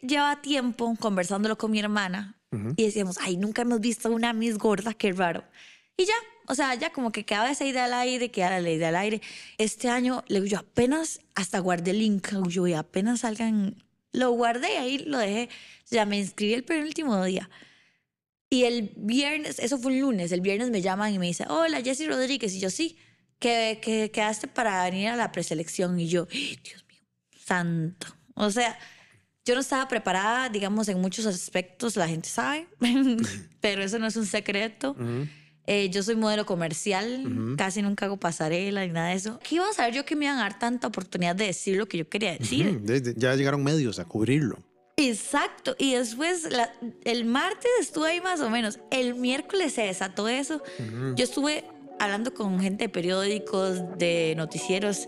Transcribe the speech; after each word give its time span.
llevaba 0.00 0.40
tiempo 0.40 0.94
conversándolo 0.98 1.56
con 1.58 1.70
mi 1.70 1.80
hermana 1.80 2.38
y 2.76 2.84
decíamos, 2.84 3.18
ay, 3.20 3.36
nunca 3.36 3.62
hemos 3.62 3.80
visto 3.80 4.10
una 4.10 4.32
Miss 4.32 4.56
gorda, 4.56 4.94
qué 4.94 5.12
raro. 5.12 5.44
Y 5.98 6.06
ya, 6.06 6.14
o 6.46 6.54
sea, 6.54 6.74
ya 6.76 6.90
como 6.90 7.12
que 7.12 7.26
quedaba 7.26 7.50
esa 7.50 7.66
idea 7.66 7.84
al 7.84 7.92
aire, 7.92 8.30
quedaba 8.30 8.58
la 8.60 8.70
idea 8.70 8.88
al 8.88 8.96
aire. 8.96 9.20
Este 9.58 9.88
año, 9.88 10.24
le 10.28 10.46
yo 10.48 10.58
apenas 10.58 11.20
hasta 11.34 11.58
guardé 11.58 11.90
el 11.90 11.98
link, 11.98 12.28
yo 12.48 12.66
y 12.66 12.72
apenas 12.72 13.20
salgan, 13.20 13.82
lo 14.12 14.30
guardé 14.30 14.72
y 14.72 14.76
ahí 14.76 14.98
lo 14.98 15.18
dejé. 15.18 15.50
Ya 15.90 16.06
me 16.06 16.18
inscribí 16.18 16.54
el 16.54 16.64
penúltimo 16.64 17.22
día. 17.24 17.50
Y 18.48 18.64
el 18.64 18.92
viernes, 18.96 19.58
eso 19.58 19.76
fue 19.76 19.92
un 19.92 20.00
lunes, 20.00 20.32
el 20.32 20.40
viernes 20.40 20.70
me 20.70 20.80
llaman 20.80 21.12
y 21.12 21.18
me 21.18 21.26
dicen, 21.26 21.50
hola, 21.50 21.82
Jessy 21.82 22.06
Rodríguez. 22.06 22.54
Y 22.54 22.60
yo, 22.60 22.70
sí, 22.70 22.96
que, 23.38 23.78
que 23.82 24.10
quedaste 24.10 24.48
para 24.48 24.84
venir 24.84 25.08
a 25.08 25.16
la 25.16 25.32
preselección. 25.32 26.00
Y 26.00 26.08
yo, 26.08 26.24
Dios 26.26 26.84
mío, 26.88 27.02
santo. 27.44 28.06
O 28.34 28.50
sea, 28.50 28.78
yo 29.48 29.54
no 29.54 29.62
estaba 29.62 29.88
preparada, 29.88 30.50
digamos, 30.50 30.88
en 30.88 31.00
muchos 31.00 31.24
aspectos, 31.24 31.96
la 31.96 32.06
gente 32.06 32.28
sabe, 32.28 32.68
pero 33.62 33.82
eso 33.82 33.98
no 33.98 34.06
es 34.06 34.14
un 34.16 34.26
secreto. 34.26 34.94
Eh, 35.66 35.88
yo 35.88 36.02
soy 36.02 36.16
modelo 36.16 36.44
comercial, 36.44 37.54
casi 37.56 37.80
nunca 37.80 38.04
hago 38.04 38.18
pasarela 38.18 38.86
ni 38.86 38.92
nada 38.92 39.08
de 39.08 39.14
eso. 39.14 39.40
¿Qué 39.42 39.54
iba 39.54 39.66
a 39.66 39.72
saber 39.72 39.94
yo 39.94 40.04
que 40.04 40.16
me 40.16 40.26
iban 40.26 40.36
a 40.36 40.42
dar 40.42 40.58
tanta 40.58 40.86
oportunidad 40.86 41.34
de 41.34 41.46
decir 41.46 41.78
lo 41.78 41.86
que 41.86 41.96
yo 41.96 42.08
quería 42.10 42.36
decir? 42.36 42.82
Ya 43.16 43.34
llegaron 43.36 43.64
medios 43.64 43.98
a 43.98 44.04
cubrirlo. 44.04 44.58
Exacto. 44.98 45.76
Y 45.78 45.94
después, 45.94 46.46
el 47.04 47.24
martes 47.24 47.70
estuve 47.80 48.10
ahí 48.10 48.20
más 48.20 48.40
o 48.40 48.50
menos. 48.50 48.80
El 48.90 49.14
miércoles 49.14 49.72
se 49.72 49.82
desató 49.82 50.28
eso. 50.28 50.62
Yo 51.16 51.24
estuve 51.24 51.64
hablando 51.98 52.34
con 52.34 52.60
gente 52.60 52.84
de 52.84 52.88
periódicos, 52.90 53.96
de 53.96 54.34
noticieros. 54.36 55.06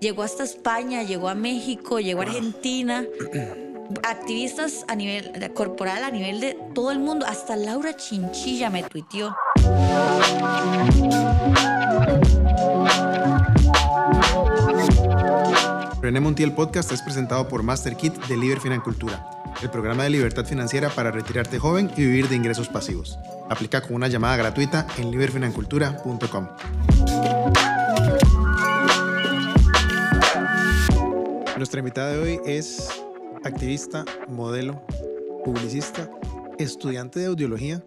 Llegó 0.00 0.22
hasta 0.24 0.42
España, 0.42 1.04
llegó 1.04 1.28
a 1.28 1.34
México, 1.36 2.00
llegó 2.00 2.20
a 2.20 2.24
Argentina. 2.24 3.04
Activistas 4.02 4.84
a 4.88 4.94
nivel 4.94 5.32
corporal, 5.54 6.04
a 6.04 6.10
nivel 6.10 6.40
de 6.40 6.58
todo 6.74 6.90
el 6.90 6.98
mundo. 6.98 7.24
Hasta 7.26 7.56
Laura 7.56 7.96
Chinchilla 7.96 8.70
me 8.70 8.82
tuiteó. 8.82 9.34
René 16.02 16.20
Montiel 16.20 16.52
Podcast 16.52 16.92
es 16.92 17.02
presentado 17.02 17.48
por 17.48 17.62
Master 17.62 17.96
Kit 17.96 18.14
de 18.26 18.36
Liber 18.36 18.60
Financultura, 18.60 19.26
el 19.62 19.70
programa 19.70 20.04
de 20.04 20.10
libertad 20.10 20.44
financiera 20.44 20.90
para 20.90 21.10
retirarte 21.10 21.58
joven 21.58 21.90
y 21.96 22.02
vivir 22.02 22.28
de 22.28 22.36
ingresos 22.36 22.68
pasivos. 22.68 23.18
Aplica 23.48 23.80
con 23.80 23.94
una 23.94 24.08
llamada 24.08 24.36
gratuita 24.36 24.86
en 24.98 25.10
liberfinancultura.com. 25.10 26.48
Nuestra 31.56 31.80
invitada 31.80 32.12
de 32.12 32.18
hoy 32.18 32.40
es 32.46 32.88
activista, 33.48 34.04
modelo, 34.28 34.86
publicista, 35.44 36.10
estudiante 36.58 37.18
de 37.20 37.26
audiología 37.26 37.82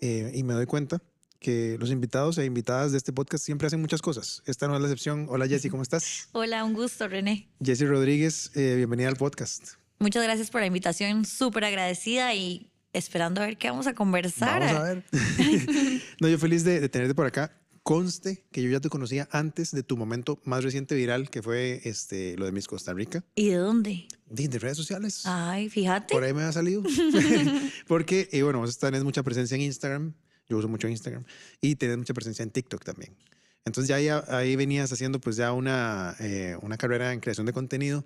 eh, 0.00 0.32
y 0.34 0.42
me 0.42 0.52
doy 0.52 0.66
cuenta 0.66 1.00
que 1.38 1.76
los 1.78 1.90
invitados 1.90 2.36
e 2.38 2.44
invitadas 2.44 2.90
de 2.90 2.98
este 2.98 3.12
podcast 3.12 3.44
siempre 3.44 3.68
hacen 3.68 3.80
muchas 3.80 4.02
cosas. 4.02 4.42
Esta 4.46 4.66
no 4.66 4.74
es 4.74 4.80
la 4.80 4.88
excepción. 4.88 5.26
Hola 5.30 5.46
Jessy, 5.46 5.70
¿cómo 5.70 5.82
estás? 5.82 6.28
Hola, 6.32 6.64
un 6.64 6.74
gusto, 6.74 7.06
René. 7.06 7.48
Jessy 7.64 7.86
Rodríguez, 7.86 8.50
eh, 8.56 8.74
bienvenida 8.76 9.08
al 9.08 9.16
podcast. 9.16 9.74
Muchas 10.00 10.24
gracias 10.24 10.50
por 10.50 10.60
la 10.60 10.66
invitación, 10.66 11.24
súper 11.24 11.64
agradecida 11.64 12.34
y 12.34 12.70
esperando 12.92 13.42
a 13.42 13.46
ver 13.46 13.56
qué 13.58 13.70
vamos 13.70 13.86
a 13.86 13.94
conversar. 13.94 14.60
Vamos 14.60 14.76
a 14.76 14.82
ver. 14.82 15.04
no, 16.20 16.28
yo 16.28 16.38
feliz 16.38 16.64
de, 16.64 16.88
tenerte 16.88 17.14
por 17.14 17.26
acá. 17.26 17.59
Conste 17.90 18.44
que 18.52 18.62
yo 18.62 18.70
ya 18.70 18.78
te 18.78 18.88
conocía 18.88 19.28
antes 19.32 19.72
de 19.72 19.82
tu 19.82 19.96
momento 19.96 20.40
más 20.44 20.62
reciente 20.62 20.94
viral, 20.94 21.28
que 21.28 21.42
fue 21.42 21.80
este, 21.82 22.36
lo 22.36 22.44
de 22.44 22.52
Miss 22.52 22.68
Costa 22.68 22.94
Rica. 22.94 23.24
¿Y 23.34 23.48
de 23.48 23.56
dónde? 23.56 24.06
De, 24.28 24.46
redes 24.60 24.76
sociales. 24.76 25.22
Ay, 25.24 25.68
fíjate. 25.68 26.14
Por 26.14 26.22
ahí 26.22 26.32
me 26.32 26.42
ha 26.42 26.52
salido. 26.52 26.84
Porque, 27.88 28.28
eh, 28.30 28.44
bueno, 28.44 28.60
vos 28.60 28.78
tenés 28.78 29.02
mucha 29.02 29.24
presencia 29.24 29.56
en 29.56 29.62
Instagram. 29.62 30.14
Yo 30.48 30.58
uso 30.58 30.68
mucho 30.68 30.86
Instagram. 30.86 31.24
Y 31.60 31.74
tenés 31.74 31.98
mucha 31.98 32.14
presencia 32.14 32.44
en 32.44 32.52
TikTok 32.52 32.84
también. 32.84 33.16
Entonces 33.64 33.88
ya 33.88 33.96
ahí, 33.96 34.08
ahí 34.28 34.54
venías 34.54 34.92
haciendo 34.92 35.20
pues 35.20 35.34
ya 35.34 35.52
una, 35.52 36.14
eh, 36.20 36.56
una 36.62 36.76
carrera 36.76 37.12
en 37.12 37.18
creación 37.18 37.44
de 37.46 37.52
contenido. 37.52 38.04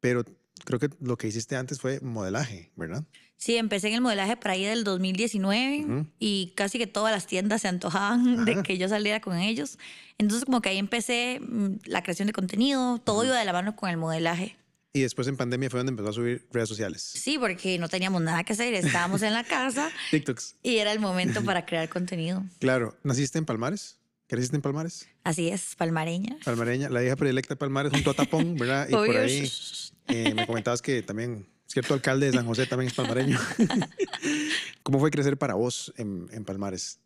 Pero 0.00 0.24
creo 0.64 0.78
que 0.78 0.88
lo 0.98 1.18
que 1.18 1.28
hiciste 1.28 1.56
antes 1.56 1.78
fue 1.78 2.00
modelaje, 2.00 2.72
¿verdad? 2.74 3.04
Sí, 3.40 3.56
empecé 3.56 3.88
en 3.88 3.94
el 3.94 4.00
modelaje 4.02 4.36
para 4.36 4.52
ahí 4.52 4.66
del 4.66 4.84
2019 4.84 6.04
y 6.18 6.52
casi 6.56 6.76
que 6.76 6.86
todas 6.86 7.10
las 7.10 7.26
tiendas 7.26 7.62
se 7.62 7.68
antojaban 7.68 8.44
de 8.44 8.62
que 8.62 8.76
yo 8.76 8.86
saliera 8.86 9.20
con 9.22 9.38
ellos. 9.38 9.78
Entonces 10.18 10.44
como 10.44 10.60
que 10.60 10.68
ahí 10.68 10.76
empecé 10.76 11.40
mm, 11.40 11.76
la 11.86 12.02
creación 12.02 12.26
de 12.26 12.34
contenido, 12.34 12.98
todo 12.98 13.24
iba 13.24 13.38
de 13.38 13.44
la 13.46 13.54
mano 13.54 13.76
con 13.76 13.88
el 13.88 13.96
modelaje. 13.96 14.58
Y 14.92 15.00
después 15.00 15.26
en 15.26 15.38
pandemia 15.38 15.70
fue 15.70 15.78
donde 15.78 15.90
empezó 15.90 16.10
a 16.10 16.12
subir 16.12 16.46
redes 16.52 16.68
sociales. 16.68 17.00
Sí, 17.00 17.38
porque 17.38 17.78
no 17.78 17.88
teníamos 17.88 18.20
nada 18.20 18.44
que 18.44 18.52
hacer, 18.52 18.74
estábamos 18.74 19.22
en 19.22 19.32
la 19.32 19.44
casa. 19.44 19.90
TikToks. 20.10 20.56
Y 20.62 20.76
era 20.76 20.92
el 20.92 21.00
momento 21.00 21.42
para 21.42 21.64
crear 21.64 21.88
contenido. 21.88 22.44
Claro. 22.58 22.94
¿Naciste 23.04 23.38
en 23.38 23.46
Palmares? 23.46 23.96
¿Creciste 24.26 24.56
en 24.56 24.62
Palmares? 24.62 25.08
Así 25.24 25.48
es, 25.48 25.76
palmareña. 25.76 26.36
Palmareña, 26.44 26.90
la 26.90 27.02
hija 27.02 27.16
predilecta 27.16 27.54
de 27.54 27.58
Palmares 27.58 27.90
junto 27.90 28.10
a 28.10 28.14
Tapón, 28.14 28.56
¿verdad? 28.56 28.86
Y 28.86 28.92
por 28.92 29.16
ahí 29.16 29.50
eh, 30.08 30.34
me 30.34 30.46
comentabas 30.46 30.82
que 30.82 31.02
también 31.02 31.46
cierto 31.70 31.94
alcalde 31.94 32.26
de 32.26 32.32
San 32.32 32.46
José 32.46 32.66
también 32.66 32.88
es 32.88 32.94
palmareño. 32.94 33.38
¿Cómo 34.82 34.98
fue 34.98 35.10
crecer 35.10 35.36
para 35.36 35.54
vos 35.54 35.92
en, 35.96 36.26
en 36.32 36.44
Palmares? 36.44 36.98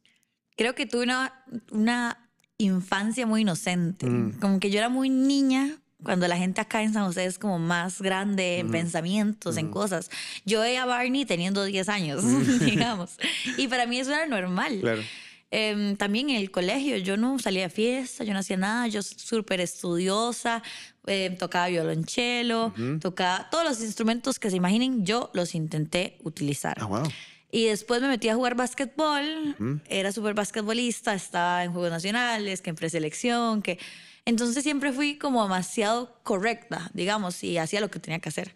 Creo 0.57 0.75
que 0.75 0.87
tuve 0.87 1.03
una, 1.03 1.45
una 1.71 2.31
infancia 2.59 3.27
muy 3.27 3.43
inocente. 3.43 4.07
Mm. 4.07 4.41
Como 4.41 4.61
que 4.61 4.71
yo 4.71 4.79
era 4.79 4.89
muy 4.89 5.11
niña, 5.11 5.79
cuando 6.03 6.29
la 6.29 6.37
gente 6.37 6.61
acá 6.61 6.83
en 6.83 6.93
San 6.93 7.07
José 7.07 7.25
es 7.25 7.39
como 7.39 7.59
más 7.59 8.01
grande 8.01 8.59
en 8.59 8.71
pensamientos, 8.71 9.57
en 9.57 9.71
cosas. 9.71 10.11
Yo 10.45 10.61
veía 10.61 10.85
a 10.85 10.87
Barney 10.87 11.25
teniendo 11.25 11.65
10 11.65 11.89
años, 11.89 12.25
digamos. 12.61 13.17
Y 13.57 13.69
para 13.69 13.87
mí 13.87 13.99
eso 13.99 14.13
era 14.13 14.27
normal. 14.27 14.79
Claro. 14.81 15.03
Em, 15.51 15.97
también 15.97 16.31
en 16.31 16.37
el 16.37 16.51
colegio, 16.51 16.97
yo 16.97 17.17
no 17.17 17.39
salía 17.39 17.67
a 17.67 17.71
fiesta, 17.71 18.25
yo 18.25 18.33
no 18.33 18.41
hacía 18.41 18.57
nada, 18.57 18.89
yo 18.89 19.03
súper 19.03 19.61
estudiosa, 19.61 20.63
em, 21.07 21.37
tocaba 21.37 21.69
violonchelo, 21.69 22.73
tocaba 23.01 23.49
todos 23.51 23.65
los 23.65 23.81
instrumentos 23.81 24.39
que 24.39 24.51
se 24.51 24.57
imaginen, 24.57 25.05
yo 25.05 25.31
los 25.35 25.55
intenté 25.55 26.19
utilizar. 26.23 26.79
Ah, 26.81 26.87
wow. 26.87 27.03
Y 27.51 27.67
después 27.67 28.03
me 28.03 28.09
metí 28.09 28.29
a 28.29 28.35
jugar 28.35 28.57
básquetbol, 28.57 29.81
era 29.89 30.11
súper 30.11 30.35
basquetbolista, 30.35 31.15
estaba 31.15 31.63
en 31.63 31.73
Juegos 31.73 31.93
Nacionales, 31.93 32.61
que 32.61 32.71
en 32.71 32.77
preselección, 32.77 33.63
que... 33.63 33.79
Entonces 34.25 34.65
siempre 34.65 34.93
fui 34.93 35.19
como 35.19 35.43
demasiado 35.43 36.19
correcta, 36.25 36.91
digamos, 36.95 37.45
y 37.45 37.59
hacía 37.59 37.81
lo 37.81 37.91
que 37.91 38.01
tenía 38.01 38.19
que 38.19 38.31
hacer. 38.31 38.55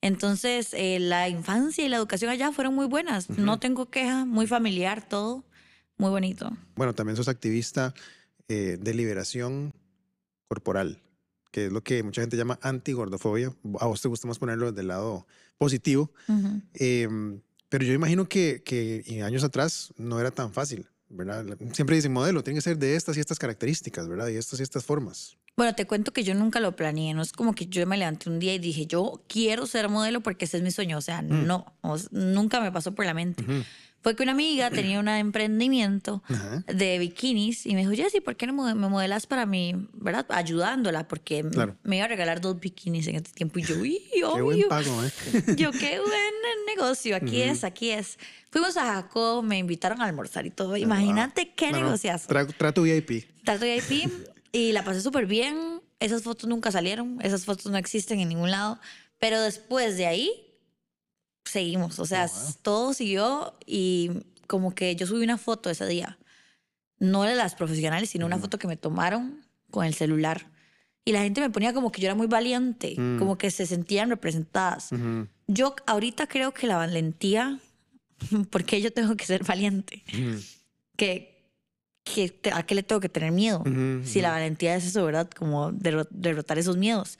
Entonces 0.00 0.72
eh, 0.72 0.98
la 1.00 1.28
infancia 1.28 1.84
y 1.84 1.88
la 1.88 1.96
educación 1.96 2.30
allá 2.30 2.52
fueron 2.52 2.74
muy 2.74 2.86
buenas, 2.86 3.28
no 3.28 3.58
tengo 3.58 3.90
queja, 3.90 4.24
muy 4.24 4.46
familiar 4.46 5.06
todo, 5.06 5.44
muy 5.98 6.08
bonito. 6.10 6.50
Bueno, 6.76 6.94
también 6.94 7.16
sos 7.16 7.28
activista 7.28 7.92
eh, 8.48 8.78
de 8.80 8.94
liberación 8.94 9.72
corporal, 10.48 10.98
que 11.50 11.66
es 11.66 11.72
lo 11.72 11.82
que 11.82 12.02
mucha 12.02 12.20
gente 12.20 12.36
llama 12.36 12.58
antigordofobia. 12.62 13.54
A 13.80 13.86
vos 13.86 14.00
te 14.00 14.08
gusta 14.08 14.28
más 14.28 14.38
ponerlo 14.38 14.72
del 14.72 14.88
lado 14.88 15.26
positivo. 15.58 16.12
Em, 16.74 17.40
pero 17.68 17.84
yo 17.84 17.92
imagino 17.92 18.28
que, 18.28 18.62
que 18.64 19.22
años 19.24 19.44
atrás 19.44 19.92
no 19.96 20.20
era 20.20 20.30
tan 20.30 20.52
fácil. 20.52 20.86
¿verdad? 21.10 21.44
Siempre 21.72 21.96
dicen 21.96 22.12
modelo, 22.12 22.42
tiene 22.42 22.58
que 22.58 22.62
ser 22.62 22.78
de 22.78 22.94
estas 22.94 23.16
y 23.16 23.20
estas 23.20 23.38
características, 23.38 24.08
¿verdad? 24.08 24.28
Y 24.28 24.36
estas 24.36 24.60
y 24.60 24.62
estas 24.62 24.84
formas. 24.84 25.36
Bueno, 25.60 25.74
te 25.74 25.86
cuento 25.86 26.14
que 26.14 26.24
yo 26.24 26.34
nunca 26.34 26.58
lo 26.58 26.74
planeé, 26.74 27.12
no 27.12 27.20
es 27.20 27.32
como 27.32 27.54
que 27.54 27.66
yo 27.66 27.86
me 27.86 27.98
levanté 27.98 28.30
un 28.30 28.38
día 28.38 28.54
y 28.54 28.58
dije, 28.58 28.86
yo 28.86 29.22
quiero 29.28 29.66
ser 29.66 29.90
modelo 29.90 30.22
porque 30.22 30.46
ese 30.46 30.56
es 30.56 30.62
mi 30.62 30.70
sueño, 30.70 30.96
o 30.96 31.02
sea, 31.02 31.20
mm. 31.20 31.46
no, 31.46 31.66
nunca 32.12 32.62
me 32.62 32.72
pasó 32.72 32.94
por 32.94 33.04
la 33.04 33.12
mente 33.12 33.44
fue 34.02 34.16
que 34.16 34.22
una 34.22 34.32
amiga 34.32 34.70
tenía 34.70 34.98
un 34.98 35.08
emprendimiento 35.08 36.22
de 36.66 36.98
bikinis 36.98 37.66
y 37.66 37.74
me 37.74 37.80
dijo, 37.80 37.92
Jessy, 37.92 38.22
¿por 38.22 38.34
qué 38.34 38.46
no 38.46 38.54
me 38.54 38.74
modelas 38.74 39.26
para 39.26 39.44
mí, 39.44 39.74
verdad? 39.92 40.24
Ayudándola, 40.30 41.06
porque 41.06 41.44
me 41.82 41.96
iba 41.96 42.06
a 42.06 42.08
regalar 42.08 42.40
dos 42.40 42.58
bikinis 42.58 43.06
en 43.08 43.16
este 43.16 43.32
tiempo. 43.32 43.58
Y 43.58 43.62
yo, 43.64 43.78
uy, 43.78 44.00
obvio. 44.24 44.36
Qué 44.36 44.42
buen 44.42 44.68
pago, 44.70 45.04
¿eh? 45.04 45.10
Yo, 45.58 45.70
qué 45.72 46.00
buen 46.00 46.66
negocio, 46.74 47.14
aquí 47.14 47.42
es, 47.42 47.62
aquí 47.62 47.90
es. 47.90 48.18
Fuimos 48.48 48.78
a 48.78 48.86
Jacob, 48.86 49.44
me 49.44 49.58
invitaron 49.58 50.00
a 50.00 50.06
almorzar 50.06 50.46
y 50.46 50.50
todo. 50.50 50.78
Imagínate 50.78 51.52
qué 51.54 51.70
negociazo. 51.70 52.26
trato 52.56 52.80
VIP. 52.80 53.26
Trato 53.44 53.66
VIP 53.66 54.10
y 54.52 54.72
la 54.72 54.84
pasé 54.84 55.00
súper 55.00 55.26
bien. 55.26 55.80
Esas 55.98 56.22
fotos 56.22 56.48
nunca 56.48 56.72
salieron, 56.72 57.18
esas 57.22 57.44
fotos 57.44 57.70
no 57.70 57.76
existen 57.76 58.20
en 58.20 58.28
ningún 58.28 58.50
lado. 58.50 58.78
Pero 59.18 59.40
después 59.40 59.96
de 59.96 60.06
ahí, 60.06 60.30
seguimos, 61.44 61.98
o 61.98 62.06
sea, 62.06 62.26
todo 62.62 62.94
siguió 62.94 63.54
y 63.66 64.10
como 64.46 64.74
que 64.74 64.96
yo 64.96 65.06
subí 65.06 65.22
una 65.22 65.38
foto 65.38 65.70
ese 65.70 65.86
día, 65.86 66.18
no 66.98 67.22
de 67.22 67.34
las 67.34 67.54
profesionales, 67.54 68.10
sino 68.10 68.26
una 68.26 68.38
foto 68.38 68.58
que 68.58 68.66
me 68.66 68.76
tomaron 68.76 69.44
con 69.70 69.84
el 69.84 69.94
celular. 69.94 70.50
Y 71.04 71.12
la 71.12 71.22
gente 71.22 71.40
me 71.40 71.50
ponía 71.50 71.72
como 71.72 71.92
que 71.92 72.00
yo 72.00 72.06
era 72.06 72.14
muy 72.14 72.26
valiente, 72.26 72.94
mm. 72.96 73.18
como 73.18 73.38
que 73.38 73.50
se 73.50 73.66
sentían 73.66 74.10
representadas. 74.10 74.90
Yo 75.46 75.74
ahorita 75.86 76.26
creo 76.26 76.52
que 76.52 76.66
la 76.66 76.76
valentía, 76.76 77.58
porque 78.50 78.80
yo 78.80 78.92
tengo 78.92 79.16
que 79.16 79.24
ser 79.26 79.44
valiente, 79.44 80.02
que 80.96 81.29
¿qué, 82.04 82.34
¿a 82.52 82.62
qué 82.64 82.74
le 82.74 82.82
tengo 82.82 83.00
que 83.00 83.08
tener 83.08 83.32
miedo? 83.32 83.62
Si 84.04 84.20
la 84.20 84.30
valentía 84.30 84.76
es 84.76 84.86
eso, 84.86 85.04
¿verdad? 85.04 85.28
Como 85.30 85.72
derrotar 85.72 86.58
esos 86.58 86.76
miedos. 86.76 87.18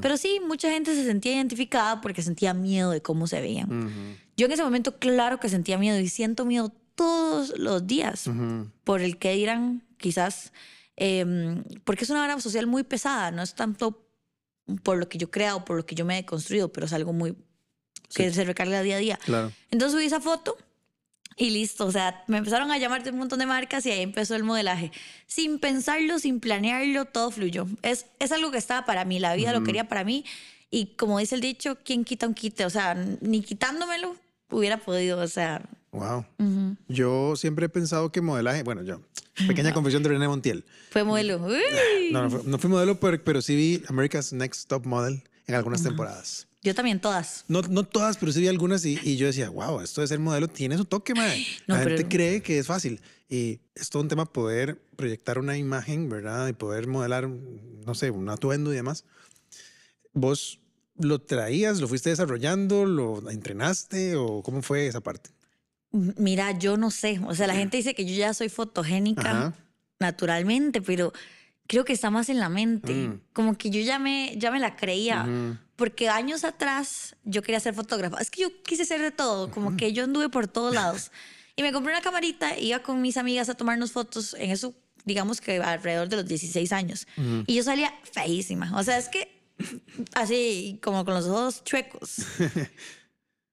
Pero 0.00 0.16
sí, 0.16 0.40
mucha 0.46 0.70
gente 0.70 0.94
se 0.94 1.04
sentía 1.04 1.34
identificada 1.34 2.00
porque 2.00 2.22
sentía 2.22 2.54
miedo 2.54 2.90
de 2.90 3.02
cómo 3.02 3.26
se 3.26 3.40
veían. 3.40 4.16
Yo 4.36 4.46
en 4.46 4.52
ese 4.52 4.64
momento, 4.64 4.98
claro 4.98 5.40
que 5.40 5.48
sentía 5.48 5.78
miedo 5.78 5.98
y 5.98 6.08
siento 6.08 6.44
miedo 6.44 6.72
todos 6.94 7.58
los 7.58 7.86
días 7.86 8.30
por 8.84 9.00
el 9.00 9.18
que 9.18 9.32
dirán, 9.34 9.82
quizás, 9.98 10.52
em, 10.96 11.64
porque 11.84 12.04
es 12.04 12.10
una 12.10 12.22
hora 12.22 12.38
social 12.40 12.66
muy 12.66 12.82
pesada, 12.82 13.30
no 13.30 13.42
es 13.42 13.54
tanto 13.54 14.06
por 14.82 14.96
lo 14.96 15.08
que 15.08 15.18
yo 15.18 15.30
creo 15.30 15.56
o 15.56 15.64
por 15.64 15.76
lo 15.76 15.86
que 15.86 15.94
yo 15.94 16.04
me 16.04 16.18
he 16.18 16.24
construido, 16.24 16.72
pero 16.72 16.86
es 16.86 16.92
algo 16.92 17.12
muy 17.12 17.36
que 18.14 18.32
se 18.32 18.44
recarga 18.44 18.82
día 18.82 18.96
a 18.96 18.98
día. 18.98 19.18
Claro. 19.24 19.52
Entonces 19.70 19.92
subí 19.92 20.06
esa 20.06 20.20
foto 20.20 20.56
y 21.36 21.50
listo, 21.50 21.86
o 21.86 21.92
sea, 21.92 22.22
me 22.28 22.38
empezaron 22.38 22.70
a 22.70 22.78
llamar 22.78 23.02
de 23.02 23.10
un 23.10 23.18
montón 23.18 23.38
de 23.40 23.46
marcas 23.46 23.84
y 23.86 23.90
ahí 23.90 24.02
empezó 24.02 24.36
el 24.36 24.44
modelaje. 24.44 24.92
Sin 25.26 25.58
pensarlo, 25.58 26.18
sin 26.18 26.40
planearlo, 26.40 27.06
todo 27.06 27.30
fluyó. 27.30 27.66
Es, 27.82 28.06
es 28.20 28.30
algo 28.32 28.50
que 28.50 28.58
estaba 28.58 28.86
para 28.86 29.04
mí, 29.04 29.18
la 29.18 29.34
vida 29.34 29.52
lo 29.52 29.64
quería 29.64 29.88
para 29.88 30.04
mí. 30.04 30.24
Y 30.70 30.94
como 30.96 31.18
dice 31.18 31.34
el 31.34 31.40
dicho, 31.40 31.78
¿quién 31.84 32.04
quita 32.04 32.26
un 32.26 32.34
quite? 32.34 32.64
O 32.64 32.70
sea, 32.70 32.94
ni 33.20 33.42
quitándomelo 33.42 34.16
hubiera 34.50 34.78
podido, 34.78 35.20
o 35.20 35.28
sea. 35.28 35.62
Wow. 35.92 36.24
Yo 36.88 37.36
siempre 37.36 37.66
he 37.66 37.68
pensado 37.68 38.10
que 38.10 38.20
modelaje, 38.20 38.62
bueno, 38.62 38.82
yo, 38.82 39.00
pequeña 39.46 39.72
confesión 39.74 40.02
de 40.02 40.10
René 40.10 40.28
Montiel. 40.28 40.64
Fue 40.90 41.04
modelo. 41.04 41.46
No, 42.10 42.28
no, 42.28 42.58
fui 42.58 42.70
modelo, 42.70 42.98
pero, 42.98 43.22
pero 43.22 43.42
sí 43.42 43.56
vi 43.56 43.82
America's 43.88 44.32
Next 44.32 44.68
Top 44.68 44.86
Model 44.86 45.22
en 45.46 45.54
algunas 45.54 45.82
temporadas. 45.82 46.48
Yo 46.64 46.74
también, 46.74 46.98
todas. 46.98 47.44
No, 47.46 47.60
no 47.60 47.84
todas, 47.84 48.16
pero 48.16 48.32
sí 48.32 48.40
vi 48.40 48.48
algunas 48.48 48.84
y, 48.86 48.98
y 49.02 49.16
yo 49.16 49.26
decía, 49.26 49.50
wow, 49.50 49.80
esto 49.80 50.00
de 50.00 50.08
ser 50.08 50.18
modelo 50.18 50.48
tiene 50.48 50.78
su 50.78 50.86
toque, 50.86 51.14
madre. 51.14 51.46
La 51.66 51.78
gente 51.78 52.08
cree 52.08 52.40
que 52.40 52.58
es 52.58 52.66
fácil. 52.66 53.00
Y 53.28 53.60
es 53.74 53.90
todo 53.90 54.02
un 54.02 54.08
tema 54.08 54.24
poder 54.24 54.80
proyectar 54.96 55.38
una 55.38 55.58
imagen, 55.58 56.08
¿verdad? 56.08 56.48
Y 56.48 56.54
poder 56.54 56.86
modelar, 56.86 57.28
no 57.28 57.94
sé, 57.94 58.10
un 58.10 58.28
atuendo 58.30 58.72
y 58.72 58.76
demás. 58.76 59.04
Vos 60.14 60.58
lo 60.96 61.20
traías, 61.20 61.80
lo 61.80 61.88
fuiste 61.88 62.10
desarrollando, 62.10 62.86
lo 62.86 63.30
entrenaste 63.30 64.16
o 64.16 64.42
cómo 64.42 64.62
fue 64.62 64.86
esa 64.86 65.00
parte? 65.00 65.30
Mira, 65.90 66.58
yo 66.58 66.76
no 66.76 66.90
sé. 66.90 67.20
O 67.26 67.34
sea, 67.34 67.46
la 67.46 67.54
gente 67.54 67.76
dice 67.76 67.94
que 67.94 68.06
yo 68.06 68.14
ya 68.14 68.32
soy 68.32 68.48
fotogénica 68.48 69.54
naturalmente, 70.00 70.80
pero 70.80 71.12
creo 71.66 71.84
que 71.84 71.92
está 71.92 72.10
más 72.10 72.28
en 72.28 72.38
la 72.38 72.48
mente. 72.48 72.94
Mm. 72.94 73.20
Como 73.32 73.56
que 73.58 73.70
yo 73.70 73.80
ya 73.80 73.98
me, 73.98 74.34
ya 74.38 74.50
me 74.50 74.60
la 74.60 74.76
creía. 74.76 75.58
Porque 75.76 76.08
años 76.08 76.44
atrás 76.44 77.16
yo 77.24 77.42
quería 77.42 77.60
ser 77.60 77.74
fotógrafa. 77.74 78.18
Es 78.20 78.30
que 78.30 78.42
yo 78.42 78.62
quise 78.62 78.84
ser 78.84 79.00
de 79.00 79.10
todo. 79.10 79.50
Como 79.50 79.76
que 79.76 79.92
yo 79.92 80.04
anduve 80.04 80.28
por 80.28 80.46
todos 80.46 80.74
lados. 80.74 81.10
y 81.56 81.62
me 81.62 81.72
compré 81.72 81.92
una 81.92 82.02
camarita, 82.02 82.58
iba 82.58 82.80
con 82.80 83.00
mis 83.00 83.16
amigas 83.16 83.48
a 83.48 83.54
tomarnos 83.54 83.92
fotos 83.92 84.34
en 84.34 84.50
eso, 84.50 84.74
digamos 85.04 85.40
que 85.40 85.58
alrededor 85.58 86.08
de 86.08 86.16
los 86.16 86.26
16 86.26 86.72
años. 86.72 87.06
Y 87.46 87.54
yo 87.54 87.62
salía 87.62 87.92
feísima. 88.12 88.72
O 88.78 88.82
sea, 88.82 88.98
es 88.98 89.08
que 89.08 89.42
así 90.14 90.78
como 90.82 91.04
con 91.04 91.14
los 91.14 91.26
ojos 91.26 91.64
chuecos. 91.64 92.16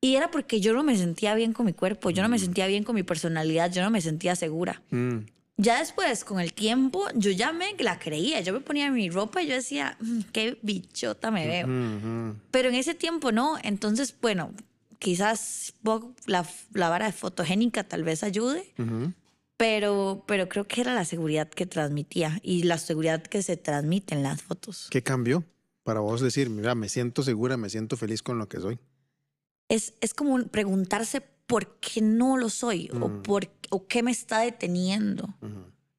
Y 0.03 0.15
era 0.15 0.31
porque 0.31 0.59
yo 0.59 0.73
no 0.73 0.83
me 0.83 0.97
sentía 0.97 1.35
bien 1.35 1.53
con 1.53 1.67
mi 1.67 1.73
cuerpo, 1.73 2.09
yo 2.09 2.23
no 2.23 2.29
me 2.29 2.37
mm. 2.37 2.39
sentía 2.39 2.65
bien 2.65 2.83
con 2.83 2.95
mi 2.95 3.03
personalidad, 3.03 3.71
yo 3.71 3.83
no 3.83 3.91
me 3.91 4.01
sentía 4.01 4.35
segura. 4.35 4.81
Mm. 4.89 5.19
Ya 5.61 5.77
después, 5.77 6.23
con 6.23 6.39
el 6.39 6.53
tiempo, 6.53 7.05
yo 7.13 7.29
ya 7.29 7.53
me 7.53 7.75
la 7.77 7.99
creía. 7.99 8.41
Yo 8.41 8.51
me 8.51 8.61
ponía 8.61 8.89
mi 8.89 9.11
ropa 9.11 9.43
y 9.43 9.47
yo 9.47 9.53
decía, 9.53 9.95
mm, 9.99 10.21
qué 10.31 10.57
bichota 10.63 11.29
me 11.29 11.45
veo. 11.45 12.35
Pero 12.49 12.69
en 12.69 12.75
ese 12.75 12.95
tiempo 12.95 13.31
no. 13.31 13.57
Entonces, 13.61 14.15
bueno, 14.19 14.55
quizás 14.97 15.75
la, 16.25 16.49
la 16.73 16.89
vara 16.89 17.11
fotogénica 17.11 17.83
tal 17.83 18.03
vez 18.03 18.23
ayude. 18.23 18.73
Pero, 19.55 20.23
pero 20.25 20.49
creo 20.49 20.67
que 20.67 20.81
era 20.81 20.95
la 20.95 21.05
seguridad 21.05 21.47
que 21.47 21.67
transmitía 21.67 22.39
y 22.41 22.63
la 22.63 22.79
seguridad 22.79 23.21
que 23.21 23.43
se 23.43 23.55
transmite 23.55 24.15
en 24.15 24.23
las 24.23 24.41
fotos. 24.41 24.87
¿Qué 24.89 25.03
cambió 25.03 25.43
para 25.83 25.99
vos 25.99 26.21
decir, 26.21 26.49
mira, 26.49 26.73
me 26.73 26.89
siento 26.89 27.21
segura, 27.21 27.57
me 27.57 27.69
siento 27.69 27.97
feliz 27.97 28.23
con 28.23 28.39
lo 28.39 28.49
que 28.49 28.59
soy? 28.59 28.79
Es, 29.69 29.93
es 30.01 30.15
como 30.15 30.41
preguntarse 30.47 31.21
por 31.51 31.67
qué 31.81 31.99
no 31.99 32.37
lo 32.37 32.47
soy 32.47 32.89
o, 32.93 33.09
mm. 33.09 33.23
por, 33.23 33.51
o 33.71 33.85
qué 33.85 34.03
me 34.03 34.11
está 34.11 34.39
deteniendo. 34.39 35.27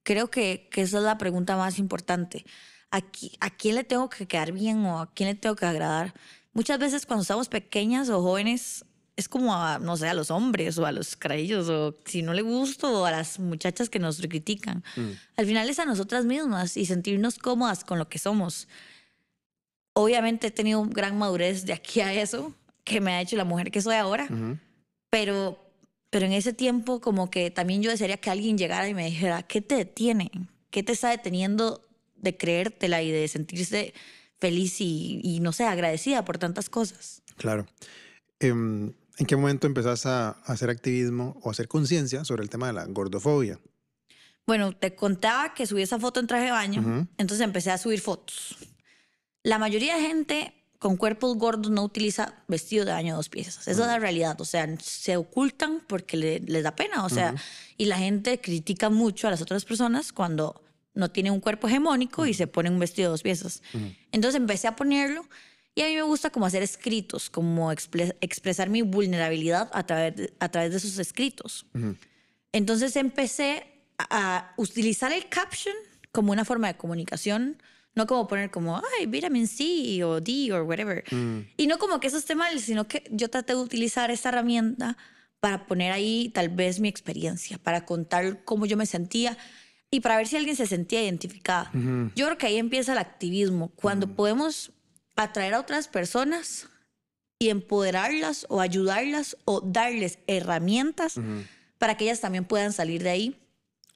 Creo 0.02 0.30
que, 0.30 0.66
que, 0.72 0.80
esa 0.80 0.96
es 0.96 1.04
la 1.04 1.18
pregunta 1.18 1.58
más 1.58 1.78
importante. 1.78 2.46
¿A, 2.90 3.02
¿A 3.40 3.50
quién 3.50 3.74
le 3.74 3.84
tengo 3.84 4.08
que 4.08 4.26
quedar 4.26 4.52
bien 4.52 4.82
o 4.86 4.98
a 4.98 5.12
quién 5.12 5.28
le 5.28 5.34
tengo 5.34 5.54
que 5.54 5.66
agradar? 5.66 6.14
Muchas 6.54 6.78
veces 6.78 7.04
cuando 7.04 7.20
estamos 7.20 7.50
pequeñas 7.50 8.08
o 8.08 8.22
jóvenes 8.22 8.86
es 9.14 9.28
como 9.28 9.54
a, 9.54 9.78
no 9.78 9.94
sé, 9.98 10.08
a 10.08 10.14
los 10.14 10.30
hombres 10.30 10.78
o 10.78 10.86
a 10.86 10.92
los 10.92 11.16
carayos 11.16 11.68
o 11.68 11.98
si 12.06 12.22
no 12.22 12.32
le 12.32 12.40
gusto 12.40 13.02
o 13.02 13.04
a 13.04 13.10
las 13.10 13.38
muchachas 13.38 13.90
que 13.90 13.98
nos 13.98 14.22
critican. 14.22 14.82
Mm. 14.96 15.10
Al 15.36 15.44
final 15.44 15.68
es 15.68 15.78
a 15.78 15.84
nosotras 15.84 16.24
mismas 16.24 16.78
y 16.78 16.86
sentirnos 16.86 17.36
cómodas 17.36 17.84
con 17.84 17.98
lo 17.98 18.08
que 18.08 18.18
somos. 18.18 18.68
Obviamente 19.92 20.46
he 20.46 20.50
tenido 20.50 20.82
gran 20.86 21.18
madurez 21.18 21.66
de 21.66 21.74
aquí 21.74 22.00
a 22.00 22.14
eso, 22.14 22.54
que 22.84 23.02
me 23.02 23.12
ha 23.12 23.20
hecho 23.20 23.36
la 23.36 23.44
mujer 23.44 23.70
que 23.70 23.82
soy 23.82 23.96
ahora, 23.96 24.26
pero, 25.12 25.58
pero 26.08 26.24
en 26.24 26.32
ese 26.32 26.54
tiempo 26.54 27.02
como 27.02 27.30
que 27.30 27.50
también 27.50 27.82
yo 27.82 27.90
desearía 27.90 28.16
que 28.16 28.30
alguien 28.30 28.56
llegara 28.56 28.88
y 28.88 28.94
me 28.94 29.04
dijera, 29.04 29.42
¿qué 29.42 29.60
te 29.60 29.74
detiene? 29.74 30.30
¿Qué 30.70 30.82
te 30.82 30.92
está 30.92 31.10
deteniendo 31.10 31.82
de 32.16 32.34
creértela 32.38 33.02
y 33.02 33.10
de 33.10 33.28
sentirse 33.28 33.92
feliz 34.38 34.80
y, 34.80 35.38
no 35.42 35.52
sé, 35.52 35.64
agradecida 35.64 36.24
por 36.24 36.38
tantas 36.38 36.70
cosas? 36.70 37.20
Claro. 37.36 37.66
Em, 38.40 38.94
¿En 39.18 39.26
qué 39.26 39.36
momento 39.36 39.66
empezás 39.66 40.06
a, 40.06 40.30
hacer 40.46 40.70
activismo 40.70 41.38
o 41.42 41.50
hacer 41.50 41.68
conciencia 41.68 42.24
sobre 42.24 42.42
el 42.42 42.48
tema 42.48 42.68
de 42.68 42.72
la 42.72 42.86
gordofobia? 42.86 43.60
Bueno, 44.46 44.72
te 44.72 44.94
contaba 44.94 45.52
que 45.52 45.66
subí 45.66 45.82
esa 45.82 45.98
foto 45.98 46.20
en 46.20 46.26
traje 46.26 46.46
de 46.46 46.52
baño, 46.52 47.06
entonces 47.18 47.44
empecé 47.44 47.70
a 47.70 47.76
subir 47.76 48.00
fotos. 48.00 48.56
La 49.42 49.58
mayoría 49.58 49.96
de 49.96 50.00
gente 50.00 50.54
con 50.82 50.96
cuerpos 50.96 51.36
gordos 51.36 51.70
no 51.70 51.84
utiliza 51.84 52.34
vestido 52.48 52.84
de 52.84 52.90
baño 52.90 53.14
dos 53.14 53.28
piezas. 53.28 53.68
Esa 53.68 53.70
es 53.70 53.78
la 53.78 54.00
realidad. 54.00 54.40
O 54.40 54.44
sea, 54.44 54.66
se 54.80 55.16
ocultan 55.16 55.80
porque 55.86 56.16
les 56.44 56.64
da 56.64 56.74
pena. 56.74 57.04
O 57.04 57.08
sea, 57.08 57.36
y 57.76 57.84
la 57.84 57.98
gente 57.98 58.40
critica 58.40 58.90
mucho 58.90 59.28
a 59.28 59.30
las 59.30 59.40
otras 59.40 59.64
personas 59.64 60.12
cuando 60.12 60.60
no 60.94 61.08
tienen 61.12 61.34
un 61.34 61.38
cuerpo 61.38 61.68
hegemónico 61.68 62.26
y 62.26 62.34
se 62.34 62.48
ponen 62.48 62.72
un 62.72 62.80
vestido 62.80 63.10
de 63.10 63.10
dos 63.12 63.22
piezas. 63.22 63.62
Entonces 64.10 64.40
empecé 64.40 64.66
a 64.66 64.74
ponerlo 64.74 65.24
y 65.76 65.82
a 65.82 65.86
mí 65.86 65.94
me 65.94 66.02
gusta 66.02 66.30
como 66.30 66.46
hacer 66.46 66.64
escritos, 66.64 67.30
como 67.30 67.70
expresar 67.70 68.68
mi 68.68 68.82
vulnerabilidad 68.82 69.70
a 69.72 69.86
través 69.86 70.16
de, 70.16 70.34
a 70.40 70.48
través 70.48 70.72
de 70.72 70.78
esos 70.78 70.98
escritos. 70.98 71.64
Entonces 72.50 72.96
empecé 72.96 73.66
a 73.98 74.52
utilizar 74.56 75.12
el 75.12 75.28
caption 75.28 75.76
como 76.10 76.32
una 76.32 76.44
forma 76.44 76.66
de 76.66 76.76
comunicación 76.76 77.62
no 77.94 78.06
como 78.06 78.26
poner 78.26 78.50
como, 78.50 78.76
ay, 78.98 79.06
vitamin 79.06 79.46
C 79.46 80.02
o 80.04 80.20
D 80.20 80.52
o 80.52 80.64
whatever. 80.64 81.04
Mm. 81.10 81.40
Y 81.56 81.66
no 81.66 81.78
como 81.78 82.00
que 82.00 82.06
eso 82.06 82.16
esté 82.16 82.34
mal, 82.34 82.58
sino 82.60 82.88
que 82.88 83.04
yo 83.10 83.28
traté 83.28 83.54
de 83.54 83.60
utilizar 83.60 84.10
esta 84.10 84.30
herramienta 84.30 84.96
para 85.40 85.66
poner 85.66 85.92
ahí 85.92 86.30
tal 86.34 86.48
vez 86.48 86.80
mi 86.80 86.88
experiencia, 86.88 87.58
para 87.58 87.84
contar 87.84 88.44
cómo 88.44 88.64
yo 88.64 88.76
me 88.76 88.86
sentía 88.86 89.36
y 89.90 90.00
para 90.00 90.16
ver 90.16 90.26
si 90.26 90.36
alguien 90.36 90.56
se 90.56 90.66
sentía 90.66 91.02
identificada. 91.02 91.70
Yo 92.14 92.26
creo 92.26 92.38
que 92.38 92.46
ahí 92.46 92.56
empieza 92.56 92.92
el 92.92 92.98
activismo, 92.98 93.72
cuando 93.74 94.14
podemos 94.14 94.72
atraer 95.16 95.54
a 95.54 95.60
otras 95.60 95.88
personas 95.88 96.68
y 97.38 97.50
empoderarlas 97.50 98.46
o 98.48 98.60
ayudarlas 98.60 99.36
o 99.44 99.60
darles 99.60 100.20
herramientas 100.28 101.20
para 101.78 101.96
que 101.96 102.04
ellas 102.04 102.20
también 102.20 102.44
puedan 102.44 102.72
salir 102.72 103.02
de 103.02 103.10
ahí 103.10 103.36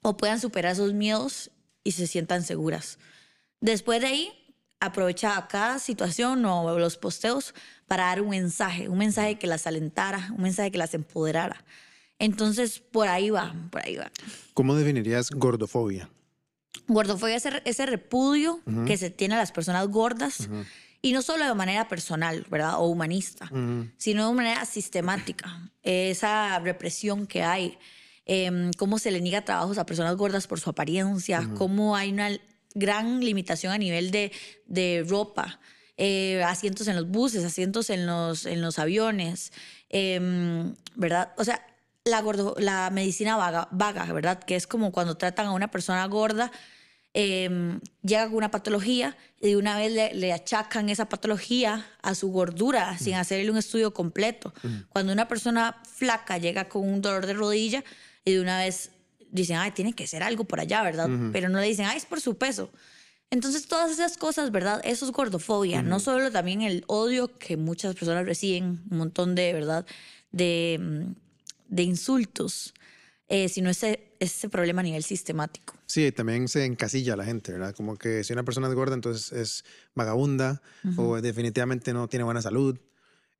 o 0.03 0.17
puedan 0.17 0.41
superar 0.41 0.73
esos 0.73 0.93
miedos 0.93 1.53
y 1.85 1.93
se 1.93 2.09
sientan 2.09 2.43
seguras. 2.43 2.99
Después 3.61 4.01
de 4.01 4.07
ahí, 4.09 4.33
aprovechaba 4.81 5.49
cada 5.49 5.79
situación 5.79 6.45
o 6.45 6.79
los 6.79 6.97
posteos 6.97 7.55
para 7.87 8.05
dar 8.05 8.21
un 8.21 8.31
mensaje, 8.31 8.89
un 8.89 8.99
mensaje 8.99 9.39
que 9.39 9.47
las 9.47 9.67
alentara, 9.67 10.31
un 10.37 10.43
mensaje 10.43 10.71
que 10.71 10.79
las 10.79 10.95
empoderara. 10.95 11.65
Entonces, 12.19 12.79
por 12.79 13.09
ahí 13.09 13.31
va, 13.31 13.55
por 13.71 13.85
ahí 13.85 13.97
va. 13.97 14.11
¿Cómo 14.55 14.75
definirías 14.75 15.31
gordofobia? 15.31 16.09
Gordofobia 16.89 17.37
es 17.37 17.47
ese 17.65 17.87
repudio 17.87 18.61
que 18.87 18.97
se 18.97 19.11
tiene 19.11 19.35
a 19.35 19.39
las 19.39 19.53
personas 19.53 19.87
gordas. 19.89 20.49
Y 21.03 21.13
no 21.13 21.23
solo 21.23 21.45
de 21.45 21.55
manera 21.55 21.89
personal, 21.89 22.47
¿verdad? 22.51 22.77
O 22.79 22.87
humanista, 22.87 23.51
sino 23.97 24.29
de 24.29 24.35
manera 24.35 24.65
sistemática. 24.65 25.71
Esa 25.83 26.59
represión 26.59 27.27
que 27.27 27.43
hay, 27.43 27.79
em, 28.25 28.73
cómo 28.73 28.99
se 28.99 29.11
le 29.11 29.21
niega 29.21 29.45
trabajos 29.45 29.79
a 29.79 29.87
personas 29.87 30.17
gordas 30.17 30.47
por 30.47 30.59
su 30.59 30.71
apariencia, 30.71 31.49
cómo 31.55 31.97
hay 31.97 32.13
una 32.13 32.31
gran 32.77 33.21
limitación 33.25 33.73
a 33.73 33.79
nivel 33.79 34.11
de, 34.11 34.31
de 34.67 35.05
ropa. 35.09 35.59
Eh, 35.97 36.43
asientos 36.45 36.87
en 36.89 36.97
los 36.97 37.09
buses, 37.09 37.43
asientos 37.43 37.89
en 37.89 38.07
los, 38.07 38.45
en 38.45 38.61
los 38.61 38.79
aviones, 38.79 39.51
em, 39.89 40.75
¿verdad? 40.95 41.33
O 41.39 41.45
sea, 41.45 41.67
la, 42.05 42.21
gordo, 42.21 42.55
la 42.59 42.91
medicina 42.91 43.37
vaga, 43.37 43.69
vaga, 43.71 44.13
¿verdad? 44.13 44.39
Que 44.39 44.57
es 44.57 44.67
como 44.67 44.93
cuando 44.93 45.17
tratan 45.17 45.47
a 45.47 45.53
una 45.53 45.71
persona 45.71 46.05
gorda, 46.07 46.53
em, 47.15 47.81
llega 48.03 48.27
con 48.27 48.37
una 48.37 48.51
patología 48.51 49.17
y 49.41 49.49
de 49.49 49.57
una 49.57 49.79
vez 49.79 49.91
le, 49.93 50.15
le, 50.15 50.35
achacan 50.35 50.91
esa 50.91 51.09
patología 51.09 51.87
a 52.03 52.15
su 52.15 52.31
gordura 52.31 52.99
sin 52.99 53.15
hacerle 53.15 53.51
un 53.51 53.57
estudio 53.57 53.95
completo. 53.95 54.53
Cuando 54.91 55.15
una 55.15 55.29
persona 55.29 55.81
flaca 55.91 56.37
llega 56.37 56.69
con 56.69 56.87
un 56.87 57.01
dolor 57.01 57.25
de 57.25 57.33
rodilla 57.33 57.83
y 58.23 58.33
de 58.33 58.41
una 58.43 58.59
vez 58.59 58.91
dicen, 59.43 59.57
ay, 59.57 59.71
tiene 59.73 59.93
que 59.93 60.07
ser 60.07 60.23
algo 60.23 60.45
por 60.45 60.61
allá, 60.61 60.83
¿verdad? 60.83 61.09
Pero 61.33 61.49
no 61.49 61.61
le 61.61 61.67
dicen, 61.67 61.87
ay, 61.87 61.97
es 61.97 62.07
por 62.07 62.21
su 62.21 62.37
peso. 62.37 62.71
Entonces, 63.31 63.67
todas 63.67 63.91
esas 63.91 64.17
cosas, 64.17 64.53
¿verdad? 64.53 64.81
Eso 64.85 65.05
es 65.05 65.13
gordofobia. 65.13 65.83
No 65.83 66.01
solo 66.01 66.31
también 66.31 66.63
el 66.63 66.85
odio 66.87 67.37
que 67.39 67.57
muchas 67.57 67.95
personas 67.95 68.25
reciben, 68.25 68.83
un 68.91 68.99
montón 68.99 69.35
de, 69.35 69.53
¿verdad? 69.53 69.87
De, 70.31 70.79
mm, 70.81 71.15
de 71.69 71.83
insultos, 71.83 72.73
eh, 73.29 73.49
sino 73.49 73.71
ese, 73.71 74.13
ese 74.21 74.49
problema 74.49 74.81
a 74.81 74.85
nivel 74.85 75.03
sistemático. 75.03 75.75
Sí, 75.87 76.13
también 76.13 76.49
se 76.49 76.65
encasilla 76.65 77.15
a 77.15 77.17
la 77.17 77.25
gente, 77.25 77.53
¿verdad? 77.53 77.75
Como 77.75 77.97
que 77.97 78.23
si 78.23 78.33
una 78.33 78.45
persona 78.45 78.69
es 78.69 78.75
gorda, 78.75 78.95
entonces 78.95 79.33
es 79.33 79.65
vagabunda 79.95 80.63
o 80.97 81.21
definitivamente 81.21 81.93
no 81.93 82.09
tiene 82.09 82.25
buena 82.25 82.43
salud. 82.43 82.79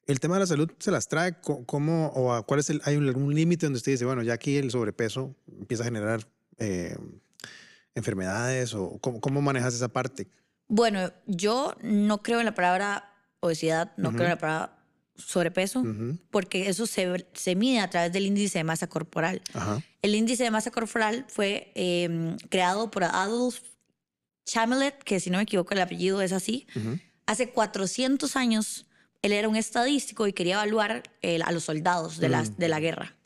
El 0.07 0.21
tema 0.21 0.37
de 0.37 0.41
la 0.41 0.47
salud 0.47 0.71
se 0.79 0.91
las 0.91 1.09
trae, 1.09 1.35
¿cómo 1.41 2.13
o 2.15 2.43
cuál 2.45 2.61
es 2.61 2.71
el, 2.71 2.81
hay 2.85 2.95
algún 2.95 3.35
límite 3.35 3.67
donde 3.67 3.79
usted 3.79 3.93
dice, 3.93 4.05
bueno, 4.05 4.23
ya 4.23 4.35
aquí 4.35 4.57
el 4.57 4.71
sobrepeso 4.71 5.35
empieza 5.59 5.83
a 5.83 5.87
generar 5.87 6.29
eh, 6.59 6.97
enfermedades 7.95 8.75
o 8.75 8.99
cómo, 9.01 9.21
cómo, 9.21 9.43
manejas 9.43 9.75
esa 9.75 9.89
parte? 9.89 10.29
Bueno, 10.69 11.13
yo 11.27 11.75
no 11.83 12.23
creo 12.23 12.39
en 12.39 12.47
la 12.47 12.55
palabra 12.55 13.13
obesidad, 13.41 13.93
no 13.97 14.13
creo 14.13 14.25
en 14.25 14.31
la 14.31 14.39
palabra 14.39 14.79
sobrepeso, 15.17 15.83
porque 16.31 16.69
eso 16.69 16.87
se, 16.87 17.27
se, 17.33 17.57
mide 17.57 17.81
a 17.81 17.91
través 17.91 18.13
del 18.13 18.27
índice 18.27 18.59
de 18.59 18.65
masa 18.65 18.87
corporal. 18.87 19.43
El 20.03 20.15
índice 20.15 20.45
de 20.45 20.51
masa 20.51 20.71
corporal 20.71 21.25
fue 21.29 21.73
em, 21.75 22.37
creado 22.49 22.91
por 22.91 23.05
Adolf 23.05 23.61
Chamelet, 24.45 25.03
que 25.03 25.19
si 25.19 25.31
no 25.31 25.39
me 25.39 25.45
equivoco 25.45 25.75
el 25.75 25.81
apellido 25.81 26.21
es 26.21 26.33
así. 26.33 26.67
Hace 27.27 27.51
400 27.51 28.37
años 28.37 28.87
él 29.23 29.33
era 29.33 29.49
un 29.49 29.57
estadístico 29.57 30.27
y 30.27 30.33
quería 30.33 30.55
evaluar 30.55 31.03
a 31.45 31.53
los 31.53 31.65
soldados 31.65 32.19
de, 32.19 32.29
la, 32.29 32.43
mm. 32.43 32.57
de 32.57 32.69
la 32.69 32.81
guerra. 32.81 33.17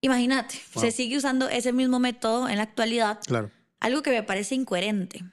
Imagínate, 0.00 0.60
se 0.78 0.90
sigue 0.90 1.16
usando 1.16 1.48
ese 1.48 1.72
mismo 1.72 1.98
método 1.98 2.48
en 2.48 2.56
la 2.56 2.62
actualidad. 2.64 3.20
Claro. 3.26 3.50
Algo 3.80 4.02
que 4.02 4.10
me 4.10 4.22
parece 4.22 4.54
incoherente. 4.54 5.24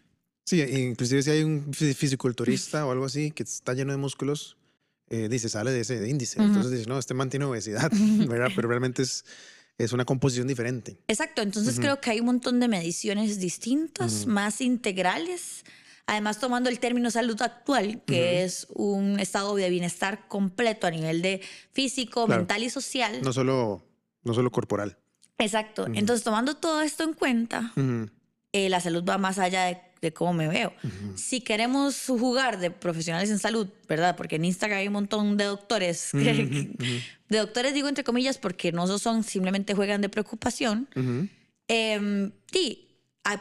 Sí, 0.46 0.62
inclusive 0.62 1.24
si 1.24 1.30
hay 1.30 1.44
un 1.44 1.74
fisiculturista 1.74 2.86
o 2.86 2.92
algo 2.92 3.06
así 3.06 3.32
que 3.32 3.44
está 3.44 3.74
lleno 3.74 3.92
de 3.92 3.98
músculos, 3.98 4.58
eh, 5.10 5.28
dice, 5.30 5.50
sale 5.50 5.72
de 5.72 5.82
ese 5.82 6.08
índice. 6.08 6.42
Entonces 6.42 6.72
dice, 6.72 6.86
no, 6.88 6.98
este 6.98 7.14
mantiene 7.14 7.46
obesidad, 7.46 7.92
¿verdad? 8.28 8.50
Pero 8.56 8.70
realmente 8.70 9.02
es, 9.02 9.26
es 9.78 9.92
una 9.92 10.06
composición 10.06 10.48
diferente. 10.48 10.98
Exacto, 11.08 11.42
entonces 11.42 11.80
creo 11.80 12.00
que 12.00 12.12
hay 12.12 12.20
un 12.22 12.28
montón 12.28 12.60
de 12.60 12.68
mediciones 12.68 13.40
distintas, 13.40 14.26
más 14.26 14.62
integrales. 14.62 15.66
Además, 16.08 16.40
tomando 16.40 16.70
el 16.70 16.80
término 16.80 17.12
salud 17.12 17.42
actual, 17.42 18.02
que 18.06 18.44
es 18.44 18.68
un 18.74 19.20
estado 19.20 19.56
de 19.56 19.70
bienestar 19.70 20.28
completo 20.28 20.88
a 20.88 20.92
nivel 20.92 21.22
de 21.22 21.42
físico, 21.72 22.28
mental 22.28 22.64
y 22.64 22.70
social. 22.70 23.22
No 23.22 23.34
solo, 23.34 23.84
no 24.24 24.34
solo 24.34 24.52
corporal. 24.52 24.98
Exacto. 25.38 25.88
Entonces, 25.88 26.24
tomando 26.24 26.56
todo 26.56 26.82
esto 26.82 27.04
en 27.04 27.14
cuenta, 27.14 27.74
eh, 28.52 28.70
la 28.70 28.80
salud 28.82 29.04
va 29.08 29.18
más 29.18 29.40
allá 29.40 29.66
de 29.66 29.92
de 30.02 30.14
cómo 30.14 30.34
me 30.34 30.48
veo. 30.48 30.74
Si 31.16 31.42
queremos 31.42 32.06
jugar 32.08 32.60
de 32.60 32.72
profesionales 32.72 33.30
en 33.30 33.40
salud, 33.40 33.68
¿verdad? 33.88 34.16
Porque 34.16 34.38
en 34.38 34.46
Instagram 34.46 34.80
hay 34.80 34.88
un 34.88 34.94
montón 34.94 35.38
de 35.38 35.46
doctores, 35.46 36.10
de 36.14 37.08
doctores 37.30 37.74
digo 37.74 37.88
entre 37.88 38.04
comillas 38.04 38.38
porque 38.38 38.72
no 38.72 38.88
son, 38.98 39.24
simplemente 39.24 39.76
juegan 39.76 40.02
de 40.02 40.10
preocupación. 40.10 40.90
Em, 41.68 42.32
sí, 42.52 42.91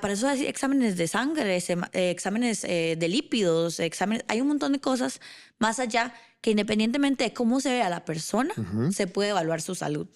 para 0.00 0.14
eso 0.14 0.28
hay 0.28 0.46
exámenes 0.46 0.96
de 0.96 1.08
sangre, 1.08 1.56
eh, 1.56 2.10
exámenes 2.10 2.64
eh, 2.64 2.96
de 2.98 3.08
lípidos, 3.08 3.80
exámenes, 3.80 4.24
hay 4.28 4.40
un 4.40 4.48
montón 4.48 4.72
de 4.72 4.80
cosas 4.80 5.20
más 5.58 5.78
allá 5.78 6.14
que 6.40 6.50
independientemente 6.50 7.24
de 7.24 7.32
cómo 7.32 7.60
se 7.60 7.70
vea 7.70 7.88
la 7.88 8.04
persona, 8.04 8.54
se 8.92 9.06
puede 9.06 9.30
evaluar 9.30 9.60
su 9.60 9.74
salud. 9.74 10.06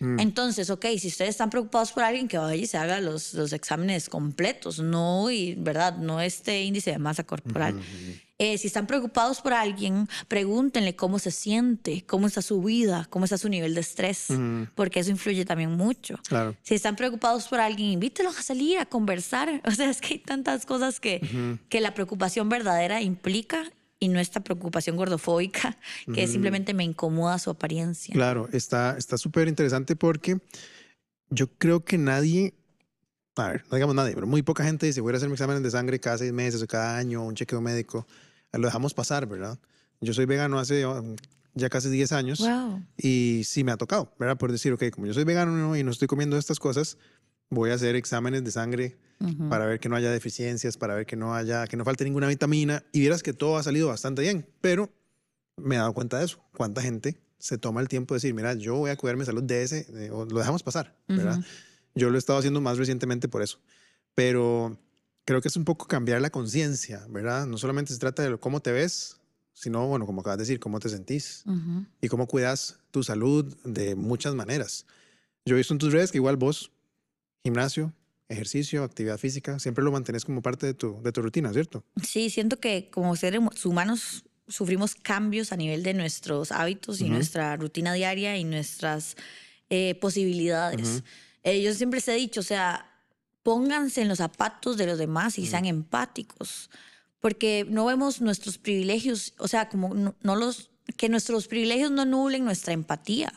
Mm. 0.00 0.18
Entonces, 0.20 0.70
ok, 0.70 0.86
si 0.98 1.08
ustedes 1.08 1.30
están 1.30 1.50
preocupados 1.50 1.92
por 1.92 2.02
alguien, 2.02 2.28
que 2.28 2.38
vaya 2.38 2.54
y 2.54 2.66
se 2.66 2.78
haga 2.78 3.00
los, 3.00 3.34
los 3.34 3.52
exámenes 3.52 4.08
completos, 4.08 4.78
no, 4.78 5.30
y, 5.30 5.54
¿verdad? 5.54 5.96
No 5.98 6.20
este 6.20 6.62
índice 6.62 6.92
de 6.92 6.98
masa 6.98 7.24
corporal. 7.24 7.80
Eh, 8.44 8.58
si 8.58 8.66
están 8.66 8.86
preocupados 8.86 9.40
por 9.40 9.54
alguien, 9.54 10.06
pregúntenle 10.28 10.94
cómo 10.94 11.18
se 11.18 11.30
siente, 11.30 12.04
cómo 12.06 12.26
está 12.26 12.42
su 12.42 12.62
vida, 12.62 13.06
cómo 13.08 13.24
está 13.24 13.38
su 13.38 13.48
nivel 13.48 13.72
de 13.72 13.80
estrés, 13.80 14.26
porque 14.74 15.00
eso 15.00 15.10
influye 15.10 15.46
también 15.46 15.70
mucho. 15.70 16.18
Claro. 16.28 16.54
Si 16.62 16.74
están 16.74 16.94
preocupados 16.94 17.48
por 17.48 17.60
alguien, 17.60 17.88
invítelos 17.88 18.38
a 18.38 18.42
salir, 18.42 18.78
a 18.78 18.84
conversar. 18.84 19.62
O 19.64 19.70
sea, 19.70 19.88
es 19.88 20.02
que 20.02 20.14
hay 20.14 20.18
tantas 20.18 20.66
cosas 20.66 21.00
que, 21.00 21.58
que 21.70 21.80
la 21.80 21.94
preocupación 21.94 22.50
verdadera 22.50 23.00
implica 23.00 23.64
y 23.98 24.08
no 24.08 24.20
esta 24.20 24.40
preocupación 24.40 24.96
gordofóbica 24.96 25.78
que 26.14 26.26
simplemente 26.26 26.74
me 26.74 26.84
incomoda 26.84 27.38
su 27.38 27.48
apariencia. 27.48 28.12
Claro, 28.12 28.50
está 28.52 28.98
súper 29.16 29.48
interesante 29.48 29.96
porque 29.96 30.38
yo 31.30 31.48
creo 31.56 31.82
que 31.82 31.96
nadie, 31.96 32.52
a 33.36 33.48
ver, 33.48 33.64
no 33.70 33.76
digamos 33.76 33.94
nadie, 33.94 34.14
pero 34.14 34.26
muy 34.26 34.42
poca 34.42 34.64
gente 34.64 34.84
dice, 34.84 35.00
voy 35.00 35.14
a 35.14 35.16
hacer 35.16 35.30
mi 35.30 35.34
examen 35.34 35.62
de 35.62 35.70
sangre 35.70 35.98
cada 35.98 36.18
seis 36.18 36.32
meses 36.32 36.60
o 36.60 36.66
cada 36.66 36.98
año, 36.98 37.24
un 37.24 37.34
chequeo 37.34 37.62
médico, 37.62 38.06
lo 38.58 38.66
dejamos 38.66 38.94
pasar, 38.94 39.26
¿verdad? 39.26 39.58
Yo 40.00 40.12
soy 40.12 40.26
vegano 40.26 40.58
hace 40.58 40.86
um, 40.86 41.16
ya 41.54 41.68
casi 41.68 41.88
10 41.88 42.12
años 42.12 42.44
y 42.96 43.42
sí 43.44 43.64
me 43.64 43.72
ha 43.72 43.76
tocado, 43.76 44.12
¿verdad? 44.18 44.36
Por 44.36 44.52
decir, 44.52 44.72
ok, 44.72 44.90
como 44.90 45.06
yo 45.06 45.14
soy 45.14 45.24
vegano 45.24 45.76
y 45.76 45.82
no 45.82 45.90
estoy 45.90 46.08
comiendo 46.08 46.36
estas 46.36 46.58
cosas, 46.58 46.98
voy 47.50 47.70
a 47.70 47.74
hacer 47.74 47.96
exámenes 47.96 48.44
de 48.44 48.50
sangre 48.50 48.98
para 49.48 49.64
ver 49.64 49.80
que 49.80 49.88
no 49.88 49.96
haya 49.96 50.10
deficiencias, 50.10 50.76
para 50.76 50.94
ver 50.94 51.06
que 51.06 51.16
no 51.16 51.34
haya, 51.34 51.66
que 51.66 51.78
no 51.78 51.84
falte 51.84 52.04
ninguna 52.04 52.26
vitamina. 52.28 52.84
Y 52.92 53.00
vieras 53.00 53.22
que 53.22 53.32
todo 53.32 53.56
ha 53.56 53.62
salido 53.62 53.88
bastante 53.88 54.20
bien, 54.20 54.46
pero 54.60 54.92
me 55.56 55.76
he 55.76 55.78
dado 55.78 55.94
cuenta 55.94 56.18
de 56.18 56.26
eso. 56.26 56.44
Cuánta 56.54 56.82
gente 56.82 57.16
se 57.38 57.56
toma 57.56 57.80
el 57.80 57.88
tiempo 57.88 58.14
de 58.14 58.16
decir, 58.16 58.34
mira, 58.34 58.52
yo 58.54 58.74
voy 58.76 58.90
a 58.90 58.96
cuidar 58.96 59.16
mi 59.16 59.24
salud 59.24 59.42
de 59.42 59.62
ese, 59.62 60.10
o 60.10 60.26
lo 60.26 60.38
dejamos 60.38 60.62
pasar, 60.62 60.94
¿verdad? 61.08 61.38
Yo 61.94 62.10
lo 62.10 62.16
he 62.16 62.18
estado 62.18 62.38
haciendo 62.38 62.60
más 62.60 62.76
recientemente 62.76 63.28
por 63.28 63.40
eso. 63.40 63.60
Pero 64.14 64.78
creo 65.24 65.40
que 65.40 65.48
es 65.48 65.56
un 65.56 65.64
poco 65.64 65.86
cambiar 65.86 66.20
la 66.20 66.30
conciencia, 66.30 67.06
¿verdad? 67.08 67.46
No 67.46 67.58
solamente 67.58 67.92
se 67.92 67.98
trata 67.98 68.22
de 68.22 68.36
cómo 68.38 68.60
te 68.60 68.72
ves, 68.72 69.18
sino, 69.52 69.86
bueno, 69.86 70.06
como 70.06 70.20
acabas 70.20 70.38
de 70.38 70.42
decir, 70.42 70.60
cómo 70.60 70.80
te 70.80 70.88
sentís 70.88 71.44
y 72.00 72.08
cómo 72.08 72.26
cuidas 72.26 72.78
tu 72.90 73.02
salud 73.02 73.54
de 73.64 73.94
muchas 73.94 74.34
maneras. 74.34 74.86
Yo 75.44 75.54
he 75.54 75.58
visto 75.58 75.74
en 75.74 75.78
tus 75.78 75.92
redes 75.92 76.10
que 76.10 76.18
igual 76.18 76.36
vos, 76.36 76.72
gimnasio, 77.42 77.92
ejercicio, 78.28 78.82
actividad 78.82 79.18
física, 79.18 79.58
siempre 79.58 79.84
lo 79.84 79.92
mantienes 79.92 80.24
como 80.24 80.42
parte 80.42 80.66
de 80.66 80.74
tu, 80.74 81.02
de 81.02 81.12
tu 81.12 81.22
rutina, 81.22 81.52
¿cierto? 81.52 81.84
Sí, 82.02 82.30
siento 82.30 82.58
que 82.58 82.90
como 82.90 83.14
seres 83.16 83.40
humanos 83.64 84.24
sufrimos 84.48 84.94
cambios 84.94 85.52
a 85.52 85.56
nivel 85.56 85.82
de 85.82 85.94
nuestros 85.94 86.52
hábitos 86.52 87.00
y 87.00 87.08
nuestra 87.08 87.56
rutina 87.56 87.92
diaria 87.92 88.36
y 88.36 88.44
nuestras 88.44 89.16
eh, 89.70 89.94
posibilidades. 90.00 91.02
Eh, 91.42 91.62
yo 91.62 91.72
siempre 91.74 91.98
les 91.98 92.08
he 92.08 92.14
dicho, 92.14 92.40
o 92.40 92.44
sea, 92.44 92.93
pónganse 93.44 94.00
en 94.02 94.08
los 94.08 94.18
zapatos 94.18 94.76
de 94.76 94.86
los 94.86 94.98
demás 94.98 95.38
y 95.38 95.46
sean 95.46 95.66
empáticos, 95.66 96.70
porque 97.20 97.64
no 97.68 97.84
vemos 97.84 98.20
nuestros 98.20 98.58
privilegios, 98.58 99.34
o 99.38 99.46
sea, 99.46 99.68
como 99.68 99.94
no, 99.94 100.36
los, 100.36 100.70
que 100.96 101.08
nuestros 101.08 101.46
privilegios 101.46 101.92
no 101.92 102.04
nublen 102.06 102.44
nuestra 102.44 102.72
empatía. 102.72 103.32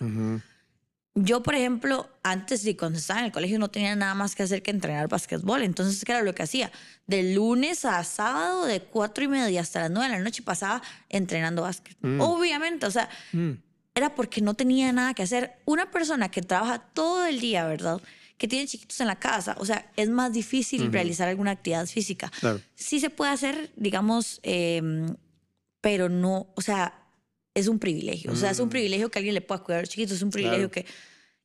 Yo, 1.13 1.41
por 1.41 1.55
ejemplo, 1.55 2.09
antes 2.21 2.63
de 2.63 2.77
cuando 2.77 2.99
estaba 2.99 3.19
en 3.19 3.25
el 3.25 3.31
colegio 3.31 3.57
no 3.59 3.69
tenía 3.69 3.95
nada 3.95 4.13
más 4.13 4.35
que 4.35 4.43
hacer 4.43 4.61
que 4.61 4.71
entrenar 4.71 5.07
básquetbol. 5.07 5.63
Entonces, 5.63 6.05
¿qué 6.05 6.11
era 6.11 6.21
lo 6.21 6.35
que 6.35 6.43
hacía? 6.43 6.71
De 7.07 7.33
lunes 7.33 7.85
a 7.85 8.03
sábado, 8.03 8.65
de 8.65 8.81
cuatro 8.81 9.23
y 9.23 9.27
media 9.27 9.61
hasta 9.61 9.81
las 9.81 9.91
nueve 9.91 10.11
de 10.11 10.19
la 10.19 10.23
noche, 10.23 10.43
pasaba 10.43 10.81
entrenando 11.09 11.63
básquet. 11.63 11.97
Mm. 12.01 12.21
Obviamente, 12.21 12.85
o 12.85 12.91
sea, 12.91 13.09
mm. 13.31 13.51
era 13.95 14.13
porque 14.13 14.41
no 14.41 14.53
tenía 14.53 14.93
nada 14.93 15.15
que 15.15 15.23
hacer. 15.23 15.57
Una 15.65 15.89
persona 15.89 16.29
que 16.29 16.43
trabaja 16.43 16.79
todo 16.79 17.25
el 17.25 17.39
día, 17.39 17.65
¿verdad? 17.65 17.99
Que 18.37 18.47
tiene 18.47 18.67
chiquitos 18.67 18.99
en 19.01 19.07
la 19.07 19.17
casa, 19.17 19.55
o 19.59 19.65
sea, 19.65 19.91
es 19.95 20.09
más 20.09 20.31
difícil 20.31 20.91
realizar 20.91 21.27
alguna 21.27 21.51
actividad 21.51 21.87
física. 21.87 22.31
Sí 22.75 22.99
se 22.99 23.09
puede 23.09 23.31
hacer, 23.31 23.71
digamos, 23.75 24.39
em, 24.43 25.15
pero 25.81 26.07
no, 26.07 26.53
o 26.55 26.61
sea, 26.61 27.07
es 27.55 27.67
un 27.67 27.79
privilegio. 27.79 28.31
O 28.31 28.35
sea, 28.35 28.51
es 28.51 28.59
un 28.59 28.67
mm. 28.67 28.69
privilegio 28.69 29.09
que 29.09 29.19
alguien 29.19 29.33
le 29.33 29.41
pueda 29.41 29.63
cuidar 29.63 29.79
a 29.79 29.81
los 29.81 29.89
chiquitos, 29.89 30.17
es 30.17 30.21
un 30.21 30.29
privilegio 30.29 30.69
que, 30.69 30.85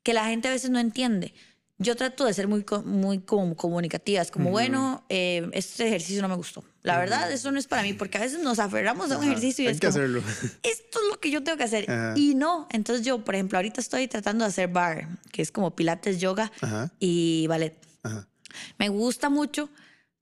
que 0.03 0.13
la 0.13 0.27
gente 0.27 0.49
a 0.49 0.51
veces 0.51 0.71
no 0.71 0.79
entiende. 0.79 1.33
Yo 1.79 1.97
trato 1.97 2.25
de 2.25 2.35
ser 2.35 2.49
muy, 2.49 2.65
muy 2.85 3.21
como 3.21 3.57
comunicativa. 3.57 4.23
Es 4.23 4.31
como, 4.31 4.51
bueno, 4.51 5.05
eh, 5.09 5.49
este 5.53 5.87
ejercicio 5.87 6.23
no 6.23 6.29
me 6.29 6.37
gustó. 6.37 6.63
La 6.83 6.99
verdad, 6.99 7.31
eso 7.33 7.51
no 7.51 7.59
es 7.59 7.67
para 7.67 7.83
mí, 7.83 7.93
porque 7.93 8.19
a 8.19 8.21
veces 8.21 8.41
nos 8.41 8.59
aferramos 8.59 9.11
a 9.11 9.19
un 9.19 9.25
ejercicio 9.25 9.65
y 9.65 9.69
es 9.69 9.81
que 9.81 9.89
como, 9.89 9.99
hacerlo. 9.99 10.23
esto 10.63 11.01
es 11.01 11.11
lo 11.11 11.19
que 11.19 11.31
yo 11.31 11.43
tengo 11.43 11.59
que 11.59 11.65
hacer. 11.65 11.87
Y 12.17 12.35
no. 12.35 12.69
Entonces 12.71 13.05
yo, 13.05 13.25
por 13.25 13.35
ejemplo, 13.35 13.59
ahorita 13.59 13.81
estoy 13.81 14.07
tratando 14.07 14.45
de 14.45 14.51
hacer 14.51 14.69
bar, 14.69 15.09
que 15.33 15.43
es 15.43 15.51
como 15.51 15.75
pilates, 15.75 16.21
yoga 16.21 16.53
y 17.01 17.47
ballet. 17.49 17.77
Me 18.79 18.89
gusta 18.89 19.29
mucho, 19.29 19.69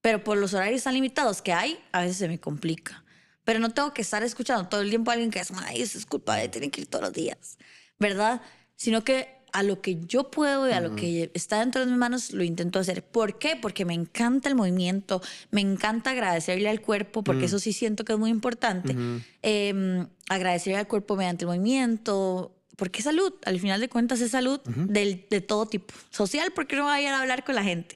pero 0.01 0.25
por 0.25 0.39
los 0.39 0.55
horarios 0.55 0.85
tan 0.85 0.95
limitados 0.95 1.43
que 1.43 1.53
hay, 1.53 1.79
a 1.93 2.01
veces 2.01 2.17
se 2.17 2.29
me 2.29 2.39
complica 2.39 3.05
pero 3.51 3.59
no 3.59 3.71
tengo 3.71 3.93
que 3.93 4.03
estar 4.03 4.23
escuchando 4.23 4.69
todo 4.69 4.81
el 4.81 4.91
tiempo 4.91 5.11
a 5.11 5.15
alguien 5.15 5.33
que 5.33 5.41
es, 5.41 5.51
ay, 5.67 5.83
eso 5.83 5.99
es 5.99 6.07
culpa 6.07 6.37
de, 6.37 6.49
tienen 6.49 6.71
que 6.71 6.83
ir 6.83 6.87
todos 6.87 7.07
los 7.07 7.13
días, 7.13 7.59
¿verdad? 7.99 8.43
Sino 8.77 9.03
que 9.03 9.40
a 9.53 9.63
lo 9.63 9.81
que 9.81 9.99
yo 10.07 10.31
puedo 10.31 10.69
y 10.69 10.73
a 10.73 10.81
lo 10.81 10.97
que 10.97 11.31
está 11.35 11.61
dentro 11.61 11.81
de 11.81 11.87
mis 11.87 11.97
manos 11.97 12.33
lo 12.33 12.43
intento 12.45 12.79
hacer. 12.79 13.05
¿Por 13.05 13.39
qué? 13.39 13.57
Porque 13.61 13.85
me 13.85 13.95
encanta 13.95 14.49
el 14.49 14.55
movimiento, 14.55 15.23
me 15.51 15.61
encanta 15.61 16.11
agradecerle 16.11 16.69
al 16.69 16.81
cuerpo, 16.81 17.23
porque 17.23 17.47
eso 17.47 17.59
sí 17.59 17.73
siento 17.73 18.05
que 18.05 18.13
es 18.13 18.19
muy 18.19 18.31
importante. 18.31 18.97
Em, 19.43 20.07
agradecerle 20.29 20.79
al 20.79 20.87
cuerpo 20.87 21.17
mediante 21.17 21.45
el 21.45 21.49
movimiento, 21.49 22.55
porque 22.77 23.01
es 23.01 23.05
salud, 23.05 23.35
al 23.45 23.61
final 23.61 23.79
de 23.79 23.91
cuentas 23.91 24.23
es 24.23 24.31
salud 24.31 24.59
del, 24.65 25.27
de 25.29 25.41
todo 25.43 25.67
tipo. 25.67 25.93
Social, 26.09 26.51
porque 26.55 26.77
no 26.77 26.85
va 26.85 26.95
a 26.95 27.03
ir 27.03 27.09
a 27.09 27.21
hablar 27.21 27.45
con 27.45 27.55
la 27.55 27.63
gente. 27.63 27.95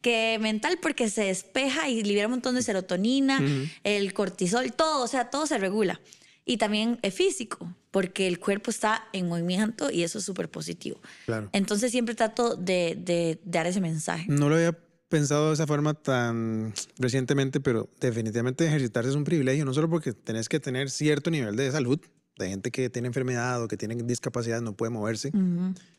Que 0.00 0.38
mental, 0.40 0.78
porque 0.80 1.10
se 1.10 1.24
despeja 1.24 1.88
y 1.88 2.02
libera 2.02 2.28
un 2.28 2.32
montón 2.32 2.54
de 2.54 2.62
serotonina, 2.62 3.40
el 3.84 4.14
cortisol, 4.14 4.72
todo, 4.72 5.04
o 5.04 5.06
sea, 5.06 5.30
todo 5.30 5.46
se 5.46 5.58
regula. 5.58 6.00
Y 6.44 6.56
también 6.56 6.98
es 7.02 7.14
físico, 7.14 7.74
porque 7.90 8.26
el 8.26 8.40
cuerpo 8.40 8.70
está 8.70 9.04
en 9.12 9.28
movimiento 9.28 9.90
y 9.90 10.02
eso 10.02 10.18
es 10.18 10.24
súper 10.24 10.50
positivo. 10.50 11.00
Claro. 11.26 11.48
Entonces 11.52 11.92
siempre 11.92 12.14
trato 12.14 12.56
de, 12.56 12.96
de, 12.98 13.38
dar 13.44 13.66
ese 13.66 13.80
mensaje. 13.80 14.26
No 14.28 14.48
lo 14.48 14.56
había 14.56 14.76
pensado 15.08 15.48
de 15.48 15.54
esa 15.54 15.66
forma 15.66 15.94
tan 15.94 16.72
recientemente, 16.98 17.60
pero 17.60 17.90
definitivamente 18.00 18.66
ejercitarse 18.66 19.10
es 19.10 19.16
un 19.16 19.24
privilegio, 19.24 19.64
no 19.64 19.74
solo 19.74 19.88
porque 19.88 20.14
tenés 20.14 20.48
que 20.48 20.58
tener 20.58 20.90
cierto 20.90 21.30
nivel 21.30 21.54
de 21.54 21.70
salud, 21.70 22.00
de 22.38 22.48
gente 22.48 22.70
que 22.70 22.90
tiene 22.90 23.08
enfermedad 23.08 23.62
o 23.62 23.68
que 23.68 23.76
tiene 23.76 23.94
discapacidad 23.94 24.60
no 24.62 24.74
puede 24.74 24.90
moverse, 24.90 25.30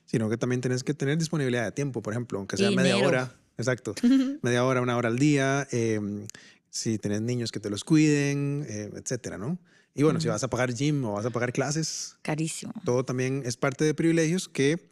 sino 0.05 0.29
que 0.29 0.37
también 0.37 0.61
tenés 0.61 0.83
que 0.83 0.93
tener 0.93 1.17
disponibilidad 1.17 1.63
de 1.63 1.71
tiempo, 1.71 2.01
por 2.01 2.13
ejemplo, 2.13 2.39
aunque 2.39 2.57
sea 2.57 2.71
media 2.71 2.97
hora, 2.97 3.35
exacto, 3.57 3.93
media 4.41 4.65
hora, 4.65 4.81
una 4.81 4.97
hora 4.97 5.09
al 5.09 5.19
día, 5.19 5.67
em, 5.71 6.25
si 6.69 6.97
tenés 6.97 7.21
niños 7.21 7.51
que 7.51 7.59
te 7.59 7.69
los 7.69 7.83
cuiden, 7.83 8.65
eh, 8.67 8.89
etcétera, 8.95 9.37
¿no? 9.37 9.59
Y 9.95 10.03
bueno, 10.03 10.19
si 10.19 10.27
vas 10.27 10.43
a 10.43 10.49
pagar 10.49 10.73
gym 10.73 11.03
o 11.05 11.13
vas 11.13 11.25
a 11.25 11.29
pagar 11.29 11.53
clases. 11.53 12.15
Carísimo. 12.21 12.73
Todo 12.83 13.05
también 13.05 13.43
es 13.45 13.57
parte 13.57 13.85
de 13.85 13.93
privilegios 13.93 14.49
que 14.49 14.89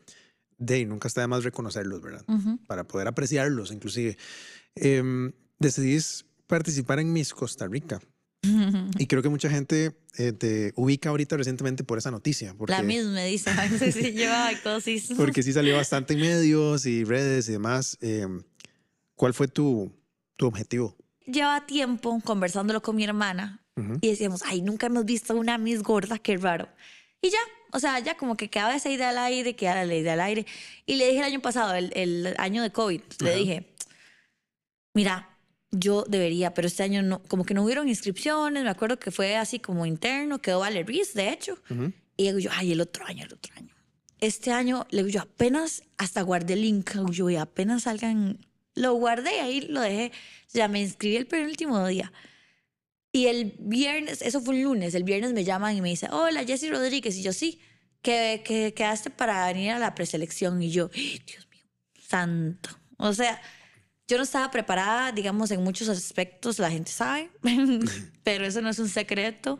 de 0.58 0.86
nunca 0.86 1.08
está 1.08 1.22
de 1.22 1.27
más 1.27 1.43
reconocerlos, 1.43 2.01
¿verdad? 2.01 2.24
Para 2.67 2.84
poder 2.84 3.08
apreciarlos, 3.08 3.72
inclusive. 3.72 4.17
Eh, 4.75 5.31
decidís 5.58 6.25
participar 6.46 7.00
en 7.00 7.12
Miss 7.12 7.34
Costa 7.34 7.67
Rica. 7.67 8.00
Y 8.98 9.08
creo 9.08 9.22
que 9.22 9.29
mucha 9.29 9.50
gente 9.50 9.96
eh, 10.17 10.31
te 10.31 10.74
ubica 10.75 11.10
ahorita 11.10 11.38
recientemente 11.38 11.84
por 11.84 11.98
esa 11.98 12.12
noticia. 12.12 12.53
Porque, 12.55 12.74
la 12.74 12.84
misma 12.84 13.12
me 13.13 13.25
dice, 13.25 13.51
sí, 13.91 14.13
yo, 14.13 14.29
Porque 15.15 15.43
sí 15.43 15.53
salió 15.53 15.75
bastante 15.75 16.13
en 16.13 16.22
medios 16.22 16.86
y 16.86 17.03
redes 17.03 17.50
y 17.50 17.53
demás. 17.53 17.98
Eh, 18.01 18.27
¿Cuál 19.15 19.34
fue 19.34 19.48
tu, 19.48 19.91
tu 20.38 20.48
objetivo? 20.48 20.96
Lleva 21.25 21.65
tiempo 21.65 22.20
conversándolo 22.24 22.81
con 22.81 22.96
mi 22.96 23.03
hermana 23.03 23.61
y 24.01 24.09
decíamos, 24.09 24.43
ay, 24.45 24.61
nunca 24.61 24.87
hemos 24.87 25.05
visto 25.05 25.35
una 25.35 25.57
Miss 25.57 25.81
gorda, 25.81 26.19
qué 26.19 26.37
raro. 26.37 26.67
Y 27.21 27.29
ya, 27.29 27.39
o 27.71 27.79
sea, 27.79 27.99
ya 27.99 28.15
como 28.17 28.35
que 28.35 28.49
quedaba 28.49 28.75
esa 28.75 28.89
idea 28.89 29.09
al 29.09 29.17
aire, 29.17 29.55
quedaba 29.55 29.85
la 29.85 29.95
idea 29.95 30.13
al 30.13 30.21
aire. 30.21 30.45
Y 30.85 30.95
le 30.95 31.07
dije 31.07 31.19
el 31.19 31.25
año 31.25 31.41
pasado, 31.41 31.73
el, 31.73 31.91
el 31.95 32.35
año 32.37 32.63
de 32.63 32.71
COVID, 32.71 33.01
le 33.21 33.35
dije, 33.35 33.73
mira, 34.93 35.31
yo 35.71 36.03
debería, 36.07 36.53
pero 36.53 36.67
este 36.67 36.83
año 36.83 37.01
no, 37.01 37.23
como 37.23 37.45
que 37.45 37.53
no 37.53 37.63
hubieron 37.63 37.87
inscripciones, 37.87 38.63
me 38.63 38.69
acuerdo 38.69 38.99
que 38.99 39.09
fue 39.09 39.37
así 39.37 39.59
como 39.59 39.85
interno, 39.85 40.41
quedó 40.41 40.59
Vale 40.59 40.83
de 40.83 41.29
hecho. 41.29 41.57
Y 42.17 42.23
digo 42.23 42.39
yo, 42.39 42.49
ay, 42.53 42.73
el 42.73 42.81
otro 42.81 43.05
año, 43.05 43.25
el 43.25 43.33
otro 43.33 43.53
año. 43.55 43.73
Este 44.19 44.51
año, 44.51 44.85
le 44.91 44.97
digo 45.03 45.09
yo, 45.09 45.21
apenas 45.21 45.83
hasta 45.97 46.21
guardé 46.21 46.53
el 46.53 46.61
link, 46.61 46.91
yo, 47.11 47.29
y 47.29 47.37
apenas 47.37 47.83
salgan, 47.83 48.37
lo 48.75 48.93
guardé 48.93 49.39
ahí, 49.39 49.61
lo 49.61 49.81
dejé, 49.81 50.11
ya 50.53 50.67
me 50.67 50.81
inscribí 50.81 51.15
el 51.15 51.25
penúltimo 51.25 51.87
día. 51.87 52.11
Y 53.12 53.27
el 53.27 53.56
viernes, 53.60 54.22
eso 54.22 54.41
fue 54.41 54.56
un 54.56 54.63
lunes, 54.63 54.96
el 54.96 55.03
viernes 55.03 55.34
me 55.34 55.44
llaman 55.44 55.75
y 55.75 55.82
me 55.82 55.89
dicen, 55.89 56.12
hola, 56.13 56.46
Jessy 56.46 56.70
Rodríguez. 56.70 57.18
Y 57.18 57.24
yo, 57.24 57.34
sí, 57.34 57.60
que, 58.01 58.41
que 58.46 58.74
quedaste 58.74 59.10
para 59.10 59.46
venir 59.48 59.72
a 59.72 59.80
la 59.80 59.96
preselección. 59.96 60.62
Y 60.62 60.72
yo, 60.72 60.88
Dios 60.89 61.48
mío, 61.51 61.65
santo. 62.08 62.70
O 62.98 63.13
sea, 63.13 63.41
yo 64.08 64.18
no 64.18 64.24
estaba 64.24 64.51
preparada, 64.51 65.12
digamos, 65.12 65.51
en 65.51 65.63
muchos 65.63 65.88
aspectos, 65.88 66.60
la 66.60 66.70
gente 66.70 66.91
sabe, 66.91 67.30
pero 68.24 68.46
eso 68.46 68.62
no 68.62 68.70
es 68.70 68.80
un 68.80 68.89
secreto. 68.89 69.58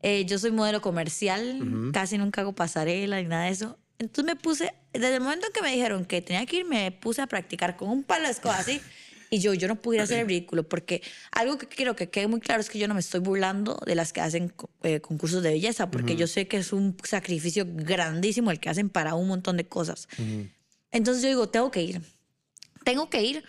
Eh, 0.00 0.24
yo 0.26 0.38
soy 0.38 0.52
modelo 0.52 0.80
comercial, 0.80 1.90
casi 1.92 2.18
nunca 2.18 2.40
hago 2.40 2.54
pasarela 2.54 3.20
ni 3.20 3.28
nada 3.28 3.44
de 3.44 3.50
eso. 3.50 3.78
Entonces 3.98 4.24
me 4.24 4.40
puse, 4.40 4.74
desde 4.92 5.14
el 5.14 5.20
momento 5.20 5.46
en 5.46 5.52
que 5.52 5.62
me 5.62 5.70
dijeron 5.70 6.04
que 6.04 6.20
tenía 6.20 6.44
que 6.46 6.56
ir, 6.58 6.64
me 6.64 6.92
puse 6.92 7.22
a 7.22 7.26
practicar 7.26 7.76
con 7.76 7.90
un 7.90 8.02
palo 8.04 8.24
de 8.24 8.32
escoba 8.32 8.58
así. 8.58 8.80
Y 9.34 9.40
yo, 9.40 9.52
yo 9.52 9.66
no 9.66 9.82
pudiera 9.82 10.04
hacer 10.04 10.20
el 10.20 10.26
ridículo, 10.28 10.62
porque 10.68 11.02
algo 11.32 11.58
que 11.58 11.66
quiero 11.66 11.96
que 11.96 12.08
quede 12.08 12.28
muy 12.28 12.40
claro 12.40 12.60
es 12.60 12.70
que 12.70 12.78
yo 12.78 12.86
no 12.86 12.94
me 12.94 13.00
estoy 13.00 13.18
burlando 13.18 13.80
de 13.84 13.96
las 13.96 14.12
que 14.12 14.20
hacen 14.20 14.54
eh, 14.82 15.00
concursos 15.00 15.42
de 15.42 15.50
belleza, 15.50 15.90
porque 15.90 16.14
yo 16.14 16.26
sé 16.26 16.46
que 16.46 16.58
es 16.58 16.72
un 16.72 16.96
sacrificio 17.02 17.66
grandísimo 17.68 18.52
el 18.52 18.60
que 18.60 18.70
hacen 18.70 18.90
para 18.90 19.14
un 19.14 19.26
montón 19.26 19.56
de 19.56 19.66
cosas. 19.66 20.08
Entonces 20.92 21.22
yo 21.22 21.28
digo, 21.28 21.48
tengo 21.48 21.72
que 21.72 21.82
ir. 21.82 22.00
Tengo 22.84 23.10
que 23.10 23.22
ir 23.22 23.44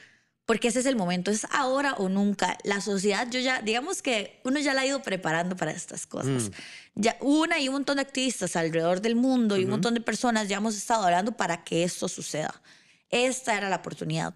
porque 0.45 0.67
ese 0.67 0.79
es 0.79 0.85
el 0.85 0.95
momento, 0.95 1.31
es 1.31 1.45
ahora 1.51 1.93
o 1.93 2.07
nunca. 2.07 2.57
La 2.63 2.79
sociedad, 2.79 3.27
yo 3.29 3.39
ya, 3.39 3.61
digamos 3.61 4.01
que 4.01 4.39
uno 4.43 4.59
ya 4.59 4.73
la 4.73 4.81
ha 4.81 4.85
ido 4.85 5.01
preparando 5.01 5.55
para 5.55 5.71
estas 5.71 6.05
cosas. 6.05 6.51
Ya 6.93 7.17
una 7.19 7.59
y 7.59 7.67
un 7.67 7.75
montón 7.75 7.95
de 7.95 8.03
activistas 8.03 8.55
alrededor 8.55 9.01
del 9.01 9.15
mundo 9.15 9.57
y 9.57 9.63
un 9.65 9.71
montón 9.71 9.95
de 9.95 10.01
personas 10.01 10.47
ya 10.47 10.57
hemos 10.57 10.75
estado 10.75 11.03
hablando 11.03 11.31
para 11.31 11.63
que 11.63 11.83
esto 11.83 12.07
suceda. 12.07 12.61
Esta 13.09 13.57
era 13.57 13.69
la 13.69 13.77
oportunidad. 13.77 14.35